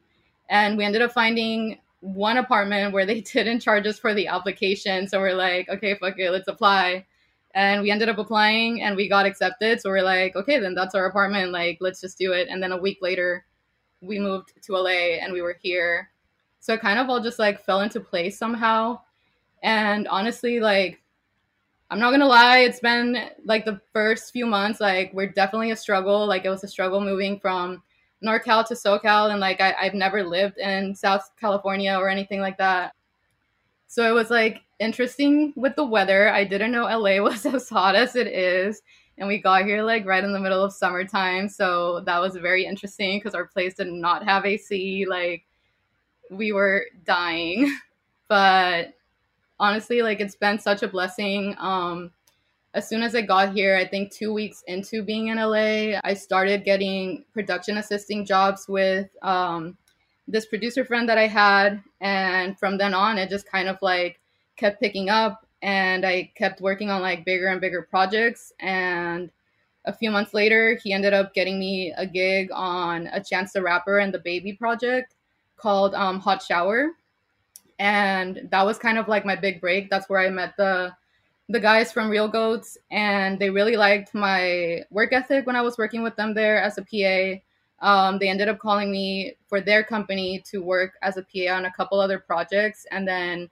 And 0.49 0.78
we 0.78 0.86
ended 0.86 1.01
up 1.01 1.11
finding 1.11 1.80
one 2.01 2.38
apartment 2.38 2.93
where 2.93 3.05
they 3.05 3.21
didn't 3.34 3.59
charge 3.59 3.86
us 3.86 3.99
for 3.99 4.13
the 4.13 4.28
application. 4.28 5.07
So 5.07 5.19
we're 5.19 5.34
like, 5.34 5.69
okay, 5.69 5.95
fuck 5.95 6.17
it, 6.17 6.32
let's 6.32 6.47
apply. 6.47 7.05
And 7.53 7.82
we 7.82 7.91
ended 7.91 8.09
up 8.09 8.17
applying 8.17 8.82
and 8.82 8.95
we 8.95 9.09
got 9.09 9.25
accepted. 9.25 9.82
So 9.82 9.89
we're 9.89 10.03
like, 10.03 10.36
okay, 10.36 10.59
then 10.59 10.75
that's 10.75 10.93
our 10.95 11.05
apartment. 11.05 11.51
Like, 11.51 11.78
let's 11.80 12.01
just 12.01 12.17
do 12.17 12.34
it. 12.34 12.47
And 12.49 12.61
then 12.61 12.71
a 12.71 12.78
week 12.78 12.99
later, 13.01 13.45
we 14.01 14.19
moved 14.19 14.53
to 14.61 14.73
LA 14.73 15.19
and 15.21 15.34
we 15.34 15.41
were 15.41 15.57
here. 15.61 16.11
So 16.59 16.73
it 16.73 16.82
kind 16.82 16.99
of 16.99 17.09
all 17.09 17.21
just 17.21 17.39
like 17.39 17.63
fell 17.63 17.82
into 17.82 17.99
place 17.99 18.38
somehow. 18.38 18.99
And 19.63 20.07
honestly, 20.07 20.59
like, 20.59 21.01
I'm 21.89 21.99
not 21.99 22.11
gonna 22.11 22.27
lie, 22.27 22.59
it's 22.59 22.79
been 22.79 23.29
like 23.45 23.65
the 23.65 23.79
first 23.93 24.33
few 24.33 24.45
months, 24.45 24.79
like, 24.81 25.11
we're 25.13 25.31
definitely 25.31 25.71
a 25.71 25.75
struggle. 25.75 26.25
Like, 26.27 26.43
it 26.45 26.49
was 26.49 26.63
a 26.63 26.67
struggle 26.67 26.99
moving 26.99 27.39
from 27.39 27.81
NorCal 28.23 28.65
to 28.67 28.73
SoCal, 28.73 29.31
and 29.31 29.39
like 29.39 29.61
I, 29.61 29.75
I've 29.79 29.93
never 29.93 30.23
lived 30.23 30.57
in 30.57 30.95
South 30.95 31.29
California 31.39 31.95
or 31.97 32.09
anything 32.09 32.41
like 32.41 32.57
that. 32.57 32.93
So 33.88 34.07
it 34.07 34.13
was 34.13 34.29
like 34.29 34.63
interesting 34.79 35.53
with 35.55 35.75
the 35.75 35.85
weather. 35.85 36.29
I 36.29 36.43
didn't 36.43 36.71
know 36.71 36.83
LA 36.85 37.19
was 37.21 37.45
as 37.45 37.69
hot 37.69 37.95
as 37.95 38.15
it 38.15 38.27
is. 38.27 38.81
And 39.17 39.27
we 39.27 39.39
got 39.39 39.65
here 39.65 39.81
like 39.81 40.05
right 40.05 40.23
in 40.23 40.33
the 40.33 40.39
middle 40.39 40.63
of 40.63 40.73
summertime. 40.73 41.49
So 41.49 42.01
that 42.01 42.21
was 42.21 42.35
very 42.35 42.65
interesting 42.65 43.17
because 43.17 43.33
our 43.33 43.47
place 43.47 43.73
did 43.75 43.88
not 43.88 44.23
have 44.23 44.45
AC. 44.45 45.05
Like 45.09 45.45
we 46.29 46.51
were 46.51 46.85
dying. 47.05 47.75
But 48.29 48.93
honestly, 49.59 50.01
like 50.01 50.19
it's 50.19 50.35
been 50.35 50.59
such 50.59 50.83
a 50.83 50.87
blessing. 50.87 51.55
Um, 51.57 52.11
as 52.73 52.87
soon 52.87 53.01
as 53.01 53.15
I 53.15 53.21
got 53.21 53.53
here, 53.53 53.75
I 53.75 53.87
think 53.87 54.11
two 54.11 54.33
weeks 54.33 54.63
into 54.67 55.01
being 55.01 55.27
in 55.27 55.37
LA, 55.37 55.99
I 56.03 56.13
started 56.13 56.63
getting 56.63 57.25
production 57.33 57.77
assisting 57.77 58.25
jobs 58.25 58.67
with 58.67 59.09
um, 59.23 59.77
this 60.27 60.45
producer 60.45 60.85
friend 60.85 61.07
that 61.09 61.17
I 61.17 61.27
had. 61.27 61.81
And 62.01 62.57
from 62.59 62.77
then 62.77 62.93
on, 62.93 63.17
it 63.17 63.29
just 63.29 63.49
kind 63.49 63.67
of 63.67 63.77
like 63.81 64.19
kept 64.57 64.79
picking 64.79 65.09
up 65.09 65.47
and 65.61 66.05
I 66.05 66.31
kept 66.35 66.61
working 66.61 66.89
on 66.89 67.01
like 67.01 67.25
bigger 67.25 67.47
and 67.47 67.61
bigger 67.61 67.81
projects. 67.81 68.53
And 68.59 69.31
a 69.85 69.93
few 69.93 70.11
months 70.11 70.33
later, 70.33 70.77
he 70.83 70.93
ended 70.93 71.13
up 71.13 71.33
getting 71.33 71.57
me 71.57 71.93
a 71.97 72.05
gig 72.05 72.49
on 72.53 73.07
a 73.07 73.23
Chance 73.23 73.53
the 73.53 73.61
Rapper 73.61 73.99
and 73.99 74.13
DaBaby 74.13 74.59
project 74.59 75.15
called 75.55 75.95
um, 75.95 76.19
Hot 76.19 76.43
Shower. 76.43 76.91
And 77.80 78.47
that 78.51 78.65
was 78.65 78.78
kind 78.80 78.97
of 78.97 79.07
like 79.07 79.25
my 79.25 79.36
big 79.36 79.61
break. 79.61 79.89
That's 79.89 80.09
where 80.09 80.19
I 80.19 80.30
met 80.30 80.55
the 80.57 80.95
the 81.49 81.59
guys 81.59 81.91
from 81.91 82.09
Reel 82.09 82.28
Goats, 82.28 82.78
and 82.91 83.39
they 83.39 83.49
really 83.49 83.78
liked 83.78 84.13
my 84.13 84.84
work 84.91 85.13
ethic 85.13 85.47
when 85.47 85.55
I 85.55 85.61
was 85.61 85.78
working 85.78 86.03
with 86.03 86.15
them 86.17 86.34
there 86.34 86.61
as 86.61 86.78
a 86.78 86.84
PA. 86.84 87.41
Um, 87.80 88.19
they 88.19 88.30
ended 88.30 88.49
up 88.49 88.59
calling 88.59 88.91
me 88.91 89.36
for 89.47 89.61
their 89.61 89.84
company 89.84 90.41
to 90.51 90.61
work 90.61 90.93
as 91.01 91.17
a 91.17 91.23
PA 91.23 91.53
on 91.55 91.65
a 91.65 91.71
couple 91.71 91.99
other 91.99 92.19
projects, 92.19 92.86
and 92.91 93.07
then 93.07 93.49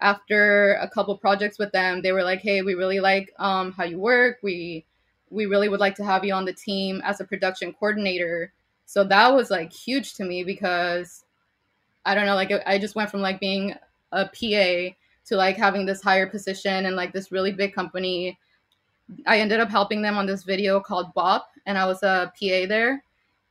after 0.00 0.74
a 0.74 0.88
couple 0.88 1.16
projects 1.16 1.58
with 1.58 1.72
them, 1.72 2.02
they 2.02 2.12
were 2.12 2.24
like, 2.24 2.40
"Hey, 2.40 2.62
we 2.62 2.74
really 2.74 3.00
like 3.00 3.32
um, 3.38 3.72
how 3.72 3.84
you 3.84 3.98
work. 3.98 4.38
We 4.42 4.84
we 5.30 5.46
really 5.46 5.68
would 5.68 5.80
like 5.80 5.94
to 5.96 6.04
have 6.04 6.24
you 6.24 6.34
on 6.34 6.44
the 6.44 6.52
team 6.52 7.00
as 7.04 7.20
a 7.20 7.24
production 7.24 7.72
coordinator." 7.72 8.52
So 8.86 9.04
that 9.04 9.34
was 9.34 9.50
like 9.50 9.72
huge 9.72 10.14
to 10.14 10.24
me 10.24 10.44
because 10.44 11.21
I 12.04 12.14
don't 12.14 12.26
know, 12.26 12.34
like 12.34 12.52
I 12.66 12.78
just 12.78 12.94
went 12.94 13.10
from 13.10 13.20
like 13.20 13.40
being 13.40 13.74
a 14.12 14.24
PA 14.26 14.94
to 15.26 15.36
like 15.36 15.56
having 15.56 15.86
this 15.86 16.02
higher 16.02 16.26
position 16.26 16.86
and 16.86 16.96
like 16.96 17.12
this 17.12 17.32
really 17.32 17.52
big 17.52 17.74
company. 17.74 18.38
I 19.26 19.38
ended 19.40 19.60
up 19.60 19.68
helping 19.70 20.02
them 20.02 20.16
on 20.16 20.26
this 20.26 20.42
video 20.42 20.80
called 20.80 21.14
Bop, 21.14 21.48
and 21.66 21.78
I 21.78 21.86
was 21.86 22.02
a 22.02 22.32
PA 22.38 22.66
there. 22.66 23.04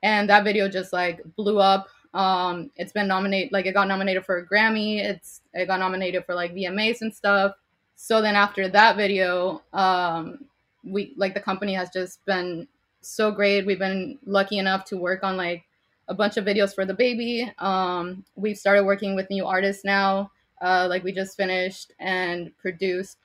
And 0.04 0.30
that 0.30 0.44
video 0.44 0.68
just 0.68 0.92
like 0.94 1.22
blew 1.36 1.60
up. 1.60 1.88
Um, 2.14 2.72
it's 2.76 2.92
been 2.92 3.08
nominated, 3.08 3.52
like 3.52 3.66
it 3.66 3.74
got 3.74 3.88
nominated 3.88 4.26
for 4.26 4.38
a 4.38 4.46
Grammy. 4.46 5.00
It's 5.00 5.42
it 5.54 5.68
got 5.68 5.80
nominated 5.80 6.26
for 6.26 6.36
like 6.36 6.54
VMAs 6.54 7.02
and 7.02 7.14
stuff. 7.14 7.56
So 7.96 8.22
then 8.22 8.36
after 8.36 8.68
that 8.68 8.98
video, 8.98 9.62
um, 9.74 10.46
we 10.84 11.14
like 11.16 11.34
the 11.34 11.40
company 11.40 11.74
has 11.76 11.90
just 11.92 12.26
been 12.26 12.68
so 13.02 13.32
great. 13.32 13.66
We've 13.66 13.80
been 13.80 14.18
lucky 14.26 14.58
enough 14.58 14.86
to 14.86 14.98
work 14.98 15.24
on 15.24 15.38
like 15.38 15.64
a 16.12 16.14
bunch 16.14 16.36
of 16.36 16.44
videos 16.44 16.76
for 16.76 16.86
DaBaby. 16.86 17.58
Um, 17.62 18.26
we've 18.36 18.58
started 18.58 18.84
working 18.84 19.16
with 19.16 19.30
new 19.30 19.46
artists 19.46 19.86
now. 19.86 20.30
Uh, 20.62 20.86
like 20.90 21.06
we 21.06 21.14
just 21.14 21.38
finished 21.38 21.94
and 22.00 22.56
produced 22.58 23.18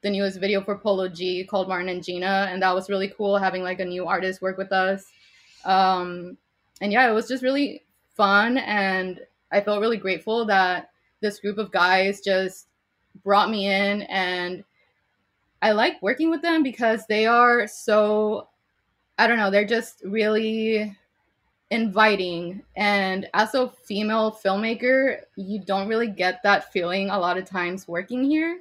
the 0.00 0.08
newest 0.08 0.40
video 0.40 0.62
for 0.62 0.78
Polo 0.78 1.06
G 1.06 1.44
called 1.44 1.68
Martin 1.68 1.90
and 1.90 2.02
Gina, 2.02 2.48
and 2.50 2.62
that 2.62 2.74
was 2.74 2.88
really 2.88 3.08
cool 3.08 3.36
having 3.36 3.62
like 3.62 3.78
a 3.78 3.84
new 3.84 4.06
artist 4.06 4.40
work 4.40 4.56
with 4.56 4.72
us. 4.72 5.04
Um, 5.66 6.38
and 6.80 6.90
yeah, 6.90 7.08
it 7.08 7.12
was 7.12 7.28
just 7.28 7.42
really 7.42 7.82
fun, 8.16 8.56
and 8.56 9.20
I 9.52 9.60
felt 9.60 9.82
really 9.82 9.98
grateful 9.98 10.46
that 10.46 10.88
this 11.20 11.40
group 11.40 11.58
of 11.58 11.70
guys 11.70 12.22
just 12.22 12.68
brought 13.22 13.50
me 13.50 13.66
in, 13.66 14.02
and 14.02 14.64
I 15.60 15.72
like 15.72 16.00
working 16.00 16.30
with 16.30 16.40
them 16.40 16.62
because 16.62 17.04
they 17.06 17.26
are 17.26 17.66
so 17.66 18.48
I 19.18 19.26
don't 19.26 19.36
know, 19.36 19.50
they're 19.50 19.66
just 19.66 20.00
really 20.06 20.96
inviting. 21.70 22.62
And 22.76 23.28
as 23.34 23.54
a 23.54 23.70
female 23.84 24.38
filmmaker 24.44 25.20
you 25.36 25.60
don't 25.60 25.88
really 25.88 26.08
get 26.08 26.42
that 26.42 26.72
feeling 26.72 27.10
a 27.10 27.18
lot 27.18 27.38
of 27.38 27.44
times 27.44 27.86
working 27.86 28.24
here 28.24 28.60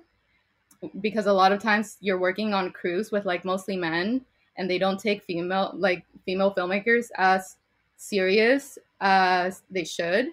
because 1.02 1.26
a 1.26 1.34
lot 1.34 1.52
of 1.52 1.62
times 1.62 1.98
you're 2.00 2.20
working 2.20 2.54
on 2.54 2.72
crews 2.72 3.12
with 3.12 3.26
like 3.26 3.44
mostly 3.44 3.76
men 3.76 4.22
and 4.58 4.70
they 4.70 4.78
don't 4.78 5.00
take 5.00 5.24
female 5.24 5.72
like 5.76 6.06
female 6.26 6.54
filmmakers 6.54 7.08
as 7.18 7.58
serious 7.98 8.78
as 9.02 9.64
they 9.72 9.84
should. 9.84 10.28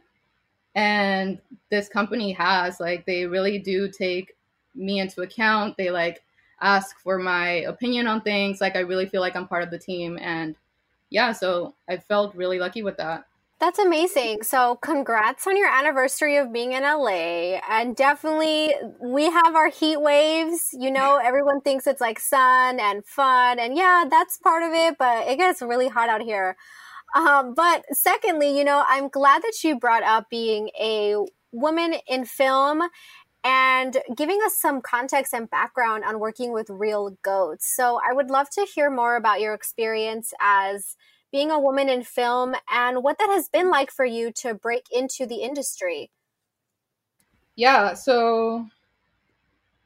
And 0.75 1.41
this 1.71 1.89
company 1.89 2.33
has 2.33 2.79
like 2.79 3.07
they 3.07 3.25
really 3.25 3.59
do 3.59 3.89
take 3.89 4.37
me 4.75 5.01
into 5.01 5.23
account. 5.23 5.77
They 5.79 5.91
like 5.91 6.23
ask 6.61 6.99
for 7.01 7.19
my 7.19 7.49
opinion 7.63 8.07
on 8.07 8.21
things. 8.21 8.61
Like 8.61 8.77
i 8.77 8.81
really 8.81 9.07
feel 9.07 9.21
like 9.23 9.37
i'm 9.37 9.49
part 9.49 9.63
of 9.63 9.71
the 9.71 9.79
team 9.79 10.19
and 10.21 10.55
yeah, 11.11 11.33
so 11.33 11.75
I 11.89 11.99
felt 11.99 12.35
really 12.35 12.59
lucky 12.59 12.83
with 12.83 12.97
that. 12.99 13.25
That's 13.59 13.79
amazing. 13.79 14.43
So, 14.43 14.77
congrats 14.77 15.47
on 15.47 15.57
your 15.57 15.69
anniversary 15.69 16.37
of 16.37 16.53
being 16.53 16.73
in 16.73 16.83
LA. 16.83 17.59
And 17.71 17.97
definitely, 17.97 18.75
we 19.01 19.31
have 19.31 19.55
our 19.57 19.69
heat 19.71 19.97
waves. 19.97 20.75
You 20.79 20.91
know, 20.91 21.19
everyone 21.23 21.63
thinks 21.63 21.87
it's 21.87 22.01
like 22.03 22.21
sun 22.21 22.79
and 22.79 23.03
fun. 23.07 23.59
And 23.59 23.75
yeah, 23.75 24.05
that's 24.11 24.37
part 24.37 24.63
of 24.63 24.73
it, 24.75 24.97
but 24.99 25.27
it 25.27 25.39
gets 25.39 25.63
really 25.63 25.89
hot 25.89 26.11
out 26.11 26.21
here. 26.21 26.55
Um, 27.15 27.55
but 27.55 27.85
secondly, 27.93 28.57
you 28.59 28.63
know, 28.63 28.85
I'm 28.87 29.09
glad 29.09 29.43
that 29.43 29.65
you 29.65 29.79
brought 29.79 30.03
up 30.03 30.29
being 30.29 30.69
a 30.79 31.17
woman 31.53 31.95
in 32.07 32.27
film 32.27 32.83
and 33.47 33.99
giving 34.17 34.41
us 34.45 34.59
some 34.59 34.83
context 34.83 35.33
and 35.33 35.49
background 35.49 36.03
on 36.03 36.19
working 36.19 36.53
with 36.53 36.69
Reel 36.69 37.17
Goats. 37.23 37.73
So 37.77 38.01
I 38.05 38.13
would 38.13 38.29
love 38.29 38.51
to 38.51 38.67
hear 38.75 38.91
more 38.91 39.15
about 39.15 39.41
your 39.41 39.55
experience 39.55 40.35
as 40.41 40.97
being 41.31 41.53
a 41.53 41.61
woman 41.61 41.89
in 41.89 42.03
film 42.03 42.57
and 42.69 43.05
what 43.05 43.19
that 43.21 43.29
has 43.29 43.49
been 43.49 43.71
like 43.71 43.93
for 43.93 44.05
you 44.05 44.33
to 44.33 44.53
break 44.53 44.87
into 44.91 45.27
the 45.27 45.37
industry. 45.37 46.11
Yeah, 47.55 47.95
so 47.95 48.67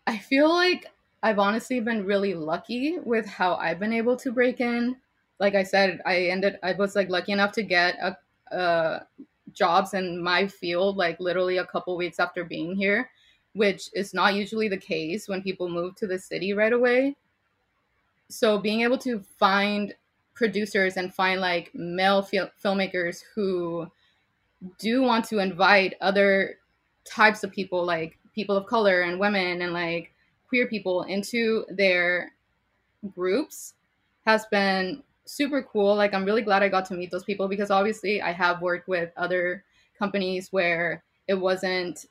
I 0.07 0.17
feel 0.17 0.49
like 0.49 0.87
I've 1.23 1.39
honestly 1.39 1.81
been 1.81 2.07
really 2.07 2.33
lucky 2.33 2.99
with 2.99 3.27
how 3.27 3.57
I've 3.57 3.79
been 3.79 3.93
able 3.93 4.17
to 4.17 4.33
break 4.33 4.61
in. 4.61 4.97
Like 5.39 5.55
I 5.55 5.65
said, 5.65 6.01
I 6.07 6.29
ended 6.29 6.59
I 6.63 6.73
was 6.73 6.97
like 6.97 7.11
lucky 7.11 7.33
enough 7.33 7.53
to 7.53 7.63
get 7.63 7.97
a, 8.01 8.57
a 8.57 9.07
jobs 9.53 9.93
in 9.93 10.23
my 10.23 10.47
field 10.47 10.97
like 10.97 11.21
literally 11.21 11.59
a 11.59 11.67
couple 11.67 11.95
weeks 11.97 12.19
after 12.19 12.43
being 12.43 12.75
here, 12.75 13.11
which 13.55 13.91
is 13.95 14.15
not 14.15 14.35
usually 14.35 14.69
the 14.69 14.77
case 14.77 15.29
when 15.29 15.43
people 15.43 15.69
move 15.69 15.95
to 15.97 16.07
the 16.07 16.19
city 16.19 16.53
right 16.53 16.73
away. 16.73 17.17
So 18.29 18.59
being 18.59 18.83
able 18.83 18.99
to 18.99 19.21
find 19.39 19.95
producers 20.35 20.97
and 20.97 21.13
find 21.13 21.41
like 21.41 21.71
male 21.75 22.23
fil- 22.23 22.51
filmmakers 22.63 23.23
who 23.35 23.91
do 24.79 25.03
want 25.03 25.25
to 25.27 25.39
invite 25.39 25.95
other 26.01 26.59
types 27.05 27.43
of 27.43 27.51
people 27.51 27.85
like 27.85 28.19
people 28.35 28.57
of 28.57 28.67
color 28.67 29.03
and 29.03 29.19
women 29.19 29.63
and 29.63 29.73
like 29.73 30.13
queer 30.49 30.67
people 30.67 31.03
into 31.05 31.65
their 31.71 32.33
groups 33.15 33.75
has 34.27 34.47
been 34.47 35.03
super 35.25 35.63
cool. 35.63 35.95
Like 35.95 36.15
I'm 36.15 36.25
really 36.25 36.43
glad 36.43 36.63
I 36.63 36.69
got 36.69 36.85
to 36.87 36.95
meet 36.95 37.11
those 37.11 37.25
people 37.25 37.49
because 37.49 37.71
obviously 37.71 38.21
I 38.21 38.33
have 38.33 38.63
worked 38.63 38.89
with 38.89 39.11
other 39.17 39.65
companies 39.99 40.53
where 40.53 41.03
it 41.29 41.35
wasn't 41.35 42.07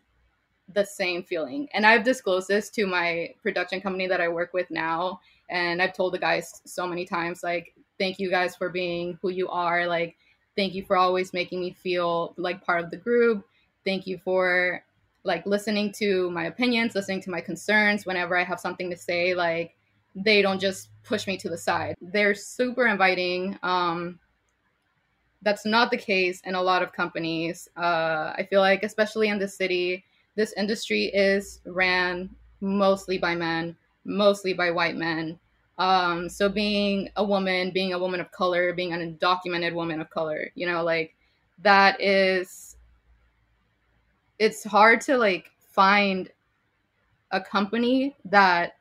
the 0.74 0.86
same 0.86 1.24
feeling. 1.24 1.68
And 1.74 1.86
I've 1.86 2.04
disclosed 2.04 2.48
this 2.48 2.70
to 2.72 2.86
my 2.86 3.34
production 3.42 3.82
company 3.82 4.08
that 4.08 4.22
I 4.22 4.28
work 4.28 4.54
with 4.54 4.70
now 4.70 5.20
and 5.50 5.82
I've 5.82 5.94
told 5.94 6.14
the 6.14 6.20
guys 6.20 6.62
so 6.66 6.86
many 6.86 7.06
times 7.06 7.42
like 7.44 7.74
thank 7.98 8.20
you 8.20 8.30
guys 8.30 8.56
for 8.56 8.70
being 8.70 9.18
who 9.22 9.30
you 9.30 9.50
are 9.50 9.88
like 9.88 10.16
thank 10.56 10.74
you 10.74 10.84
for 10.84 10.98
always 10.98 11.34
making 11.34 11.62
me 11.62 11.72
feel 11.72 12.34
like 12.36 12.66
part 12.66 12.84
of 12.84 12.92
the 12.92 12.98
group. 12.98 13.46
Thank 13.86 14.06
you 14.06 14.18
for 14.18 14.84
like 15.24 15.46
listening 15.46 15.94
to 15.94 16.30
my 16.32 16.46
opinions, 16.46 16.96
listening 16.96 17.22
to 17.22 17.32
my 17.32 17.40
concerns 17.40 18.06
whenever 18.06 18.38
I 18.38 18.44
have 18.44 18.60
something 18.60 18.90
to 18.90 18.98
say 18.98 19.34
like 19.34 19.76
they 20.16 20.42
don't 20.42 20.60
just 20.60 20.90
push 21.04 21.28
me 21.28 21.38
to 21.38 21.50
the 21.50 21.58
side. 21.58 21.96
They're 22.02 22.36
super 22.36 22.88
inviting. 22.88 23.58
Um, 23.64 24.20
that's 25.42 25.66
not 25.66 25.92
the 25.92 25.98
case 25.98 26.42
in 26.42 26.56
a 26.56 26.62
lot 26.62 26.84
of 26.84 26.92
companies. 26.92 27.70
Uh, 27.78 28.34
I 28.36 28.46
feel 28.50 28.60
like, 28.60 28.84
especially 28.84 29.30
in 29.30 29.40
the 29.40 29.48
city, 29.48 30.04
this 30.40 30.54
industry 30.56 31.08
is 31.08 31.60
ran 31.66 32.30
mostly 32.62 33.18
by 33.18 33.36
men, 33.36 33.76
mostly 34.06 34.54
by 34.54 34.72
white 34.72 34.96
men. 34.96 35.38
Um, 35.78 36.30
so 36.30 36.48
being 36.48 37.10
a 37.18 37.24
woman, 37.26 37.72
being 37.72 37.92
a 37.92 38.00
woman 38.00 38.22
of 38.22 38.32
color, 38.32 38.72
being 38.72 38.94
an 38.94 39.18
undocumented 39.18 39.74
woman 39.74 40.00
of 40.00 40.10
color, 40.10 40.50
you 40.56 40.66
know, 40.66 40.82
like 40.82 41.14
that 41.62 42.00
is, 42.00 42.78
it's 44.40 44.64
hard 44.64 45.02
to 45.02 45.18
like 45.18 45.52
find 45.74 46.32
a 47.32 47.42
company 47.42 48.16
that 48.24 48.78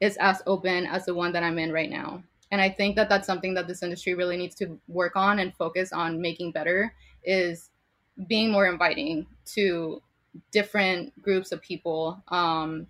is 0.00 0.16
as 0.16 0.42
open 0.48 0.84
as 0.84 1.06
the 1.06 1.14
one 1.14 1.30
that 1.30 1.44
I'm 1.44 1.60
in 1.60 1.70
right 1.70 1.90
now. 1.90 2.24
And 2.50 2.60
I 2.60 2.70
think 2.70 2.96
that 2.96 3.08
that's 3.08 3.26
something 3.28 3.54
that 3.54 3.68
this 3.68 3.84
industry 3.84 4.14
really 4.14 4.36
needs 4.36 4.56
to 4.56 4.76
work 4.88 5.14
on 5.14 5.38
and 5.38 5.54
focus 5.54 5.92
on 5.92 6.20
making 6.20 6.50
better 6.50 6.92
is 7.22 7.70
being 8.26 8.50
more 8.50 8.66
inviting 8.66 9.28
to 9.54 10.02
different 10.50 11.20
groups 11.22 11.52
of 11.52 11.62
people, 11.62 12.22
um, 12.28 12.86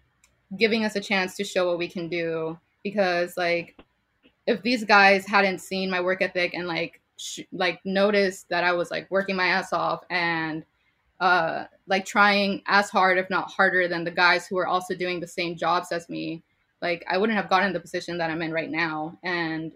giving 0.57 0.85
us 0.85 0.97
a 0.97 1.01
chance 1.01 1.37
to 1.37 1.45
show 1.45 1.67
what 1.67 1.79
we 1.79 1.89
can 1.89 2.09
do. 2.09 2.59
Because 2.83 3.37
like, 3.37 3.81
if 4.47 4.63
these 4.63 4.85
guys 4.85 5.27
hadn't 5.27 5.61
seen 5.61 5.91
my 5.91 6.01
work 6.01 6.23
ethic 6.23 6.55
and 6.55 6.67
like 6.67 7.01
sh- 7.17 7.41
like 7.53 7.81
noticed 7.85 8.49
that 8.49 8.65
I 8.65 8.73
was 8.73 8.91
like 8.91 9.11
working 9.11 9.37
my 9.37 9.47
ass 9.47 9.73
off 9.73 10.05
and 10.09 10.65
uh, 11.21 11.65
like 11.87 12.05
trying 12.05 12.63
as 12.67 12.89
hard, 12.91 13.19
if 13.19 13.29
not 13.29 13.51
harder, 13.51 13.89
than 13.89 14.05
the 14.05 14.11
guys 14.11 14.47
who 14.47 14.57
are 14.59 14.67
also 14.67 14.95
doing 14.95 15.21
the 15.21 15.27
same 15.27 15.57
jobs 15.57 15.93
as 15.93 16.09
me, 16.09 16.43
like 16.81 17.05
I 17.11 17.19
wouldn't 17.19 17.37
have 17.37 17.51
gotten 17.51 17.73
the 17.73 17.81
position 17.81 18.19
that 18.19 18.31
I'm 18.31 18.43
in 18.43 18.53
right 18.53 18.71
now. 18.71 19.19
And 19.23 19.73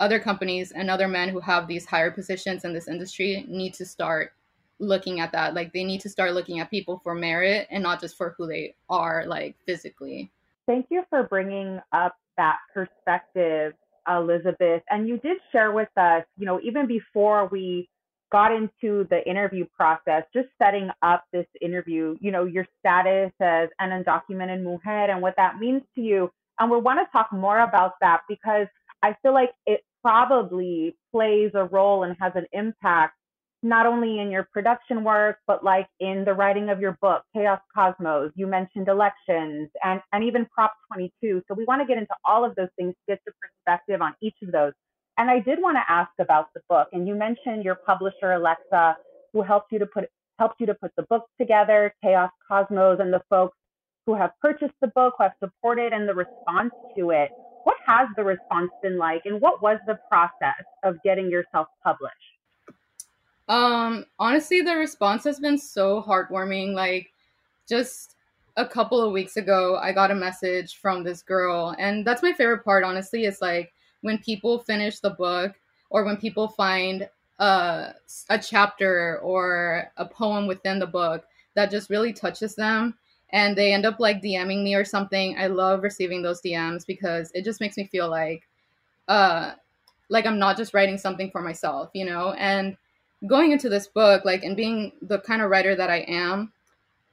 other 0.00 0.18
companies 0.18 0.72
and 0.72 0.90
other 0.90 1.08
men 1.08 1.28
who 1.28 1.40
have 1.40 1.66
these 1.66 1.86
higher 1.86 2.10
positions 2.10 2.64
in 2.64 2.72
this 2.72 2.88
industry 2.88 3.44
need 3.48 3.74
to 3.74 3.84
start 3.84 4.32
looking 4.78 5.20
at 5.20 5.32
that. 5.32 5.54
Like 5.54 5.72
they 5.72 5.84
need 5.84 6.00
to 6.02 6.08
start 6.08 6.34
looking 6.34 6.60
at 6.60 6.70
people 6.70 7.00
for 7.02 7.14
merit 7.14 7.68
and 7.70 7.82
not 7.82 8.00
just 8.00 8.16
for 8.16 8.34
who 8.36 8.46
they 8.46 8.74
are, 8.88 9.24
like 9.26 9.56
physically. 9.66 10.30
Thank 10.66 10.86
you 10.90 11.04
for 11.10 11.24
bringing 11.24 11.80
up 11.92 12.16
that 12.36 12.56
perspective, 12.72 13.74
Elizabeth. 14.08 14.82
And 14.90 15.08
you 15.08 15.18
did 15.18 15.38
share 15.52 15.72
with 15.72 15.88
us, 15.96 16.24
you 16.36 16.46
know, 16.46 16.60
even 16.62 16.86
before 16.86 17.48
we 17.48 17.88
got 18.32 18.50
into 18.52 19.06
the 19.10 19.22
interview 19.28 19.64
process, 19.76 20.24
just 20.32 20.48
setting 20.60 20.90
up 21.02 21.24
this 21.32 21.46
interview, 21.60 22.16
you 22.20 22.32
know, 22.32 22.44
your 22.44 22.66
status 22.80 23.30
as 23.40 23.68
an 23.78 23.90
undocumented 23.90 24.62
mujer 24.62 25.10
and 25.10 25.22
what 25.22 25.34
that 25.36 25.58
means 25.58 25.82
to 25.94 26.00
you. 26.00 26.30
And 26.58 26.70
we 26.70 26.78
want 26.78 26.98
to 26.98 27.12
talk 27.12 27.32
more 27.32 27.60
about 27.60 27.92
that 28.00 28.22
because 28.28 28.66
I 29.02 29.14
feel 29.22 29.34
like 29.34 29.50
it 29.66 29.84
probably 30.02 30.96
plays 31.12 31.50
a 31.54 31.64
role 31.64 32.04
and 32.04 32.16
has 32.20 32.32
an 32.34 32.46
impact 32.52 33.14
not 33.64 33.86
only 33.86 34.20
in 34.20 34.30
your 34.30 34.46
production 34.52 35.02
work, 35.02 35.38
but 35.46 35.64
like 35.64 35.86
in 35.98 36.22
the 36.24 36.34
writing 36.34 36.68
of 36.68 36.80
your 36.80 36.98
book, 37.00 37.22
Chaos 37.34 37.60
Cosmos. 37.74 38.30
You 38.36 38.46
mentioned 38.46 38.88
elections 38.88 39.70
and, 39.82 40.00
and 40.12 40.22
even 40.22 40.46
Prop 40.54 40.74
22. 40.92 41.42
So 41.48 41.54
we 41.54 41.64
want 41.64 41.80
to 41.80 41.86
get 41.86 41.96
into 41.96 42.14
all 42.28 42.44
of 42.44 42.54
those 42.56 42.68
things 42.76 42.92
to 42.92 43.14
get 43.14 43.20
the 43.24 43.32
perspective 43.40 44.02
on 44.02 44.14
each 44.22 44.36
of 44.42 44.52
those. 44.52 44.72
And 45.16 45.30
I 45.30 45.40
did 45.40 45.60
want 45.62 45.78
to 45.78 45.92
ask 45.92 46.10
about 46.20 46.48
the 46.54 46.60
book. 46.68 46.88
And 46.92 47.08
you 47.08 47.14
mentioned 47.14 47.64
your 47.64 47.76
publisher, 47.76 48.32
Alexa, 48.32 48.96
who 49.32 49.42
helped 49.42 49.72
you 49.72 49.78
to 49.78 49.86
put 49.86 50.04
helped 50.38 50.56
you 50.58 50.66
to 50.66 50.74
put 50.74 50.90
the 50.96 51.04
book 51.04 51.24
together, 51.40 51.94
Chaos 52.02 52.30
Cosmos, 52.48 52.98
and 53.00 53.12
the 53.12 53.22
folks 53.30 53.56
who 54.04 54.14
have 54.14 54.32
purchased 54.42 54.74
the 54.80 54.88
book, 54.88 55.14
who 55.16 55.22
have 55.22 55.32
supported, 55.38 55.92
and 55.92 56.08
the 56.08 56.14
response 56.14 56.72
to 56.98 57.10
it. 57.10 57.30
What 57.62 57.76
has 57.86 58.08
the 58.16 58.24
response 58.24 58.70
been 58.82 58.98
like, 58.98 59.22
and 59.24 59.40
what 59.40 59.62
was 59.62 59.78
the 59.86 59.96
process 60.10 60.64
of 60.82 60.96
getting 61.04 61.30
yourself 61.30 61.68
published? 61.84 62.23
Um, 63.48 64.06
honestly, 64.18 64.62
the 64.62 64.76
response 64.76 65.24
has 65.24 65.40
been 65.40 65.58
so 65.58 66.02
heartwarming. 66.02 66.74
Like, 66.74 67.10
just 67.68 68.16
a 68.56 68.66
couple 68.66 69.00
of 69.00 69.12
weeks 69.12 69.36
ago, 69.36 69.78
I 69.82 69.92
got 69.92 70.10
a 70.10 70.14
message 70.14 70.76
from 70.76 71.02
this 71.02 71.22
girl, 71.22 71.74
and 71.78 72.06
that's 72.06 72.22
my 72.22 72.32
favorite 72.32 72.64
part. 72.64 72.84
Honestly, 72.84 73.24
is 73.24 73.40
like 73.42 73.72
when 74.02 74.18
people 74.18 74.58
finish 74.60 75.00
the 75.00 75.10
book 75.10 75.54
or 75.90 76.04
when 76.04 76.16
people 76.16 76.48
find 76.48 77.08
a, 77.38 77.94
a 78.30 78.38
chapter 78.38 79.18
or 79.20 79.90
a 79.96 80.04
poem 80.04 80.46
within 80.46 80.78
the 80.78 80.86
book 80.86 81.24
that 81.54 81.70
just 81.70 81.90
really 81.90 82.12
touches 82.12 82.54
them 82.54 82.94
and 83.30 83.56
they 83.56 83.72
end 83.72 83.86
up 83.86 83.98
like 83.98 84.22
DMing 84.22 84.62
me 84.62 84.74
or 84.74 84.84
something. 84.84 85.36
I 85.38 85.48
love 85.48 85.82
receiving 85.82 86.22
those 86.22 86.40
DMs 86.40 86.86
because 86.86 87.30
it 87.34 87.44
just 87.44 87.60
makes 87.60 87.76
me 87.76 87.84
feel 87.86 88.08
like 88.08 88.42
uh 89.08 89.52
like 90.08 90.26
I'm 90.26 90.38
not 90.38 90.56
just 90.56 90.74
writing 90.74 90.98
something 90.98 91.30
for 91.30 91.40
myself, 91.40 91.90
you 91.94 92.04
know? 92.04 92.32
And 92.34 92.76
going 93.26 93.52
into 93.52 93.68
this 93.68 93.86
book 93.86 94.24
like 94.24 94.42
and 94.42 94.56
being 94.56 94.92
the 95.02 95.18
kind 95.18 95.42
of 95.42 95.50
writer 95.50 95.74
that 95.74 95.90
I 95.90 95.98
am, 96.08 96.52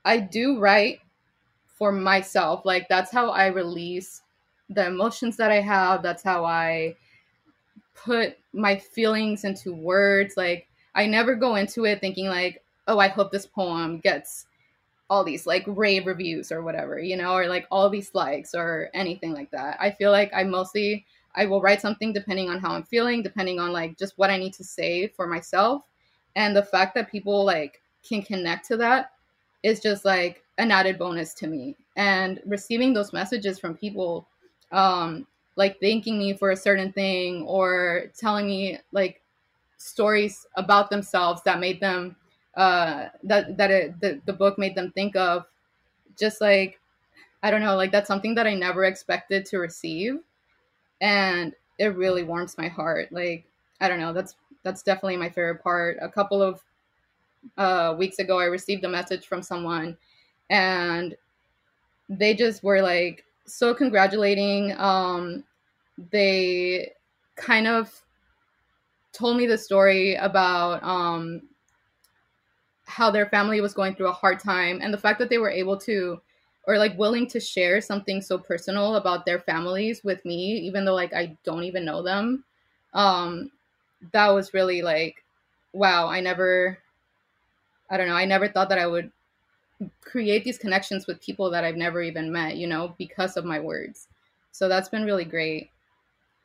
I 0.03 0.17
do 0.17 0.59
write 0.59 0.99
for 1.65 1.91
myself. 1.91 2.65
Like 2.65 2.87
that's 2.89 3.11
how 3.11 3.29
I 3.29 3.47
release 3.47 4.21
the 4.69 4.85
emotions 4.87 5.37
that 5.37 5.51
I 5.51 5.61
have. 5.61 6.01
That's 6.03 6.23
how 6.23 6.45
I 6.45 6.95
put 7.95 8.37
my 8.53 8.77
feelings 8.77 9.43
into 9.43 9.73
words. 9.73 10.35
Like 10.37 10.67
I 10.95 11.05
never 11.05 11.35
go 11.35 11.55
into 11.55 11.85
it 11.85 12.01
thinking 12.01 12.27
like, 12.27 12.63
oh, 12.87 12.99
I 12.99 13.07
hope 13.07 13.31
this 13.31 13.45
poem 13.45 13.99
gets 13.99 14.45
all 15.09 15.23
these 15.23 15.45
like 15.45 15.63
rave 15.67 16.07
reviews 16.07 16.51
or 16.51 16.61
whatever, 16.61 16.99
you 16.99 17.17
know, 17.17 17.33
or 17.33 17.47
like 17.47 17.67
all 17.69 17.89
these 17.89 18.13
likes 18.13 18.55
or 18.55 18.89
anything 18.93 19.33
like 19.33 19.51
that. 19.51 19.77
I 19.79 19.91
feel 19.91 20.11
like 20.11 20.31
I 20.33 20.43
mostly 20.43 21.05
I 21.35 21.45
will 21.45 21.61
write 21.61 21.81
something 21.81 22.13
depending 22.13 22.49
on 22.49 22.59
how 22.59 22.71
I'm 22.71 22.83
feeling, 22.83 23.23
depending 23.23 23.59
on 23.59 23.71
like 23.71 23.97
just 23.97 24.17
what 24.17 24.29
I 24.29 24.37
need 24.37 24.53
to 24.53 24.63
say 24.63 25.07
for 25.07 25.27
myself. 25.27 25.83
And 26.35 26.55
the 26.55 26.63
fact 26.63 26.95
that 26.95 27.11
people 27.11 27.43
like 27.45 27.81
can 28.07 28.21
connect 28.21 28.67
to 28.67 28.77
that 28.77 29.11
is 29.63 29.79
just 29.79 30.05
like 30.05 30.43
an 30.57 30.71
added 30.71 30.97
bonus 30.97 31.33
to 31.35 31.47
me. 31.47 31.75
And 31.95 32.41
receiving 32.45 32.93
those 32.93 33.13
messages 33.13 33.59
from 33.59 33.75
people 33.75 34.27
um, 34.71 35.27
like 35.55 35.79
thanking 35.79 36.17
me 36.17 36.33
for 36.33 36.51
a 36.51 36.55
certain 36.55 36.91
thing 36.93 37.43
or 37.43 38.05
telling 38.17 38.47
me 38.47 38.79
like 38.91 39.21
stories 39.77 40.45
about 40.55 40.89
themselves 40.89 41.41
that 41.43 41.59
made 41.59 41.79
them 41.79 42.15
uh, 42.55 43.07
that 43.23 43.57
that 43.57 43.71
it, 43.71 43.99
the, 44.01 44.21
the 44.25 44.33
book 44.33 44.57
made 44.57 44.75
them 44.75 44.91
think 44.91 45.15
of 45.15 45.45
just 46.17 46.41
like 46.41 46.79
i 47.43 47.51
don't 47.51 47.61
know 47.61 47.75
like 47.75 47.91
that's 47.91 48.07
something 48.07 48.35
that 48.35 48.47
i 48.47 48.53
never 48.53 48.85
expected 48.85 49.45
to 49.45 49.57
receive 49.57 50.19
and 51.01 51.53
it 51.79 51.95
really 51.95 52.23
warms 52.23 52.57
my 52.57 52.67
heart 52.67 53.11
like 53.11 53.45
i 53.81 53.87
don't 53.87 53.99
know 53.99 54.13
that's 54.13 54.35
that's 54.63 54.83
definitely 54.83 55.17
my 55.17 55.29
favorite 55.29 55.61
part 55.63 55.97
a 56.01 56.09
couple 56.09 56.41
of 56.41 56.61
uh, 57.57 57.95
weeks 57.97 58.19
ago 58.19 58.39
i 58.39 58.45
received 58.45 58.83
a 58.83 58.89
message 58.89 59.27
from 59.27 59.41
someone 59.41 59.97
and 60.49 61.15
they 62.09 62.33
just 62.33 62.63
were 62.63 62.81
like 62.81 63.25
so 63.45 63.73
congratulating. 63.73 64.73
Um, 64.77 65.43
they 66.11 66.91
kind 67.35 67.67
of 67.67 67.91
told 69.13 69.37
me 69.37 69.45
the 69.45 69.57
story 69.57 70.15
about 70.15 70.83
um, 70.83 71.43
how 72.85 73.11
their 73.11 73.27
family 73.27 73.61
was 73.61 73.73
going 73.73 73.95
through 73.95 74.07
a 74.07 74.13
hard 74.13 74.39
time 74.39 74.79
and 74.81 74.93
the 74.93 74.97
fact 74.97 75.19
that 75.19 75.29
they 75.29 75.37
were 75.37 75.49
able 75.49 75.77
to 75.77 76.19
or 76.67 76.77
like 76.77 76.97
willing 76.97 77.27
to 77.27 77.39
share 77.39 77.81
something 77.81 78.21
so 78.21 78.37
personal 78.37 78.95
about 78.95 79.25
their 79.25 79.39
families 79.39 80.03
with 80.03 80.23
me 80.25 80.57
even 80.57 80.85
though 80.85 80.93
like 80.93 81.11
i 81.13 81.35
don't 81.43 81.63
even 81.63 81.83
know 81.83 82.03
them 82.03 82.43
um 82.93 83.49
that 84.13 84.29
was 84.29 84.53
really 84.53 84.81
like 84.81 85.23
wow 85.73 86.07
i 86.07 86.19
never 86.19 86.77
I 87.91 87.97
don't 87.97 88.07
know, 88.07 88.15
I 88.15 88.23
never 88.25 88.47
thought 88.47 88.69
that 88.69 88.79
I 88.79 88.87
would 88.87 89.11
create 89.99 90.45
these 90.45 90.57
connections 90.57 91.07
with 91.07 91.21
people 91.21 91.51
that 91.51 91.65
I've 91.65 91.75
never 91.75 92.01
even 92.01 92.31
met, 92.31 92.55
you 92.55 92.65
know, 92.65 92.95
because 92.97 93.35
of 93.35 93.43
my 93.43 93.59
words. 93.59 94.07
So 94.53 94.69
that's 94.69 94.87
been 94.87 95.03
really 95.03 95.25
great. 95.25 95.69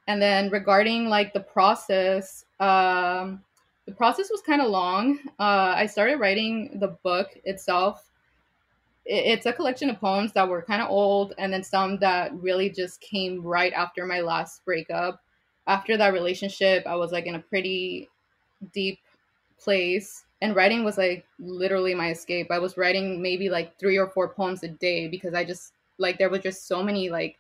And 0.08 0.20
then 0.20 0.50
regarding 0.50 1.08
like 1.08 1.32
the 1.32 1.40
process, 1.40 2.44
um, 2.58 3.42
the 3.86 3.92
process 3.92 4.28
was 4.30 4.42
kind 4.42 4.60
of 4.60 4.70
long. 4.70 5.20
Uh, 5.38 5.74
I 5.76 5.86
started 5.86 6.18
writing 6.18 6.78
the 6.80 6.96
book 7.04 7.30
itself. 7.44 8.10
It's 9.04 9.46
a 9.46 9.52
collection 9.52 9.88
of 9.88 10.00
poems 10.00 10.32
that 10.32 10.48
were 10.48 10.62
kind 10.62 10.82
of 10.82 10.90
old, 10.90 11.32
and 11.38 11.52
then 11.52 11.62
some 11.62 11.96
that 11.98 12.34
really 12.34 12.68
just 12.68 13.00
came 13.00 13.40
right 13.40 13.72
after 13.72 14.04
my 14.04 14.20
last 14.20 14.64
breakup. 14.64 15.22
After 15.66 15.96
that 15.96 16.12
relationship, 16.12 16.86
I 16.86 16.96
was 16.96 17.12
like 17.12 17.26
in 17.26 17.34
a 17.34 17.40
pretty 17.40 18.08
deep 18.72 18.98
place, 19.58 20.24
and 20.42 20.54
writing 20.54 20.84
was 20.84 20.98
like 20.98 21.24
literally 21.38 21.94
my 21.94 22.10
escape. 22.10 22.48
I 22.50 22.58
was 22.58 22.76
writing 22.76 23.22
maybe 23.22 23.48
like 23.48 23.78
three 23.78 23.98
or 23.98 24.08
four 24.08 24.28
poems 24.28 24.62
a 24.62 24.68
day 24.68 25.08
because 25.08 25.34
I 25.34 25.44
just 25.44 25.72
like 25.98 26.18
there 26.18 26.30
was 26.30 26.42
just 26.42 26.68
so 26.68 26.82
many 26.82 27.10
like 27.10 27.36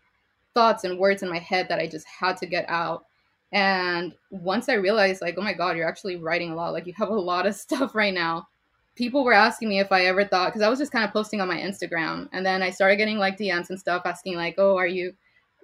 thoughts 0.54 0.84
and 0.84 0.98
words 0.98 1.22
in 1.22 1.28
my 1.28 1.38
head 1.38 1.68
that 1.68 1.78
I 1.78 1.86
just 1.86 2.06
had 2.06 2.38
to 2.38 2.46
get 2.46 2.68
out. 2.68 3.04
And 3.52 4.14
once 4.30 4.68
I 4.68 4.74
realized, 4.74 5.20
like, 5.22 5.36
oh 5.38 5.42
my 5.42 5.52
God, 5.52 5.76
you're 5.76 5.88
actually 5.88 6.16
writing 6.16 6.50
a 6.50 6.54
lot, 6.54 6.72
like, 6.72 6.86
you 6.86 6.94
have 6.96 7.10
a 7.10 7.14
lot 7.14 7.46
of 7.46 7.54
stuff 7.66 7.94
right 7.94 8.14
now. 8.14 8.48
People 8.96 9.24
were 9.24 9.34
asking 9.34 9.68
me 9.68 9.78
if 9.78 9.92
I 9.92 10.06
ever 10.06 10.24
thought, 10.24 10.48
because 10.48 10.62
I 10.62 10.70
was 10.70 10.78
just 10.78 10.92
kind 10.92 11.04
of 11.04 11.12
posting 11.12 11.40
on 11.42 11.48
my 11.48 11.58
Instagram. 11.58 12.28
And 12.32 12.44
then 12.44 12.62
I 12.62 12.70
started 12.70 12.96
getting 12.96 13.18
like 13.18 13.36
DMs 13.36 13.68
and 13.68 13.78
stuff 13.78 14.02
asking, 14.06 14.36
like, 14.36 14.54
oh, 14.56 14.76
are 14.76 14.86
you, 14.86 15.14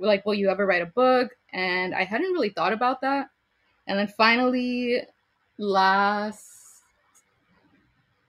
like, 0.03 0.27
will 0.27 0.35
you 0.35 0.51
ever 0.51 0.67
write 0.67 0.83
a 0.83 0.87
book? 0.87 1.31
And 1.53 1.95
I 1.95 2.05
hadn't 2.05 2.33
really 2.33 2.51
thought 2.51 2.73
about 2.73 3.01
that. 3.03 3.29
And 3.87 3.99
then 3.99 4.09
finally, 4.09 5.03
last, 5.59 6.83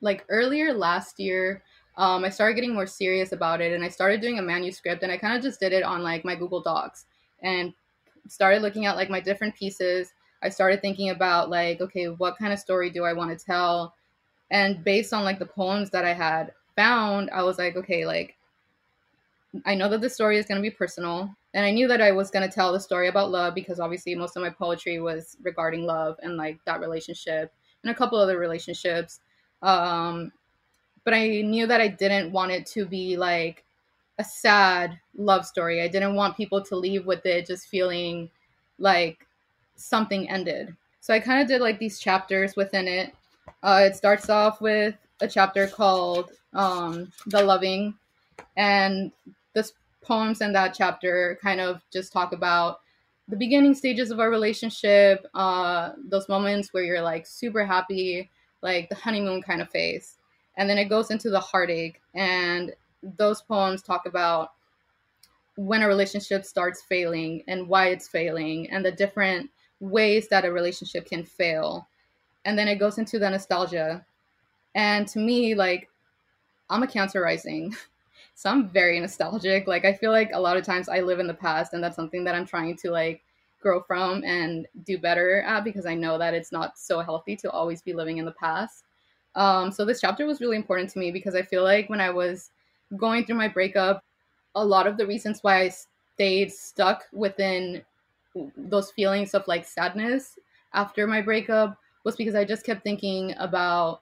like, 0.01 0.26
earlier 0.30 0.74
last 0.74 1.19
year, 1.19 1.63
um, 1.97 2.24
I 2.24 2.30
started 2.30 2.55
getting 2.55 2.74
more 2.74 2.88
serious 2.88 3.32
about 3.34 3.61
it 3.61 3.74
and 3.74 3.84
I 3.84 3.89
started 3.89 4.21
doing 4.21 4.39
a 4.39 4.41
manuscript 4.41 5.03
and 5.03 5.11
I 5.11 5.17
kind 5.17 5.38
of 5.38 5.43
just 5.43 5.59
did 5.59 5.74
it 5.74 5.84
on 5.84 6.01
like 6.01 6.26
my 6.26 6.36
Google 6.36 6.61
Docs 6.61 7.05
and 7.43 7.74
started 8.28 8.61
looking 8.61 8.86
at 8.86 8.95
like 8.95 9.09
my 9.09 9.19
different 9.19 9.55
pieces. 9.55 10.13
I 10.41 10.49
started 10.49 10.82
thinking 10.82 11.11
about 11.11 11.49
like, 11.49 11.82
okay, 11.82 12.07
what 12.07 12.38
kind 12.38 12.51
of 12.51 12.59
story 12.59 12.89
do 12.89 13.03
I 13.03 13.13
want 13.13 13.38
to 13.38 13.45
tell? 13.45 13.93
And 14.49 14.84
based 14.84 15.13
on 15.13 15.24
like 15.24 15.39
the 15.39 15.45
poems 15.45 15.91
that 15.91 16.05
I 16.05 16.13
had 16.13 16.51
found, 16.76 17.30
I 17.32 17.43
was 17.43 17.59
like, 17.59 17.76
okay, 17.76 18.05
like 18.05 18.36
I 19.65 19.75
know 19.75 19.89
that 19.89 20.01
the 20.01 20.09
story 20.09 20.37
is 20.37 20.45
going 20.45 20.61
to 20.61 20.69
be 20.69 20.75
personal. 20.75 21.33
And 21.53 21.65
I 21.65 21.71
knew 21.71 21.87
that 21.87 22.01
I 22.01 22.11
was 22.11 22.31
going 22.31 22.47
to 22.47 22.53
tell 22.53 22.73
the 22.73 22.79
story 22.79 23.07
about 23.07 23.31
love 23.31 23.53
because 23.53 23.79
obviously 23.79 24.15
most 24.15 24.35
of 24.35 24.41
my 24.41 24.49
poetry 24.49 24.99
was 24.99 25.37
regarding 25.43 25.85
love 25.85 26.17
and 26.23 26.37
like 26.37 26.57
that 26.65 26.79
relationship 26.79 27.53
and 27.83 27.91
a 27.91 27.95
couple 27.95 28.17
other 28.17 28.39
relationships. 28.39 29.19
Um, 29.61 30.31
but 31.03 31.13
I 31.13 31.41
knew 31.41 31.67
that 31.67 31.81
I 31.81 31.87
didn't 31.87 32.31
want 32.31 32.51
it 32.51 32.65
to 32.67 32.85
be 32.85 33.17
like 33.17 33.63
a 34.17 34.23
sad 34.23 34.99
love 35.15 35.45
story. 35.45 35.81
I 35.81 35.87
didn't 35.87 36.15
want 36.15 36.37
people 36.37 36.63
to 36.63 36.75
leave 36.75 37.05
with 37.05 37.25
it 37.25 37.45
just 37.45 37.67
feeling 37.67 38.29
like 38.79 39.27
something 39.75 40.29
ended. 40.29 40.75
So 41.01 41.13
I 41.13 41.19
kind 41.19 41.41
of 41.41 41.47
did 41.47 41.61
like 41.61 41.79
these 41.79 41.99
chapters 41.99 42.55
within 42.55 42.87
it. 42.87 43.13
Uh, 43.61 43.83
it 43.85 43.95
starts 43.95 44.29
off 44.29 44.61
with 44.61 44.95
a 45.21 45.27
chapter 45.27 45.67
called 45.67 46.31
um, 46.53 47.11
The 47.27 47.43
Loving, 47.43 47.95
and 48.55 49.11
the 49.53 49.69
poems 50.01 50.41
in 50.41 50.53
that 50.53 50.73
chapter 50.73 51.37
kind 51.41 51.61
of 51.61 51.81
just 51.91 52.11
talk 52.11 52.33
about 52.33 52.79
the 53.27 53.37
beginning 53.37 53.73
stages 53.73 54.11
of 54.11 54.19
our 54.19 54.29
relationship, 54.29 55.25
uh, 55.33 55.91
those 56.09 56.27
moments 56.27 56.73
where 56.73 56.83
you're 56.83 57.01
like 57.01 57.25
super 57.25 57.65
happy, 57.65 58.29
like 58.61 58.89
the 58.89 58.95
honeymoon 58.95 59.41
kind 59.41 59.61
of 59.61 59.69
phase. 59.69 60.17
And 60.57 60.69
then 60.69 60.77
it 60.77 60.85
goes 60.85 61.09
into 61.09 61.29
the 61.29 61.39
heartache. 61.39 62.01
And 62.13 62.73
those 63.01 63.41
poems 63.41 63.81
talk 63.81 64.05
about 64.05 64.51
when 65.55 65.81
a 65.81 65.87
relationship 65.87 66.45
starts 66.45 66.81
failing 66.81 67.43
and 67.47 67.67
why 67.67 67.87
it's 67.87 68.07
failing 68.07 68.69
and 68.71 68.83
the 68.83 68.91
different 68.91 69.49
ways 69.79 70.27
that 70.29 70.45
a 70.45 70.51
relationship 70.51 71.05
can 71.05 71.23
fail. 71.23 71.87
And 72.45 72.57
then 72.57 72.67
it 72.67 72.75
goes 72.75 72.97
into 72.97 73.19
the 73.19 73.29
nostalgia. 73.29 74.05
And 74.75 75.07
to 75.09 75.19
me 75.19 75.55
like 75.55 75.89
i'm 76.69 76.83
a 76.83 76.87
cancer 76.87 77.21
rising 77.21 77.75
so 78.36 78.49
i'm 78.49 78.69
very 78.69 78.99
nostalgic. 78.99 79.67
Like 79.67 79.86
i 79.86 79.93
feel 79.93 80.11
like 80.11 80.31
a 80.34 80.39
lot 80.39 80.57
of 80.57 80.65
times 80.65 80.89
i 80.89 80.99
live 80.99 81.19
in 81.19 81.27
the 81.27 81.34
past 81.34 81.73
and 81.73 81.84
that's 81.84 81.95
something 81.95 82.23
that 82.23 82.36
i'm 82.36 82.45
trying 82.45 82.75
to 82.77 82.91
like 82.91 83.21
grow 83.61 83.81
from 83.81 84.23
and 84.23 84.67
do 84.86 84.97
better 84.97 85.41
at 85.43 85.63
because 85.63 85.86
i 85.86 85.95
know 85.95 86.17
that 86.17 86.34
it's 86.34 86.51
not 86.51 86.77
so 86.77 86.99
healthy 86.99 87.36
to 87.38 87.49
always 87.51 87.81
be 87.81 87.93
living 87.93 88.17
in 88.17 88.25
the 88.25 88.31
past. 88.31 88.84
Um, 89.36 89.71
so 89.71 89.86
this 89.86 90.01
chapter 90.01 90.25
was 90.25 90.41
really 90.41 90.57
important 90.57 90.89
to 90.91 90.99
me 90.99 91.11
because 91.11 91.36
I 91.36 91.41
feel 91.41 91.63
like 91.63 91.89
when 91.89 92.01
I 92.01 92.09
was 92.09 92.51
going 92.97 93.25
through 93.25 93.38
my 93.38 93.47
breakup, 93.47 94.03
a 94.55 94.63
lot 94.63 94.86
of 94.86 94.97
the 94.97 95.07
reasons 95.07 95.39
why 95.41 95.61
I 95.61 95.71
stayed 96.13 96.51
stuck 96.51 97.05
within 97.11 97.81
those 98.55 98.91
feelings 98.91 99.34
of 99.34 99.47
like 99.47 99.65
sadness 99.65 100.38
after 100.73 101.07
my 101.07 101.21
breakup 101.21 101.77
was 102.03 102.15
because 102.15 102.36
I 102.36 102.45
just 102.45 102.65
kept 102.65 102.84
thinking 102.84 103.34
about 103.39 104.01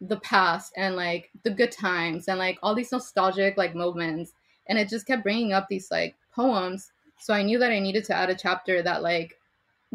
the 0.00 0.20
past 0.20 0.72
and 0.76 0.96
like 0.96 1.30
the 1.42 1.50
good 1.50 1.70
times 1.70 2.28
and 2.28 2.38
like 2.38 2.58
all 2.62 2.74
these 2.74 2.92
nostalgic 2.92 3.56
like 3.56 3.74
moments 3.74 4.32
and 4.68 4.78
it 4.78 4.88
just 4.88 5.06
kept 5.06 5.22
bringing 5.22 5.52
up 5.52 5.68
these 5.68 5.90
like 5.90 6.16
poems 6.34 6.92
so 7.18 7.34
I 7.34 7.42
knew 7.42 7.58
that 7.58 7.70
I 7.70 7.80
needed 7.80 8.04
to 8.04 8.14
add 8.16 8.30
a 8.30 8.34
chapter 8.34 8.82
that 8.82 9.02
like 9.02 9.38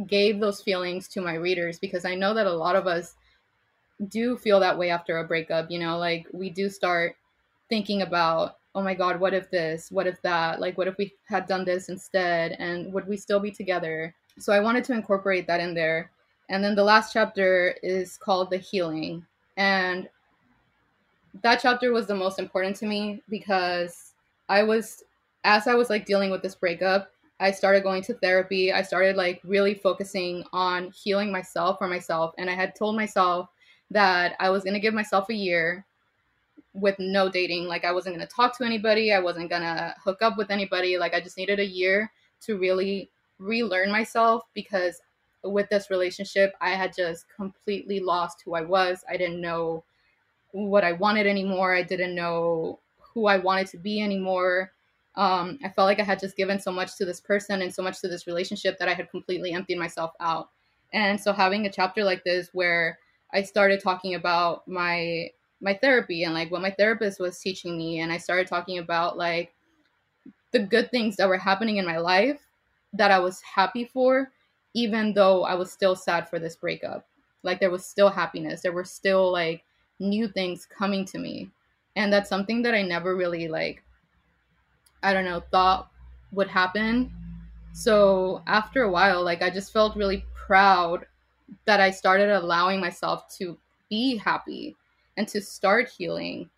gave 0.08 0.40
those 0.40 0.62
feelings 0.62 1.08
to 1.10 1.22
my 1.22 1.34
readers 1.34 1.80
because 1.80 2.06
I 2.06 2.16
know 2.16 2.34
that 2.34 2.46
a 2.46 2.54
lot 2.54 2.76
of 2.76 2.86
us 2.86 3.16
do 4.10 4.38
feel 4.38 4.60
that 4.60 4.78
way 4.78 4.90
after 4.90 5.18
a 5.18 5.28
breakup, 5.28 5.72
you 5.72 5.80
know, 5.80 5.98
like 5.98 6.28
we 6.34 6.50
do 6.50 6.70
start 6.70 7.16
thinking 7.70 8.02
about, 8.02 8.58
oh 8.76 8.82
my 8.82 8.94
God, 8.94 9.20
what 9.20 9.34
if 9.34 9.50
this? 9.50 9.90
What 9.90 10.06
if 10.06 10.22
that? 10.22 10.60
Like, 10.60 10.78
what 10.78 10.88
if 10.88 10.98
we 10.98 11.14
had 11.26 11.48
done 11.48 11.66
this 11.66 11.90
instead? 11.90 12.52
And 12.60 12.92
would 12.94 13.08
we 13.08 13.18
still 13.18 13.40
be 13.40 13.52
together? 13.52 14.14
So 14.38 14.52
I 14.54 14.60
wanted 14.60 14.84
to 14.86 14.94
incorporate 14.94 15.48
that 15.48 15.62
in 15.62 15.74
there. 15.74 16.12
And 16.50 16.64
then 16.64 16.76
the 16.76 16.84
last 16.84 17.14
chapter 17.14 17.76
is 17.82 18.18
called 18.18 18.52
The 18.52 18.58
Healing. 18.58 19.26
And 19.58 20.10
that 21.42 21.60
chapter 21.62 21.92
was 21.92 22.08
the 22.08 22.16
most 22.16 22.40
important 22.40 22.76
to 22.78 22.86
me 22.86 23.22
because 23.30 24.14
I 24.50 24.64
was, 24.64 25.04
as 25.44 25.68
I 25.68 25.76
was 25.76 25.90
like 25.90 26.06
dealing 26.06 26.32
with 26.32 26.42
this 26.42 26.56
breakup, 26.56 27.12
I 27.40 27.52
started 27.52 27.84
going 27.84 28.02
to 28.04 28.14
therapy. 28.16 28.72
I 28.72 28.82
started 28.82 29.18
like 29.18 29.42
really 29.44 29.74
focusing 29.74 30.44
on 30.54 30.92
healing 30.92 31.32
myself 31.32 31.78
for 31.78 31.88
myself. 31.88 32.34
And 32.38 32.50
I 32.50 32.54
had 32.54 32.76
told 32.76 32.96
myself 32.96 33.50
that 33.92 34.36
I 34.40 34.50
was 34.50 34.64
going 34.64 34.74
to 34.74 34.80
give 34.80 34.94
myself 34.94 35.30
a 35.30 35.34
year 35.34 35.86
with 36.74 36.96
no 37.00 37.30
dating. 37.30 37.66
Like 37.66 37.86
I 37.86 37.92
wasn't 37.92 38.16
going 38.16 38.28
to 38.28 38.34
talk 38.34 38.58
to 38.58 38.66
anybody. 38.66 39.12
I 39.12 39.20
wasn't 39.20 39.50
going 39.50 39.62
to 39.62 39.94
hook 40.04 40.22
up 40.22 40.38
with 40.38 40.52
anybody. 40.52 40.98
Like 40.98 41.14
I 41.14 41.20
just 41.20 41.38
needed 41.38 41.60
a 41.60 41.66
year 41.66 42.12
to 42.42 42.58
really 42.58 43.10
relearn 43.40 43.92
myself 43.92 44.44
because 44.54 45.02
with 45.46 45.70
this 45.70 45.90
relationship, 45.90 46.54
I 46.62 46.72
had 46.72 46.96
just 46.96 47.26
completely 47.36 48.00
lost 48.00 48.42
who 48.44 48.56
I 48.56 48.62
was. 48.62 49.04
I 49.10 49.18
didn't 49.18 49.42
know 49.42 49.84
what 50.52 50.84
I 50.84 50.94
wanted 50.94 51.28
anymore. 51.28 51.76
I 51.76 51.84
didn't 51.84 52.16
know 52.16 52.80
who 53.14 53.28
I 53.28 53.38
wanted 53.38 53.68
to 53.68 53.78
be 53.78 54.02
anymore. 54.02 54.72
Um, 55.16 55.60
I 55.64 55.70
felt 55.70 55.86
like 55.86 56.00
I 56.00 56.04
had 56.04 56.20
just 56.20 56.36
given 56.36 56.60
so 56.60 56.72
much 56.72 56.98
to 56.98 57.06
this 57.06 57.22
person 57.22 57.62
and 57.62 57.74
so 57.74 57.82
much 57.82 58.02
to 58.02 58.08
this 58.08 58.28
relationship 58.28 58.78
that 58.80 58.90
I 58.90 58.94
had 58.94 59.10
completely 59.10 59.54
emptied 59.54 59.78
myself 59.78 60.12
out. 60.20 60.50
And 60.94 61.20
so 61.20 61.32
having 61.34 61.66
a 61.66 61.72
chapter 61.72 62.04
like 62.04 62.24
this 62.24 62.50
where 62.54 63.00
I 63.34 63.44
started 63.44 63.82
talking 63.82 64.16
about 64.16 64.68
my 64.68 65.30
my 65.62 65.74
therapy 65.74 66.24
and 66.24 66.34
like 66.34 66.52
what 66.52 66.62
my 66.62 66.72
therapist 66.72 67.20
was 67.20 67.40
teaching 67.40 67.78
me 67.78 68.00
and 68.00 68.12
I 68.12 68.18
started 68.18 68.46
talking 68.46 68.78
about 68.78 69.18
like 69.18 69.54
the 70.52 70.60
good 70.60 70.92
things 70.92 71.16
that 71.16 71.28
were 71.28 71.38
happening 71.38 71.78
in 71.78 71.86
my 71.86 71.98
life 71.98 72.42
that 72.94 73.10
I 73.12 73.20
was 73.20 73.42
happy 73.42 73.86
for 73.86 74.32
even 74.76 75.14
though 75.14 75.44
I 75.44 75.56
was 75.56 75.72
still 75.72 75.96
sad 75.96 76.30
for 76.30 76.38
this 76.38 76.58
breakup. 76.58 77.08
Like 77.42 77.60
there 77.60 77.72
was 77.72 77.86
still 77.86 78.10
happiness. 78.10 78.62
There 78.62 78.74
were 78.74 78.84
still 78.84 79.32
like 79.32 79.64
new 80.00 80.28
things 80.28 80.68
coming 80.68 81.06
to 81.06 81.18
me. 81.18 81.50
And 81.96 82.14
that's 82.14 82.30
something 82.30 82.62
that 82.64 82.76
I 82.76 82.84
never 82.84 83.16
really 83.16 83.48
like 83.48 83.82
I 85.02 85.14
don't 85.14 85.26
know, 85.26 85.42
thought 85.52 85.92
would 86.32 86.48
happen. 86.48 87.12
So 87.74 88.42
after 88.48 88.84
a 88.84 88.92
while, 88.92 89.24
like 89.24 89.42
I 89.42 89.50
just 89.50 89.72
felt 89.72 89.96
really 89.96 90.26
proud 90.34 91.06
that 91.66 91.80
I 91.80 91.92
started 91.92 92.30
allowing 92.30 92.80
myself 92.82 93.30
to 93.38 93.58
be 93.90 94.18
happy 94.18 94.76
and 95.16 95.28
to 95.28 95.42
start 95.42 95.90
healing 95.90 96.50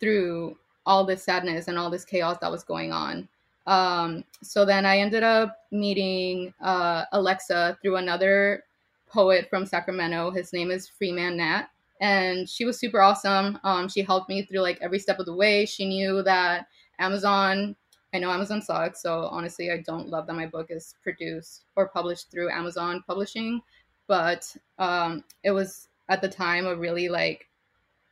through 0.00 0.56
all 0.86 1.04
this 1.04 1.24
sadness 1.24 1.68
and 1.68 1.76
all 1.76 1.90
this 1.90 2.04
chaos 2.04 2.38
that 2.40 2.50
was 2.50 2.62
going 2.64 2.92
on. 2.92 3.28
Um, 3.68 4.24
so 4.42 4.64
then 4.64 4.86
I 4.86 4.98
ended 4.98 5.22
up 5.22 5.58
meeting 5.70 6.54
uh, 6.60 7.04
Alexa 7.12 7.78
through 7.80 7.96
another 7.96 8.64
poet 9.08 9.48
from 9.48 9.66
Sacramento. 9.66 10.30
His 10.30 10.52
name 10.52 10.70
is 10.70 10.88
Freeman 10.88 11.36
Nat. 11.36 11.66
And 12.00 12.48
she 12.48 12.64
was 12.64 12.78
super 12.78 13.00
awesome. 13.00 13.58
Um, 13.64 13.88
she 13.88 14.02
helped 14.02 14.28
me 14.28 14.42
through 14.42 14.60
like 14.60 14.78
every 14.80 14.98
step 14.98 15.18
of 15.18 15.26
the 15.26 15.34
way. 15.34 15.66
She 15.66 15.86
knew 15.86 16.22
that 16.22 16.68
Amazon, 16.98 17.76
I 18.14 18.18
know 18.18 18.30
Amazon 18.30 18.62
sucks. 18.62 19.02
So 19.02 19.28
honestly, 19.30 19.70
I 19.70 19.78
don't 19.78 20.08
love 20.08 20.26
that 20.26 20.34
my 20.34 20.46
book 20.46 20.68
is 20.70 20.94
produced 21.02 21.64
or 21.76 21.88
published 21.88 22.30
through 22.30 22.50
Amazon 22.50 23.02
Publishing 23.06 23.62
but 24.08 24.56
um, 24.78 25.22
it 25.44 25.52
was 25.52 25.88
at 26.08 26.20
the 26.20 26.28
time 26.28 26.66
a 26.66 26.74
really 26.74 27.08
like 27.08 27.46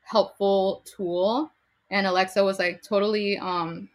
helpful 0.04 0.84
tool. 0.84 1.50
And 1.90 2.06
Alexa 2.06 2.44
was 2.44 2.60
like 2.60 2.82
totally 2.82 3.38
um, 3.38 3.88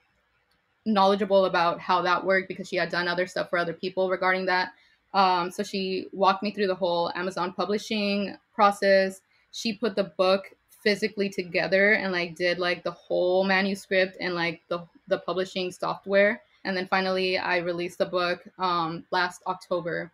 knowledgeable 0.85 1.45
about 1.45 1.79
how 1.79 2.01
that 2.01 2.23
worked 2.23 2.47
because 2.47 2.67
she 2.67 2.75
had 2.75 2.89
done 2.89 3.07
other 3.07 3.27
stuff 3.27 3.49
for 3.49 3.57
other 3.57 3.73
people 3.73 4.09
regarding 4.09 4.45
that. 4.45 4.73
Um, 5.13 5.51
so 5.51 5.63
she 5.63 6.07
walked 6.11 6.41
me 6.43 6.51
through 6.51 6.67
the 6.67 6.75
whole 6.75 7.11
Amazon 7.15 7.53
publishing 7.53 8.37
process. 8.53 9.21
She 9.51 9.73
put 9.73 9.95
the 9.95 10.05
book 10.17 10.45
physically 10.69 11.29
together 11.29 11.93
and 11.93 12.11
like 12.11 12.35
did 12.35 12.57
like 12.57 12.83
the 12.83 12.91
whole 12.91 13.43
manuscript 13.43 14.17
and 14.19 14.33
like 14.33 14.61
the 14.67 14.79
the 15.07 15.19
publishing 15.19 15.71
software. 15.71 16.41
And 16.63 16.75
then 16.77 16.87
finally, 16.87 17.37
I 17.37 17.57
released 17.57 17.97
the 17.97 18.05
book 18.05 18.43
um, 18.57 19.05
last 19.11 19.41
October. 19.47 20.11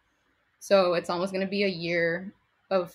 So 0.59 0.93
it's 0.93 1.09
almost 1.09 1.32
gonna 1.34 1.47
be 1.47 1.63
a 1.63 1.68
year 1.68 2.32
of 2.72 2.93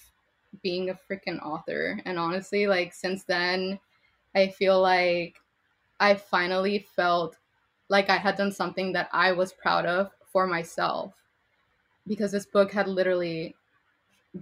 being 0.62 0.90
a 0.90 0.98
freaking 1.10 1.40
author. 1.42 2.00
And 2.04 2.18
honestly, 2.18 2.66
like 2.66 2.92
since 2.92 3.24
then, 3.24 3.78
I 4.34 4.48
feel 4.48 4.80
like 4.80 5.36
I 6.00 6.14
finally 6.14 6.86
felt 6.94 7.36
like 7.92 8.08
I 8.08 8.16
had 8.16 8.36
done 8.36 8.50
something 8.50 8.94
that 8.94 9.10
I 9.12 9.32
was 9.32 9.52
proud 9.52 9.84
of 9.84 10.10
for 10.32 10.46
myself 10.46 11.12
because 12.06 12.32
this 12.32 12.46
book 12.46 12.72
had 12.72 12.88
literally 12.88 13.54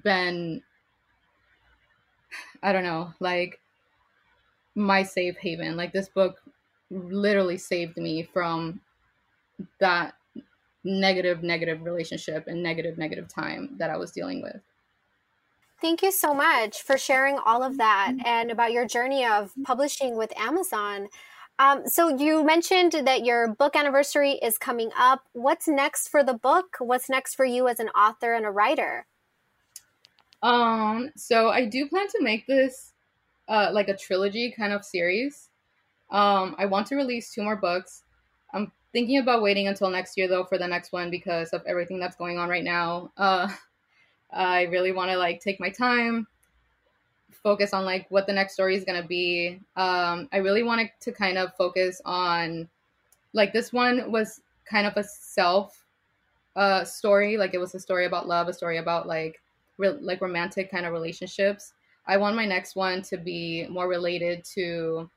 been 0.04 0.62
I 2.62 2.72
don't 2.72 2.84
know, 2.84 3.12
like 3.18 3.58
my 4.76 5.02
safe 5.02 5.36
haven. 5.36 5.76
Like 5.76 5.92
this 5.92 6.08
book 6.08 6.40
literally 6.90 7.58
saved 7.58 7.96
me 7.96 8.22
from 8.22 8.80
that 9.80 10.14
negative 10.84 11.42
negative 11.42 11.82
relationship 11.82 12.46
and 12.46 12.62
negative 12.62 12.98
negative 12.98 13.26
time 13.28 13.74
that 13.78 13.90
I 13.90 13.96
was 13.96 14.12
dealing 14.12 14.42
with. 14.42 14.62
Thank 15.80 16.02
you 16.02 16.12
so 16.12 16.32
much 16.32 16.82
for 16.82 16.96
sharing 16.96 17.36
all 17.44 17.64
of 17.64 17.78
that 17.78 18.12
mm-hmm. 18.12 18.26
and 18.26 18.50
about 18.52 18.70
your 18.70 18.86
journey 18.86 19.26
of 19.26 19.52
publishing 19.64 20.16
with 20.16 20.32
Amazon. 20.38 21.08
Um, 21.60 21.86
so 21.86 22.08
you 22.08 22.42
mentioned 22.42 22.92
that 23.04 23.26
your 23.26 23.54
book 23.54 23.76
anniversary 23.76 24.32
is 24.42 24.56
coming 24.56 24.90
up. 24.98 25.24
What's 25.34 25.68
next 25.68 26.08
for 26.08 26.24
the 26.24 26.32
book? 26.32 26.76
What's 26.78 27.10
next 27.10 27.34
for 27.34 27.44
you 27.44 27.68
as 27.68 27.78
an 27.78 27.90
author 27.90 28.32
and 28.32 28.46
a 28.46 28.50
writer? 28.50 29.06
Um, 30.42 31.10
so 31.16 31.50
I 31.50 31.66
do 31.66 31.86
plan 31.86 32.08
to 32.08 32.22
make 32.22 32.46
this 32.46 32.94
uh, 33.46 33.68
like 33.74 33.88
a 33.88 33.96
trilogy 33.96 34.54
kind 34.56 34.72
of 34.72 34.86
series. 34.86 35.50
Um, 36.10 36.56
I 36.56 36.64
want 36.64 36.86
to 36.86 36.96
release 36.96 37.30
two 37.30 37.42
more 37.42 37.56
books. 37.56 38.04
I'm 38.54 38.72
thinking 38.94 39.18
about 39.18 39.42
waiting 39.42 39.68
until 39.68 39.90
next 39.90 40.16
year 40.16 40.28
though 40.28 40.44
for 40.44 40.56
the 40.56 40.66
next 40.66 40.92
one 40.92 41.10
because 41.10 41.50
of 41.50 41.62
everything 41.66 42.00
that's 42.00 42.16
going 42.16 42.38
on 42.38 42.48
right 42.48 42.64
now. 42.64 43.12
Uh, 43.18 43.48
I 44.32 44.62
really 44.62 44.92
want 44.92 45.10
to 45.10 45.18
like 45.18 45.40
take 45.40 45.60
my 45.60 45.68
time, 45.68 46.26
focus 47.30 47.72
on 47.72 47.84
like 47.84 48.06
what 48.10 48.26
the 48.26 48.32
next 48.32 48.54
story 48.54 48.76
is 48.76 48.84
gonna 48.84 49.06
be. 49.06 49.60
Um, 49.76 50.28
I 50.32 50.38
really 50.38 50.62
wanted 50.62 50.90
to 51.00 51.12
kind 51.12 51.38
of 51.38 51.54
focus 51.56 52.00
on 52.04 52.68
like 53.32 53.52
this 53.52 53.72
one 53.72 54.10
was 54.10 54.40
kind 54.64 54.86
of 54.86 54.96
a 54.96 55.04
self 55.04 55.84
uh, 56.56 56.84
story. 56.84 57.36
Like 57.36 57.54
it 57.54 57.58
was 57.58 57.74
a 57.74 57.80
story 57.80 58.06
about 58.06 58.28
love, 58.28 58.48
a 58.48 58.52
story 58.52 58.78
about 58.78 59.06
like 59.06 59.40
re- 59.78 59.98
like 60.00 60.20
romantic 60.20 60.70
kind 60.70 60.86
of 60.86 60.92
relationships. 60.92 61.72
I 62.06 62.16
want 62.16 62.36
my 62.36 62.46
next 62.46 62.76
one 62.76 63.02
to 63.02 63.16
be 63.16 63.66
more 63.68 63.88
related 63.88 64.44
to 64.54 65.08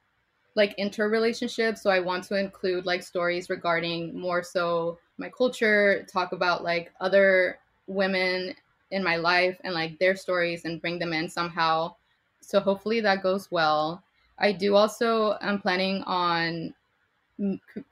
like 0.56 0.78
interrelationships. 0.78 1.80
So 1.80 1.90
I 1.90 2.00
want 2.00 2.24
to 2.26 2.40
include 2.40 2.86
like 2.86 3.04
stories 3.04 3.50
regarding 3.50 4.18
more 4.18 4.44
so 4.44 5.00
my 5.18 5.30
culture, 5.30 6.06
talk 6.12 6.32
about 6.32 6.64
like 6.64 6.92
other 7.02 7.60
women 7.88 8.56
in 8.92 9.04
my 9.04 9.16
life 9.16 9.58
and 9.64 9.74
like 9.74 9.98
their 10.00 10.16
stories 10.16 10.66
and 10.66 10.82
bring 10.82 11.00
them 11.00 11.14
in 11.14 11.30
somehow. 11.30 11.96
So 12.44 12.60
hopefully 12.60 13.02
that 13.02 13.24
goes 13.24 13.50
well. 13.52 14.04
I 14.40 14.52
do 14.52 14.76
also 14.76 15.38
I'm 15.42 15.60
planning 15.60 16.04
on 16.04 16.74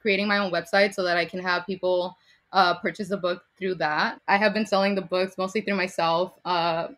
creating 0.00 0.28
my 0.28 0.38
own 0.38 0.52
website 0.52 0.94
so 0.94 1.02
that 1.02 1.16
I 1.16 1.24
can 1.24 1.40
have 1.40 1.66
people 1.66 2.16
uh, 2.52 2.74
purchase 2.78 3.08
the 3.08 3.16
book 3.16 3.42
through 3.58 3.76
that. 3.76 4.20
I 4.28 4.36
have 4.36 4.54
been 4.54 4.66
selling 4.66 4.94
the 4.94 5.02
books 5.02 5.38
mostly 5.38 5.62
through 5.62 5.76
myself, 5.76 6.38
uh, 6.44 6.88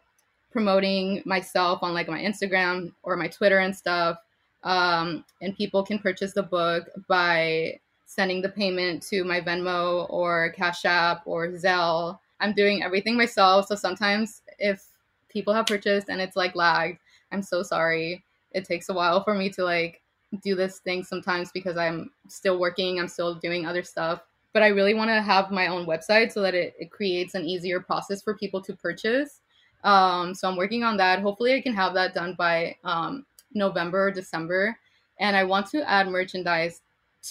promoting 0.51 1.23
myself 1.25 1.83
on 1.83 1.95
like 1.95 2.09
my 2.09 2.21
Instagram 2.21 2.93
or 3.03 3.17
my 3.17 3.29
Twitter 3.29 3.59
and 3.59 3.75
stuff. 3.75 4.19
Um, 4.63 5.25
and 5.43 5.57
people 5.57 5.85
can 5.85 5.99
purchase 5.99 6.33
the 6.33 6.43
book 6.43 6.89
by 7.09 7.79
sending 8.07 8.43
the 8.43 8.49
payment 8.49 9.03
to 9.05 9.25
my 9.25 9.41
Venmo 9.41 10.07
or 10.11 10.53
Cash 10.57 10.85
App 10.85 11.23
or 11.27 11.49
Zelle. 11.49 12.19
I'm 12.41 12.53
doing 12.53 12.83
everything 12.83 13.17
myself. 13.17 13.67
So 13.67 13.75
sometimes 13.75 14.43
if 14.59 14.85
people 15.29 15.53
have 15.55 15.67
purchased 15.67 16.09
and 16.09 16.21
it's 16.21 16.37
like 16.37 16.55
lagged, 16.55 16.99
I'm 17.35 17.43
so 17.43 17.63
sorry. 17.63 18.25
It 18.53 18.65
takes 18.65 18.89
a 18.89 18.95
while 18.95 19.23
for 19.25 19.35
me 19.35 19.51
to 19.51 19.65
like 19.65 20.01
do 20.43 20.55
this 20.55 20.79
thing 20.79 21.03
sometimes 21.03 21.51
because 21.53 21.77
I'm 21.77 22.11
still 22.29 22.59
working, 22.59 22.99
I'm 22.99 23.09
still 23.09 23.35
doing 23.35 23.67
other 23.67 23.83
stuff. 23.83 24.23
But 24.53 24.63
I 24.63 24.69
really 24.69 24.95
want 24.95 25.11
to 25.11 25.21
have 25.21 25.51
my 25.51 25.67
own 25.67 25.85
website 25.85 26.33
so 26.33 26.41
that 26.43 26.55
it, 26.55 26.75
it 26.79 26.91
creates 26.93 27.35
an 27.35 27.45
easier 27.45 27.81
process 27.81 28.23
for 28.23 28.37
people 28.37 28.63
to 28.63 28.73
purchase. 28.75 29.41
Um, 29.83 30.33
so 30.33 30.49
I'm 30.49 30.57
working 30.57 30.85
on 30.85 30.97
that. 30.99 31.21
Hopefully, 31.21 31.55
I 31.55 31.61
can 31.61 31.75
have 31.75 31.93
that 31.95 32.15
done 32.15 32.35
by 32.39 32.77
um, 32.85 33.27
November 33.53 34.07
or 34.07 34.11
December. 34.13 34.79
And 35.19 35.37
I 35.37 35.43
want 35.43 35.67
to 35.71 35.89
add 35.91 36.09
merchandise 36.09 36.83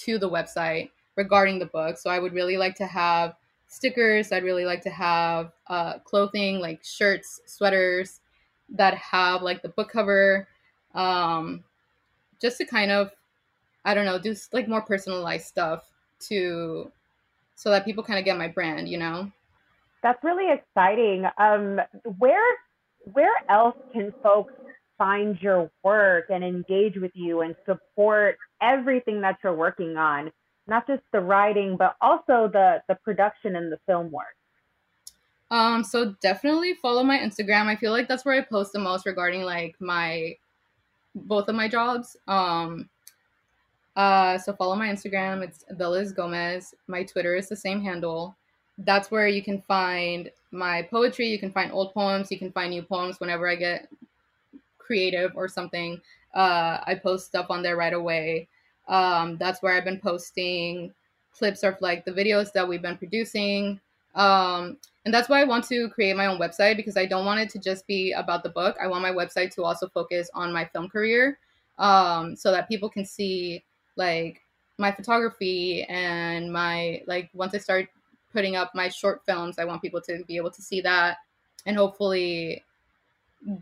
to 0.03 0.17
the 0.17 0.29
website 0.29 0.89
regarding 1.15 1.59
the 1.59 1.65
book. 1.67 1.97
So 1.97 2.09
I 2.09 2.19
would 2.19 2.33
really 2.33 2.57
like 2.57 2.75
to 2.75 2.85
have 2.85 3.35
stickers. 3.67 4.31
I'd 4.31 4.43
really 4.43 4.65
like 4.65 4.81
to 4.83 4.89
have 4.89 5.53
uh, 5.67 5.99
clothing 5.99 6.59
like 6.59 6.83
shirts, 6.83 7.39
sweaters 7.45 8.19
that 8.69 8.95
have 8.95 9.41
like 9.41 9.61
the 9.61 9.69
book 9.69 9.89
cover, 9.91 10.47
um, 10.95 11.63
just 12.41 12.57
to 12.57 12.65
kind 12.65 12.91
of, 12.91 13.11
I 13.85 13.93
don't 13.93 14.05
know, 14.05 14.19
do 14.19 14.35
like 14.51 14.67
more 14.67 14.81
personalized 14.81 15.45
stuff 15.45 15.83
to, 16.27 16.91
so 17.55 17.69
that 17.69 17.85
people 17.85 18.03
kind 18.03 18.19
of 18.19 18.25
get 18.25 18.37
my 18.37 18.47
brand, 18.47 18.89
you 18.89 18.97
know. 18.97 19.31
That's 20.01 20.23
really 20.23 20.51
exciting. 20.51 21.25
Um, 21.37 21.79
where 22.17 22.57
where 23.13 23.33
else 23.49 23.77
can 23.91 24.13
folks 24.23 24.53
find 24.97 25.37
your 25.41 25.69
work 25.83 26.25
and 26.29 26.43
engage 26.43 26.95
with 26.97 27.11
you 27.13 27.41
and 27.41 27.55
support 27.65 28.37
everything 28.61 29.21
that 29.21 29.37
you're 29.43 29.55
working 29.55 29.97
on? 29.97 30.31
not 30.67 30.87
just 30.87 31.01
the 31.11 31.19
writing, 31.19 31.75
but 31.77 31.95
also 32.01 32.49
the 32.51 32.81
the 32.87 32.95
production 33.03 33.55
and 33.55 33.71
the 33.71 33.77
film 33.85 34.11
work? 34.11 34.35
Um, 35.53 35.83
so 35.83 36.15
definitely 36.19 36.73
follow 36.73 37.03
my 37.03 37.19
Instagram. 37.19 37.67
I 37.67 37.75
feel 37.75 37.91
like 37.91 38.07
that's 38.07 38.25
where 38.25 38.33
I 38.33 38.41
post 38.41 38.73
the 38.73 38.79
most 38.79 39.05
regarding 39.05 39.43
like 39.43 39.75
my 39.79 40.35
both 41.13 41.47
of 41.47 41.53
my 41.53 41.67
jobs. 41.67 42.17
Um, 42.27 42.89
uh, 43.95 44.39
so 44.39 44.53
follow 44.53 44.75
my 44.75 44.87
Instagram. 44.87 45.43
It's 45.43 45.63
Liz 45.77 46.11
Gomez. 46.11 46.73
My 46.87 47.03
Twitter 47.03 47.35
is 47.35 47.49
the 47.49 47.55
same 47.55 47.83
handle. 47.83 48.35
That's 48.79 49.11
where 49.11 49.27
you 49.27 49.43
can 49.43 49.61
find 49.61 50.31
my 50.51 50.81
poetry. 50.89 51.27
You 51.27 51.37
can 51.37 51.51
find 51.51 51.71
old 51.71 51.93
poems. 51.93 52.31
You 52.31 52.39
can 52.39 52.51
find 52.51 52.71
new 52.71 52.81
poems 52.81 53.19
whenever 53.19 53.47
I 53.47 53.55
get 53.55 53.87
creative 54.79 55.33
or 55.35 55.47
something. 55.47 56.01
Uh, 56.33 56.79
I 56.83 56.95
post 56.95 57.27
stuff 57.27 57.51
on 57.51 57.61
there 57.61 57.77
right 57.77 57.93
away. 57.93 58.47
Um, 58.87 59.37
that's 59.37 59.61
where 59.61 59.77
I've 59.77 59.85
been 59.85 59.99
posting 59.99 60.91
clips 61.31 61.61
of 61.61 61.75
like 61.79 62.05
the 62.05 62.11
videos 62.11 62.51
that 62.53 62.67
we've 62.67 62.81
been 62.81 62.97
producing. 62.97 63.79
Um, 64.15 64.77
and 65.05 65.13
that's 65.13 65.27
why 65.27 65.41
I 65.41 65.43
want 65.43 65.65
to 65.65 65.89
create 65.89 66.15
my 66.15 66.27
own 66.27 66.39
website 66.39 66.77
because 66.77 66.95
I 66.95 67.05
don't 67.05 67.25
want 67.25 67.41
it 67.41 67.49
to 67.51 67.59
just 67.59 67.85
be 67.87 68.13
about 68.13 68.43
the 68.43 68.49
book. 68.49 68.77
I 68.81 68.87
want 68.87 69.01
my 69.01 69.11
website 69.11 69.53
to 69.55 69.63
also 69.63 69.87
focus 69.87 70.29
on 70.33 70.53
my 70.53 70.65
film 70.65 70.87
career 70.87 71.39
um, 71.77 72.35
so 72.35 72.51
that 72.51 72.69
people 72.69 72.89
can 72.89 73.05
see 73.05 73.63
like 73.95 74.41
my 74.77 74.91
photography 74.91 75.83
and 75.83 76.51
my 76.51 77.01
like 77.05 77.29
once 77.33 77.53
I 77.53 77.57
start 77.57 77.89
putting 78.31 78.55
up 78.55 78.71
my 78.73 78.89
short 78.89 79.21
films, 79.25 79.59
I 79.59 79.65
want 79.65 79.81
people 79.81 80.01
to 80.01 80.23
be 80.25 80.37
able 80.37 80.51
to 80.51 80.61
see 80.61 80.81
that 80.81 81.17
and 81.65 81.77
hopefully 81.77 82.63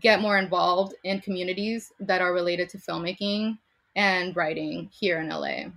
get 0.00 0.20
more 0.20 0.38
involved 0.38 0.94
in 1.04 1.20
communities 1.20 1.92
that 2.00 2.20
are 2.20 2.32
related 2.32 2.68
to 2.70 2.78
filmmaking 2.78 3.58
and 3.96 4.34
writing 4.36 4.88
here 4.92 5.20
in 5.20 5.28
LA. 5.28 5.70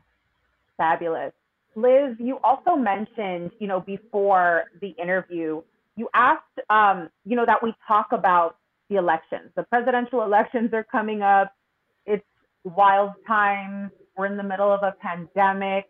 Fabulous. 0.77 1.33
Liz, 1.75 2.15
you 2.19 2.39
also 2.43 2.75
mentioned, 2.75 3.51
you 3.59 3.67
know, 3.67 3.81
before 3.81 4.65
the 4.81 4.89
interview, 5.01 5.61
you 5.95 6.09
asked, 6.13 6.41
um, 6.69 7.09
you 7.25 7.35
know, 7.35 7.45
that 7.45 7.61
we 7.61 7.73
talk 7.87 8.07
about 8.11 8.57
the 8.89 8.95
elections. 8.95 9.51
The 9.55 9.63
presidential 9.63 10.21
elections 10.23 10.71
are 10.73 10.83
coming 10.83 11.21
up. 11.21 11.53
It's 12.05 12.25
wild 12.63 13.11
times. 13.27 13.91
We're 14.17 14.27
in 14.27 14.37
the 14.37 14.43
middle 14.43 14.71
of 14.71 14.83
a 14.83 14.93
pandemic. 15.01 15.85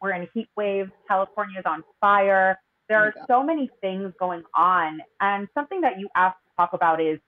We're 0.00 0.12
in 0.12 0.28
heat 0.34 0.48
waves. 0.56 0.90
California 1.06 1.58
is 1.58 1.64
on 1.66 1.82
fire. 2.00 2.58
There 2.88 2.98
are 2.98 3.12
so 3.26 3.42
many 3.42 3.70
things 3.80 4.12
going 4.18 4.42
on. 4.56 5.00
And 5.20 5.46
something 5.54 5.80
that 5.82 5.98
you 5.98 6.08
asked 6.16 6.38
to 6.48 6.56
talk 6.56 6.70
about 6.72 7.00
is 7.00 7.18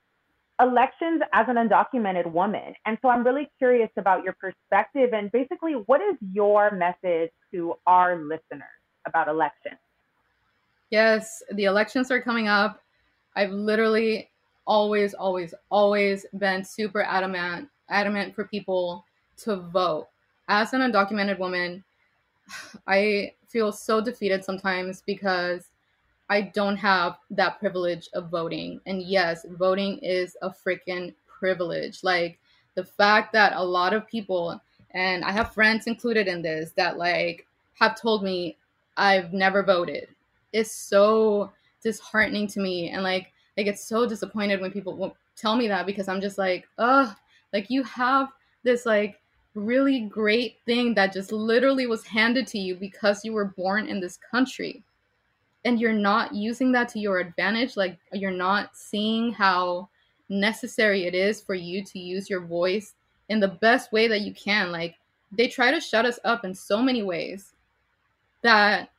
elections 0.61 1.23
as 1.33 1.47
an 1.49 1.57
undocumented 1.57 2.31
woman. 2.31 2.75
And 2.87 2.99
so 3.03 3.09
I'm 3.09 3.25
really 3.25 3.51
curious 3.59 3.91
about 3.97 4.25
your 4.25 4.35
perspective 4.35 5.11
and 5.13 5.31
basically 5.33 5.73
what 5.87 6.01
is 6.01 6.17
your 6.33 6.71
message 6.73 7.31
to 7.53 7.75
our 7.87 8.17
listeners 8.23 8.69
about 9.07 9.29
elections? 9.29 9.79
Yes, 10.91 11.43
the 11.53 11.65
elections 11.65 12.11
are 12.11 12.21
coming 12.21 12.49
up. 12.49 12.81
I've 13.37 13.53
literally 13.53 14.29
always, 14.67 15.15
always, 15.15 15.55
always 15.71 16.27
been 16.39 16.65
super 16.65 17.03
adamant 17.03 17.69
adamant 17.89 18.35
for 18.35 18.45
people 18.45 19.05
to 19.37 19.57
vote. 19.57 20.07
As 20.49 20.73
an 20.73 20.81
undocumented 20.81 21.39
woman, 21.39 21.85
I 22.87 23.33
feel 23.49 23.73
so 23.73 24.01
defeated 24.01 24.45
sometimes 24.45 25.03
because 25.05 25.70
I 26.31 26.43
don't 26.43 26.77
have 26.77 27.19
that 27.31 27.59
privilege 27.59 28.09
of 28.15 28.31
voting. 28.31 28.81
And 28.87 29.03
yes, 29.03 29.45
voting 29.59 29.99
is 29.99 30.37
a 30.43 30.49
freaking 30.49 31.13
privilege. 31.27 32.05
Like 32.05 32.39
the 32.77 32.85
fact 32.85 33.33
that 33.33 33.53
a 33.57 33.65
lot 33.65 33.93
of 33.93 34.07
people, 34.07 34.61
and 34.93 35.25
I 35.25 35.33
have 35.33 35.53
friends 35.53 35.89
included 35.89 36.29
in 36.29 36.41
this, 36.41 36.71
that 36.77 36.99
like 36.99 37.49
have 37.81 38.01
told 38.01 38.23
me 38.23 38.57
I've 38.97 39.33
never 39.33 39.65
voted. 39.65 40.07
It's 40.53 40.73
so 40.73 41.51
disheartening 41.83 42.47
to 42.49 42.61
me. 42.61 42.91
And 42.91 43.03
like, 43.03 43.33
I 43.59 43.63
get 43.63 43.81
so 43.81 44.07
disappointed 44.07 44.61
when 44.61 44.71
people 44.71 45.17
tell 45.37 45.57
me 45.57 45.67
that 45.67 45.85
because 45.85 46.07
I'm 46.07 46.21
just 46.21 46.39
like, 46.39 46.69
ugh, 46.79 47.13
like 47.53 47.71
you 47.71 47.83
have 47.83 48.29
this 48.63 48.87
like 48.87 49.19
really 49.57 50.03
great 50.03 50.59
thing 50.65 50.95
that 50.95 51.13
just 51.13 51.33
literally 51.33 51.89
was 51.89 52.07
handed 52.07 52.47
to 52.49 52.59
you 52.59 52.77
because 52.77 53.25
you 53.25 53.33
were 53.33 53.47
born 53.47 53.89
in 53.89 53.99
this 53.99 54.17
country 54.31 54.85
and 55.65 55.81
you're 55.81 55.93
not 55.93 56.35
using 56.35 56.73
that 56.73 56.89
to 56.89 56.99
your 56.99 57.19
advantage 57.19 57.77
like 57.77 57.99
you're 58.13 58.31
not 58.31 58.77
seeing 58.77 59.33
how 59.33 59.89
necessary 60.31 61.05
it 61.05 61.15
is 61.15 61.43
for 61.43 61.55
you 61.55 61.85
to 61.85 61.99
use 61.99 62.31
your 62.31 62.41
voice 62.41 62.95
in 63.29 63.41
the 63.41 63.49
best 63.49 63.93
way 63.93 64.09
that 64.09 64.23
you 64.23 64.33
can. 64.33 64.73
Like 64.73 64.95
they 65.33 65.49
try 65.49 65.71
to 65.71 65.81
shut 65.81 66.07
us 66.07 66.19
up 66.25 66.45
in 66.45 66.55
so 66.55 66.81
many 66.81 67.03
ways 67.03 67.53
that 68.43 68.91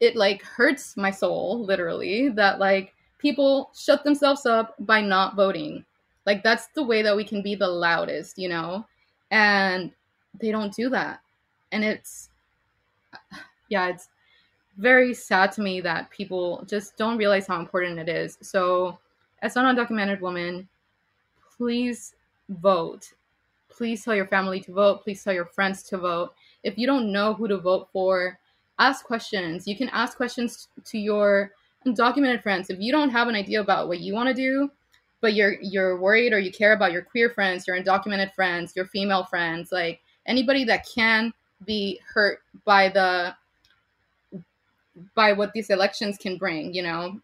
it 0.00 0.14
like 0.14 0.42
hurts 0.42 0.96
my 0.96 1.10
soul 1.10 1.64
literally 1.64 2.28
that 2.28 2.60
like 2.60 2.94
people 3.18 3.70
shut 3.76 4.04
themselves 4.04 4.46
up 4.46 4.74
by 4.80 5.00
not 5.00 5.34
voting. 5.34 5.84
Like 6.26 6.44
that's 6.44 6.68
the 6.68 6.84
way 6.84 7.02
that 7.02 7.16
we 7.16 7.24
can 7.24 7.42
be 7.42 7.54
the 7.54 7.66
loudest 7.68 8.38
you 8.38 8.48
know? 8.48 8.86
And 9.30 9.90
they 10.40 10.52
don't 10.52 10.74
do 10.74 10.88
that. 10.90 11.20
And 11.72 11.84
it's 11.84 12.28
yeah 13.70 13.88
it's 13.88 14.08
very 14.78 15.12
sad 15.12 15.52
to 15.52 15.60
me 15.60 15.80
that 15.82 16.10
people 16.10 16.64
just 16.66 16.96
don't 16.96 17.18
realize 17.18 17.46
how 17.46 17.60
important 17.60 17.98
it 17.98 18.08
is. 18.08 18.38
So 18.40 18.98
as 19.42 19.56
an 19.56 19.64
undocumented 19.64 20.20
woman 20.20 20.68
please 21.56 22.14
vote. 22.48 23.12
Please 23.68 24.04
tell 24.04 24.14
your 24.14 24.28
family 24.28 24.60
to 24.60 24.72
vote. 24.72 25.02
Please 25.02 25.22
tell 25.22 25.34
your 25.34 25.44
friends 25.44 25.82
to 25.84 25.98
vote. 25.98 26.32
If 26.62 26.78
you 26.78 26.86
don't 26.86 27.12
know 27.12 27.34
who 27.34 27.48
to 27.48 27.58
vote 27.58 27.88
for 27.92 28.38
ask 28.78 29.04
questions. 29.04 29.66
You 29.66 29.76
can 29.76 29.88
ask 29.88 30.16
questions 30.16 30.68
to 30.84 30.98
your 30.98 31.52
undocumented 31.86 32.42
friends. 32.42 32.70
If 32.70 32.78
you 32.80 32.92
don't 32.92 33.10
have 33.10 33.28
an 33.28 33.34
idea 33.34 33.60
about 33.60 33.88
what 33.88 34.00
you 34.00 34.14
want 34.14 34.28
to 34.28 34.34
do 34.34 34.70
but 35.20 35.34
you're 35.34 35.56
you're 35.60 36.00
worried 36.00 36.32
or 36.32 36.38
you 36.38 36.52
care 36.52 36.72
about 36.72 36.92
your 36.92 37.02
queer 37.02 37.30
friends, 37.30 37.66
your 37.66 37.80
undocumented 37.80 38.32
friends, 38.34 38.74
your 38.76 38.86
female 38.86 39.24
friends, 39.24 39.72
like 39.72 40.00
anybody 40.26 40.64
that 40.64 40.86
can 40.86 41.32
be 41.64 42.00
hurt 42.06 42.40
by 42.64 42.88
the 42.88 43.34
by 45.14 45.32
what 45.32 45.52
these 45.52 45.70
elections 45.70 46.18
can 46.18 46.36
bring, 46.36 46.74
you 46.74 46.82
know. 46.82 47.20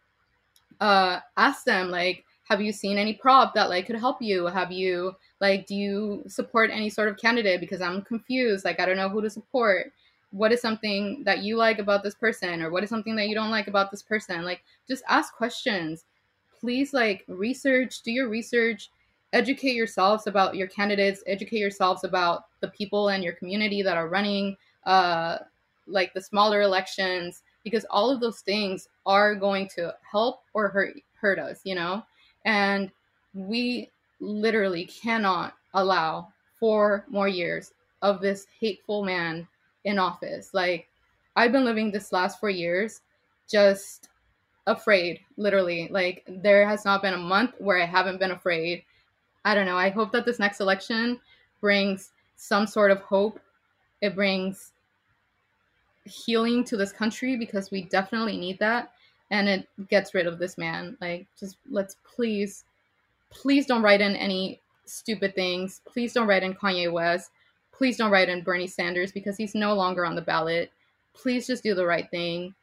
Uh 0.79 1.19
ask 1.37 1.63
them 1.63 1.89
like 1.89 2.25
have 2.49 2.61
you 2.61 2.71
seen 2.71 2.97
any 2.97 3.13
prop 3.13 3.55
that 3.55 3.69
like 3.69 3.87
could 3.87 3.95
help 3.95 4.21
you? 4.21 4.45
Have 4.45 4.71
you 4.71 5.15
like 5.41 5.65
do 5.65 5.75
you 5.75 6.23
support 6.27 6.69
any 6.71 6.89
sort 6.89 7.09
of 7.09 7.17
candidate 7.17 7.59
because 7.59 7.81
I'm 7.81 8.01
confused, 8.01 8.65
like 8.65 8.79
I 8.79 8.85
don't 8.85 8.97
know 8.97 9.09
who 9.09 9.21
to 9.21 9.29
support. 9.29 9.93
What 10.31 10.51
is 10.51 10.61
something 10.61 11.23
that 11.23 11.39
you 11.43 11.55
like 11.55 11.79
about 11.79 12.03
this 12.03 12.15
person 12.15 12.61
or 12.61 12.69
what 12.69 12.83
is 12.83 12.89
something 12.89 13.15
that 13.15 13.29
you 13.29 13.35
don't 13.35 13.51
like 13.51 13.67
about 13.67 13.89
this 13.89 14.03
person? 14.03 14.43
Like 14.43 14.61
just 14.87 15.03
ask 15.07 15.33
questions 15.33 16.05
please 16.65 16.93
like 16.93 17.23
research, 17.27 18.01
do 18.01 18.11
your 18.11 18.27
research, 18.27 18.89
educate 19.33 19.75
yourselves 19.75 20.25
about 20.25 20.55
your 20.55 20.67
candidates, 20.67 21.23
educate 21.27 21.59
yourselves 21.59 22.03
about 22.03 22.45
the 22.61 22.69
people 22.69 23.09
in 23.09 23.21
your 23.21 23.33
community 23.33 23.83
that 23.83 23.97
are 23.97 24.07
running 24.07 24.57
uh, 24.85 25.37
like 25.87 26.11
the 26.13 26.21
smaller 26.21 26.61
elections 26.61 27.43
because 27.65 27.85
all 27.89 28.09
of 28.09 28.21
those 28.21 28.39
things 28.39 28.87
are 29.05 29.35
going 29.35 29.67
to 29.75 29.93
help 30.09 30.43
or 30.53 30.69
hurt 30.69 30.95
hurt 31.15 31.39
us, 31.39 31.59
you 31.65 31.75
know? 31.75 32.03
And 32.45 32.91
we 33.33 33.89
literally 34.21 34.85
cannot 34.85 35.55
allow 35.73 36.29
four 36.57 37.05
more 37.09 37.27
years 37.27 37.73
of 38.01 38.21
this 38.21 38.47
hateful 38.59 39.03
man 39.03 39.45
in 39.83 39.99
office. 39.99 40.51
Like 40.53 40.87
I've 41.35 41.51
been 41.51 41.65
living 41.65 41.91
this 41.91 42.13
last 42.13 42.39
4 42.39 42.49
years 42.49 43.01
just 43.49 44.09
afraid, 44.67 45.19
literally. 45.37 45.89
Like 45.91 46.23
there 46.27 46.67
has 46.67 46.85
not 46.85 47.01
been 47.01 47.13
a 47.13 47.17
month 47.17 47.55
where 47.57 47.81
I 47.81 47.85
haven't 47.85 48.19
been 48.19 48.31
afraid. 48.31 48.83
I 49.43 49.53
don't 49.55 49.65
know. 49.65 49.77
I 49.77 49.89
hope 49.89 50.11
that 50.11 50.25
this 50.25 50.39
next 50.39 50.59
election 50.61 51.19
brings 51.61 52.11
some 52.35 52.67
sort 52.67 52.91
of 52.91 52.99
hope. 52.99 53.39
It 54.01 54.15
brings 54.15 54.71
healing 56.05 56.63
to 56.65 56.77
this 56.77 56.91
country 56.91 57.35
because 57.35 57.71
we 57.71 57.83
definitely 57.83 58.37
need 58.37 58.59
that 58.59 58.91
and 59.31 59.49
it 59.49 59.67
gets 59.89 60.13
rid 60.13 60.27
of 60.27 60.39
this 60.39 60.57
man. 60.57 60.97
Like 61.01 61.27
just 61.39 61.57
let's 61.69 61.97
please 62.15 62.63
please 63.29 63.65
don't 63.65 63.81
write 63.81 64.01
in 64.01 64.15
any 64.15 64.61
stupid 64.85 65.35
things. 65.35 65.81
Please 65.85 66.13
don't 66.13 66.27
write 66.27 66.43
in 66.43 66.53
Kanye 66.53 66.91
West. 66.91 67.31
Please 67.71 67.97
don't 67.97 68.11
write 68.11 68.29
in 68.29 68.43
Bernie 68.43 68.67
Sanders 68.67 69.11
because 69.11 69.35
he's 69.35 69.55
no 69.55 69.73
longer 69.73 70.05
on 70.05 70.15
the 70.15 70.21
ballot. 70.21 70.71
Please 71.13 71.47
just 71.47 71.63
do 71.63 71.75
the 71.75 71.85
right 71.85 72.09
thing. 72.09 72.53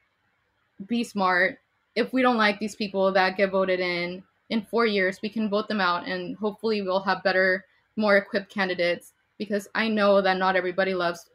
Be 0.87 1.05
smart 1.05 1.59
if 1.95 2.13
we 2.13 2.23
don't 2.23 2.37
like 2.37 2.59
these 2.59 2.75
people 2.75 3.13
that 3.13 3.37
get 3.37 3.51
voted 3.51 3.81
in 3.81 4.23
in 4.51 4.63
four 4.63 4.87
years, 4.87 5.21
we 5.23 5.29
can 5.29 5.49
vote 5.49 5.69
them 5.69 5.81
out 5.81 6.07
and 6.07 6.37
hopefully 6.37 6.83
we'll 6.83 7.03
have 7.03 7.23
better, 7.23 7.65
more 7.97 8.17
equipped 8.17 8.51
candidates 8.51 9.13
because 9.39 9.69
I 9.75 9.89
know 9.89 10.21
that 10.21 10.39
not 10.39 10.57
everybody 10.57 10.95
loves 10.95 11.31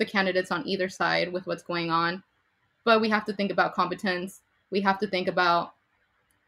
the 0.00 0.04
candidates 0.06 0.50
on 0.50 0.66
either 0.66 0.88
side 0.88 1.32
with 1.32 1.46
what's 1.46 1.62
going 1.62 1.90
on. 1.90 2.24
But 2.84 3.00
we 3.00 3.10
have 3.10 3.26
to 3.26 3.32
think 3.32 3.52
about 3.52 3.74
competence. 3.74 4.40
We 4.70 4.80
have 4.80 4.98
to 4.98 5.06
think 5.06 5.28
about 5.28 5.74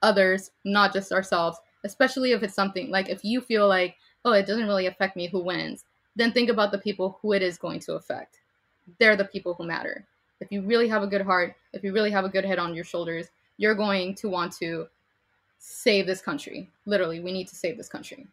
others, 0.01 0.51
not 0.65 0.93
just 0.93 1.13
ourselves, 1.13 1.59
especially 1.85 2.33
if 2.33 2.43
it's 2.43 2.55
something 2.55 2.91
like 2.91 3.09
if 3.09 3.25
you 3.25 3.41
feel 3.41 3.69
like, 3.69 3.97
oh, 4.25 4.33
it 4.33 4.47
doesn't 4.47 4.67
really 4.67 4.87
affect 4.87 5.17
me 5.17 5.29
who 5.29 5.45
wins, 5.45 5.85
then 6.17 6.33
think 6.33 6.49
about 6.49 6.73
the 6.73 6.79
people 6.79 7.19
who 7.21 7.35
it 7.35 7.43
is 7.43 7.59
going 7.59 7.79
to 7.81 7.93
affect. 7.93 8.41
They're 8.99 9.17
the 9.17 9.27
people 9.27 9.55
who 9.55 9.65
matter. 9.65 10.07
If 10.41 10.51
you 10.51 10.63
really 10.63 10.89
have 10.89 11.03
a 11.03 11.07
good 11.07 11.23
heart, 11.23 11.55
if 11.75 11.85
you 11.85 11.93
really 11.93 12.11
have 12.11 12.25
a 12.25 12.31
good 12.31 12.45
head 12.45 12.59
on 12.59 12.75
your 12.75 12.85
shoulders, 12.85 13.29
you're 13.59 13.75
going 13.75 14.15
to 14.17 14.29
want 14.29 14.53
to 14.55 14.89
save 15.59 16.07
this 16.07 16.23
country. 16.23 16.71
Literally, 16.87 17.21
we 17.21 17.33
need 17.33 17.49
to 17.49 17.55
save 17.55 17.77
this 17.77 17.89
country. 17.89 18.27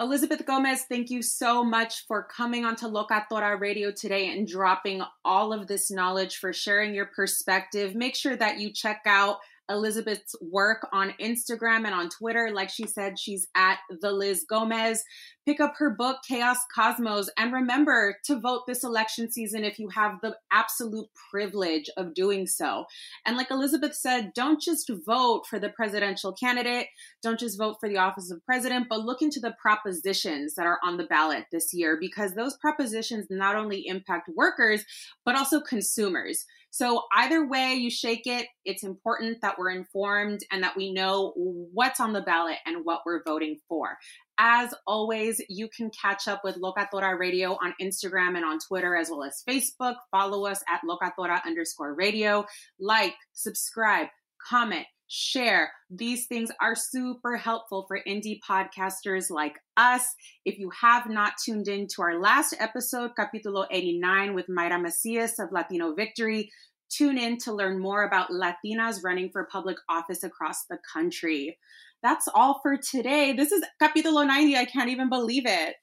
Elizabeth 0.00 0.44
Gomez, 0.44 0.82
thank 0.88 1.08
you 1.08 1.22
so 1.22 1.62
much 1.62 2.04
for 2.08 2.24
coming 2.24 2.64
onto 2.64 2.86
Locatora 2.86 3.60
Radio 3.60 3.92
today 3.92 4.36
and 4.36 4.46
dropping 4.46 5.02
all 5.24 5.52
of 5.52 5.68
this 5.68 5.88
knowledge, 5.88 6.38
for 6.38 6.52
sharing 6.52 6.94
your 6.94 7.06
perspective. 7.06 7.94
Make 7.94 8.16
sure 8.16 8.34
that 8.34 8.58
you 8.58 8.72
check 8.72 9.02
out 9.06 9.36
Elizabeth's 9.68 10.34
work 10.40 10.86
on 10.92 11.14
Instagram 11.20 11.84
and 11.84 11.94
on 11.94 12.08
Twitter. 12.08 12.50
Like 12.52 12.70
she 12.70 12.86
said, 12.86 13.18
she's 13.18 13.48
at 13.54 13.78
the 14.00 14.12
Liz 14.12 14.44
Gomez. 14.48 15.02
Pick 15.46 15.60
up 15.60 15.74
her 15.76 15.90
book, 15.90 16.18
Chaos 16.26 16.58
Cosmos, 16.74 17.28
and 17.36 17.52
remember 17.52 18.16
to 18.24 18.40
vote 18.40 18.62
this 18.66 18.82
election 18.82 19.30
season 19.30 19.62
if 19.62 19.78
you 19.78 19.88
have 19.90 20.20
the 20.22 20.36
absolute 20.50 21.08
privilege 21.30 21.90
of 21.96 22.14
doing 22.14 22.46
so. 22.46 22.86
And 23.26 23.36
like 23.36 23.50
Elizabeth 23.50 23.94
said, 23.94 24.32
don't 24.34 24.60
just 24.60 24.90
vote 25.04 25.46
for 25.46 25.58
the 25.58 25.68
presidential 25.68 26.32
candidate, 26.32 26.86
don't 27.22 27.38
just 27.38 27.58
vote 27.58 27.76
for 27.78 27.88
the 27.88 27.98
office 27.98 28.30
of 28.30 28.44
president, 28.46 28.86
but 28.88 29.04
look 29.04 29.20
into 29.20 29.40
the 29.40 29.54
propositions 29.60 30.54
that 30.54 30.66
are 30.66 30.78
on 30.82 30.96
the 30.96 31.04
ballot 31.04 31.44
this 31.52 31.74
year 31.74 31.98
because 32.00 32.34
those 32.34 32.56
propositions 32.56 33.26
not 33.28 33.56
only 33.56 33.86
impact 33.86 34.30
workers, 34.34 34.84
but 35.24 35.36
also 35.36 35.60
consumers. 35.60 36.46
So, 36.74 37.02
either 37.14 37.46
way 37.46 37.74
you 37.74 37.88
shake 37.88 38.26
it, 38.26 38.48
it's 38.64 38.82
important 38.82 39.42
that 39.42 39.56
we're 39.56 39.70
informed 39.70 40.40
and 40.50 40.64
that 40.64 40.76
we 40.76 40.92
know 40.92 41.32
what's 41.36 42.00
on 42.00 42.12
the 42.12 42.20
ballot 42.20 42.56
and 42.66 42.84
what 42.84 43.02
we're 43.06 43.22
voting 43.22 43.60
for. 43.68 43.96
As 44.38 44.74
always, 44.84 45.40
you 45.48 45.68
can 45.68 45.88
catch 45.90 46.26
up 46.26 46.40
with 46.42 46.60
Locatora 46.60 47.16
Radio 47.16 47.52
on 47.52 47.74
Instagram 47.80 48.34
and 48.34 48.44
on 48.44 48.58
Twitter 48.58 48.96
as 48.96 49.08
well 49.08 49.22
as 49.22 49.44
Facebook. 49.48 49.94
Follow 50.10 50.46
us 50.46 50.64
at 50.68 50.80
Locatora 50.84 51.44
underscore 51.46 51.94
radio. 51.94 52.44
Like, 52.80 53.14
subscribe, 53.34 54.08
comment, 54.48 54.86
share. 55.08 55.70
These 55.90 56.26
things 56.26 56.50
are 56.60 56.74
super 56.74 57.36
helpful 57.36 57.84
for 57.86 58.00
indie 58.06 58.40
podcasters 58.48 59.30
like 59.30 59.54
us. 59.76 60.14
If 60.44 60.58
you 60.58 60.70
have 60.80 61.08
not 61.08 61.34
tuned 61.44 61.68
in 61.68 61.86
to 61.94 62.02
our 62.02 62.20
last 62.20 62.54
episode, 62.58 63.12
Capítulo 63.18 63.66
89 63.70 64.34
with 64.34 64.46
Mayra 64.48 64.80
Macias 64.80 65.38
of 65.38 65.52
Latino 65.52 65.94
Victory, 65.94 66.50
tune 66.90 67.18
in 67.18 67.38
to 67.38 67.52
learn 67.52 67.78
more 67.78 68.04
about 68.04 68.30
Latinas 68.30 69.02
running 69.04 69.30
for 69.30 69.48
public 69.50 69.76
office 69.88 70.22
across 70.22 70.64
the 70.68 70.78
country. 70.92 71.58
That's 72.02 72.28
all 72.34 72.60
for 72.62 72.76
today. 72.76 73.32
This 73.32 73.50
is 73.50 73.64
Capítulo 73.82 74.26
90. 74.26 74.56
I 74.56 74.64
can't 74.66 74.90
even 74.90 75.08
believe 75.08 75.44
it. 75.46 75.76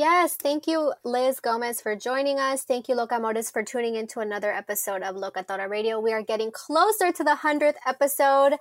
Yes, 0.00 0.34
thank 0.34 0.66
you, 0.66 0.94
Liz 1.04 1.40
Gomez, 1.40 1.82
for 1.82 1.94
joining 1.94 2.38
us. 2.38 2.62
Thank 2.62 2.88
you, 2.88 2.94
Locamores, 2.94 3.52
for 3.52 3.62
tuning 3.62 3.96
into 3.96 4.20
another 4.20 4.50
episode 4.50 5.02
of 5.02 5.14
Locatora 5.14 5.68
Radio. 5.68 6.00
We 6.00 6.14
are 6.14 6.22
getting 6.22 6.50
closer 6.50 7.12
to 7.12 7.22
the 7.22 7.36
100th 7.42 7.74
episode, 7.86 8.54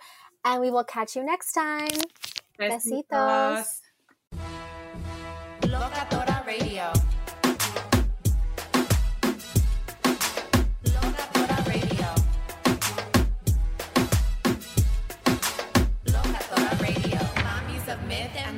and 0.43 0.59
we 0.59 0.69
will 0.69 0.83
catch 0.83 1.15
you 1.15 1.23
next 1.23 1.53
time. 1.53 1.87
Besitos. 2.59 3.79
Locatora 5.61 6.45
Radio. 6.45 6.91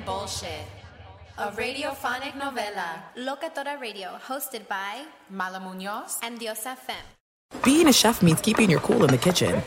Bullshit. 0.03 0.80
A 1.41 1.49
radiophonic 1.53 2.33
novela. 2.33 3.01
Locatora 3.17 3.81
Radio, 3.81 4.09
hosted 4.27 4.67
by 4.67 5.01
Mala 5.31 5.59
Munoz 5.59 6.19
and 6.21 6.39
Diosa 6.39 6.77
Fem. 6.77 7.03
Being 7.63 7.87
a 7.87 7.93
chef 7.93 8.21
means 8.21 8.39
keeping 8.41 8.69
your 8.69 8.79
cool 8.81 9.03
in 9.03 9.09
the 9.09 9.17
kitchen. 9.17 9.63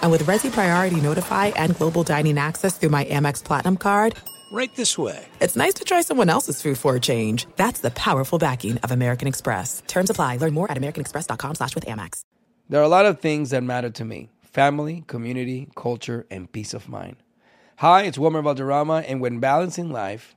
And 0.00 0.10
with 0.10 0.22
Resy 0.24 0.50
Priority 0.50 1.02
Notify 1.02 1.48
and 1.48 1.76
Global 1.76 2.02
Dining 2.02 2.38
Access 2.38 2.78
through 2.78 2.88
my 2.88 3.04
Amex 3.04 3.44
Platinum 3.44 3.76
card, 3.76 4.14
Right 4.54 4.74
this 4.74 4.96
way. 4.96 5.26
it's 5.42 5.54
nice 5.54 5.74
to 5.74 5.84
try 5.84 6.00
someone 6.00 6.30
else's 6.30 6.62
food 6.62 6.78
for 6.78 6.96
a 6.96 7.00
change. 7.00 7.46
That's 7.56 7.80
the 7.80 7.90
powerful 7.90 8.38
backing 8.38 8.78
of 8.78 8.90
American 8.90 9.28
Express. 9.28 9.82
Terms 9.86 10.08
apply. 10.08 10.38
Learn 10.38 10.54
more 10.54 10.70
at 10.70 10.78
americanexpress.com 10.78 11.56
slash 11.56 11.74
with 11.74 11.84
Amex. 11.84 12.22
There 12.70 12.80
are 12.80 12.84
a 12.84 12.88
lot 12.88 13.04
of 13.04 13.20
things 13.20 13.50
that 13.50 13.62
matter 13.62 13.90
to 13.90 14.04
me 14.06 14.30
family, 14.50 15.04
community, 15.08 15.68
culture, 15.76 16.24
and 16.30 16.50
peace 16.50 16.72
of 16.72 16.88
mind. 16.88 17.16
Hi, 17.76 18.04
it's 18.04 18.16
Wilmer 18.18 18.40
Valderrama, 18.40 19.04
and 19.06 19.20
when 19.20 19.40
balancing 19.40 19.90
life, 19.90 20.36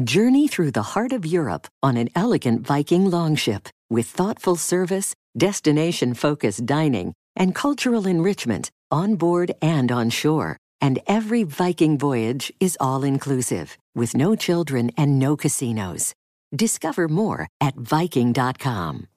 Journey 0.00 0.48
through 0.48 0.70
the 0.70 0.82
heart 0.82 1.12
of 1.12 1.26
Europe 1.26 1.68
on 1.82 1.98
an 1.98 2.08
elegant 2.16 2.66
Viking 2.66 3.10
longship 3.10 3.68
with 3.90 4.06
thoughtful 4.06 4.56
service, 4.56 5.14
destination 5.36 6.14
focused 6.14 6.64
dining, 6.64 7.12
and 7.36 7.54
cultural 7.54 8.06
enrichment 8.06 8.70
on 8.90 9.16
board 9.16 9.52
and 9.60 9.92
on 9.92 10.08
shore. 10.08 10.56
And 10.80 10.98
every 11.06 11.42
Viking 11.42 11.98
voyage 11.98 12.50
is 12.58 12.78
all 12.80 13.04
inclusive, 13.04 13.76
with 13.94 14.16
no 14.16 14.34
children 14.34 14.90
and 14.96 15.18
no 15.18 15.36
casinos. 15.36 16.14
Discover 16.56 17.08
more 17.08 17.46
at 17.60 17.74
Viking.com. 17.74 19.08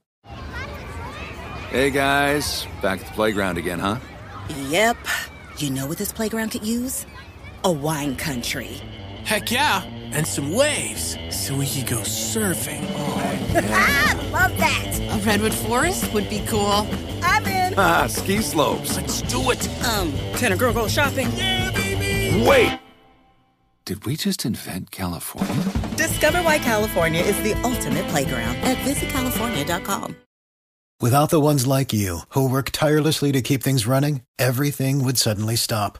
Hey 1.69 1.89
guys, 1.89 2.67
back 2.82 2.99
at 2.99 3.07
the 3.07 3.13
playground 3.13 3.57
again, 3.57 3.80
huh? 3.80 3.97
Yep. 4.67 4.97
You 5.57 5.69
know 5.69 5.88
what 5.88 5.97
this 5.97 6.11
playground 6.11 6.49
could 6.49 6.65
use? 6.67 7.05
A 7.63 7.71
wine 7.71 8.17
country. 8.17 8.82
Heck 9.26 9.51
yeah, 9.51 9.84
and 10.11 10.26
some 10.26 10.53
waves 10.53 11.17
so 11.32 11.55
we 11.55 11.67
could 11.67 11.88
go 11.88 12.01
surfing. 12.01 12.86
Ah, 13.57 14.30
love 14.34 14.57
that. 14.57 14.99
A 14.99 15.17
redwood 15.26 15.53
forest 15.53 16.13
would 16.13 16.30
be 16.30 16.43
cool. 16.45 16.86
I'm 17.23 17.45
in. 17.45 17.73
Ah, 17.78 18.05
ski 18.07 18.41
slopes. 18.41 18.97
Let's 18.97 19.21
do 19.21 19.49
it. 19.49 19.67
Um, 19.86 20.11
can 20.38 20.51
a 20.51 20.57
girl 20.57 20.73
go 20.73 20.88
shopping? 20.89 21.30
Wait! 22.45 22.78
Did 23.86 24.05
we 24.05 24.17
just 24.17 24.45
invent 24.45 24.91
California? 24.91 25.63
Discover 25.95 26.41
why 26.41 26.57
California 26.57 27.21
is 27.21 27.41
the 27.43 27.53
ultimate 27.63 28.07
playground 28.09 28.57
at 28.57 28.78
visitcalifornia.com. 28.78 30.17
Without 31.01 31.30
the 31.30 31.39
ones 31.39 31.65
like 31.65 31.93
you, 31.93 32.19
who 32.30 32.49
work 32.49 32.71
tirelessly 32.71 33.32
to 33.32 33.41
keep 33.41 33.63
things 33.63 33.88
running, 33.88 34.21
everything 34.38 35.03
would 35.03 35.17
suddenly 35.17 35.55
stop. 35.55 35.99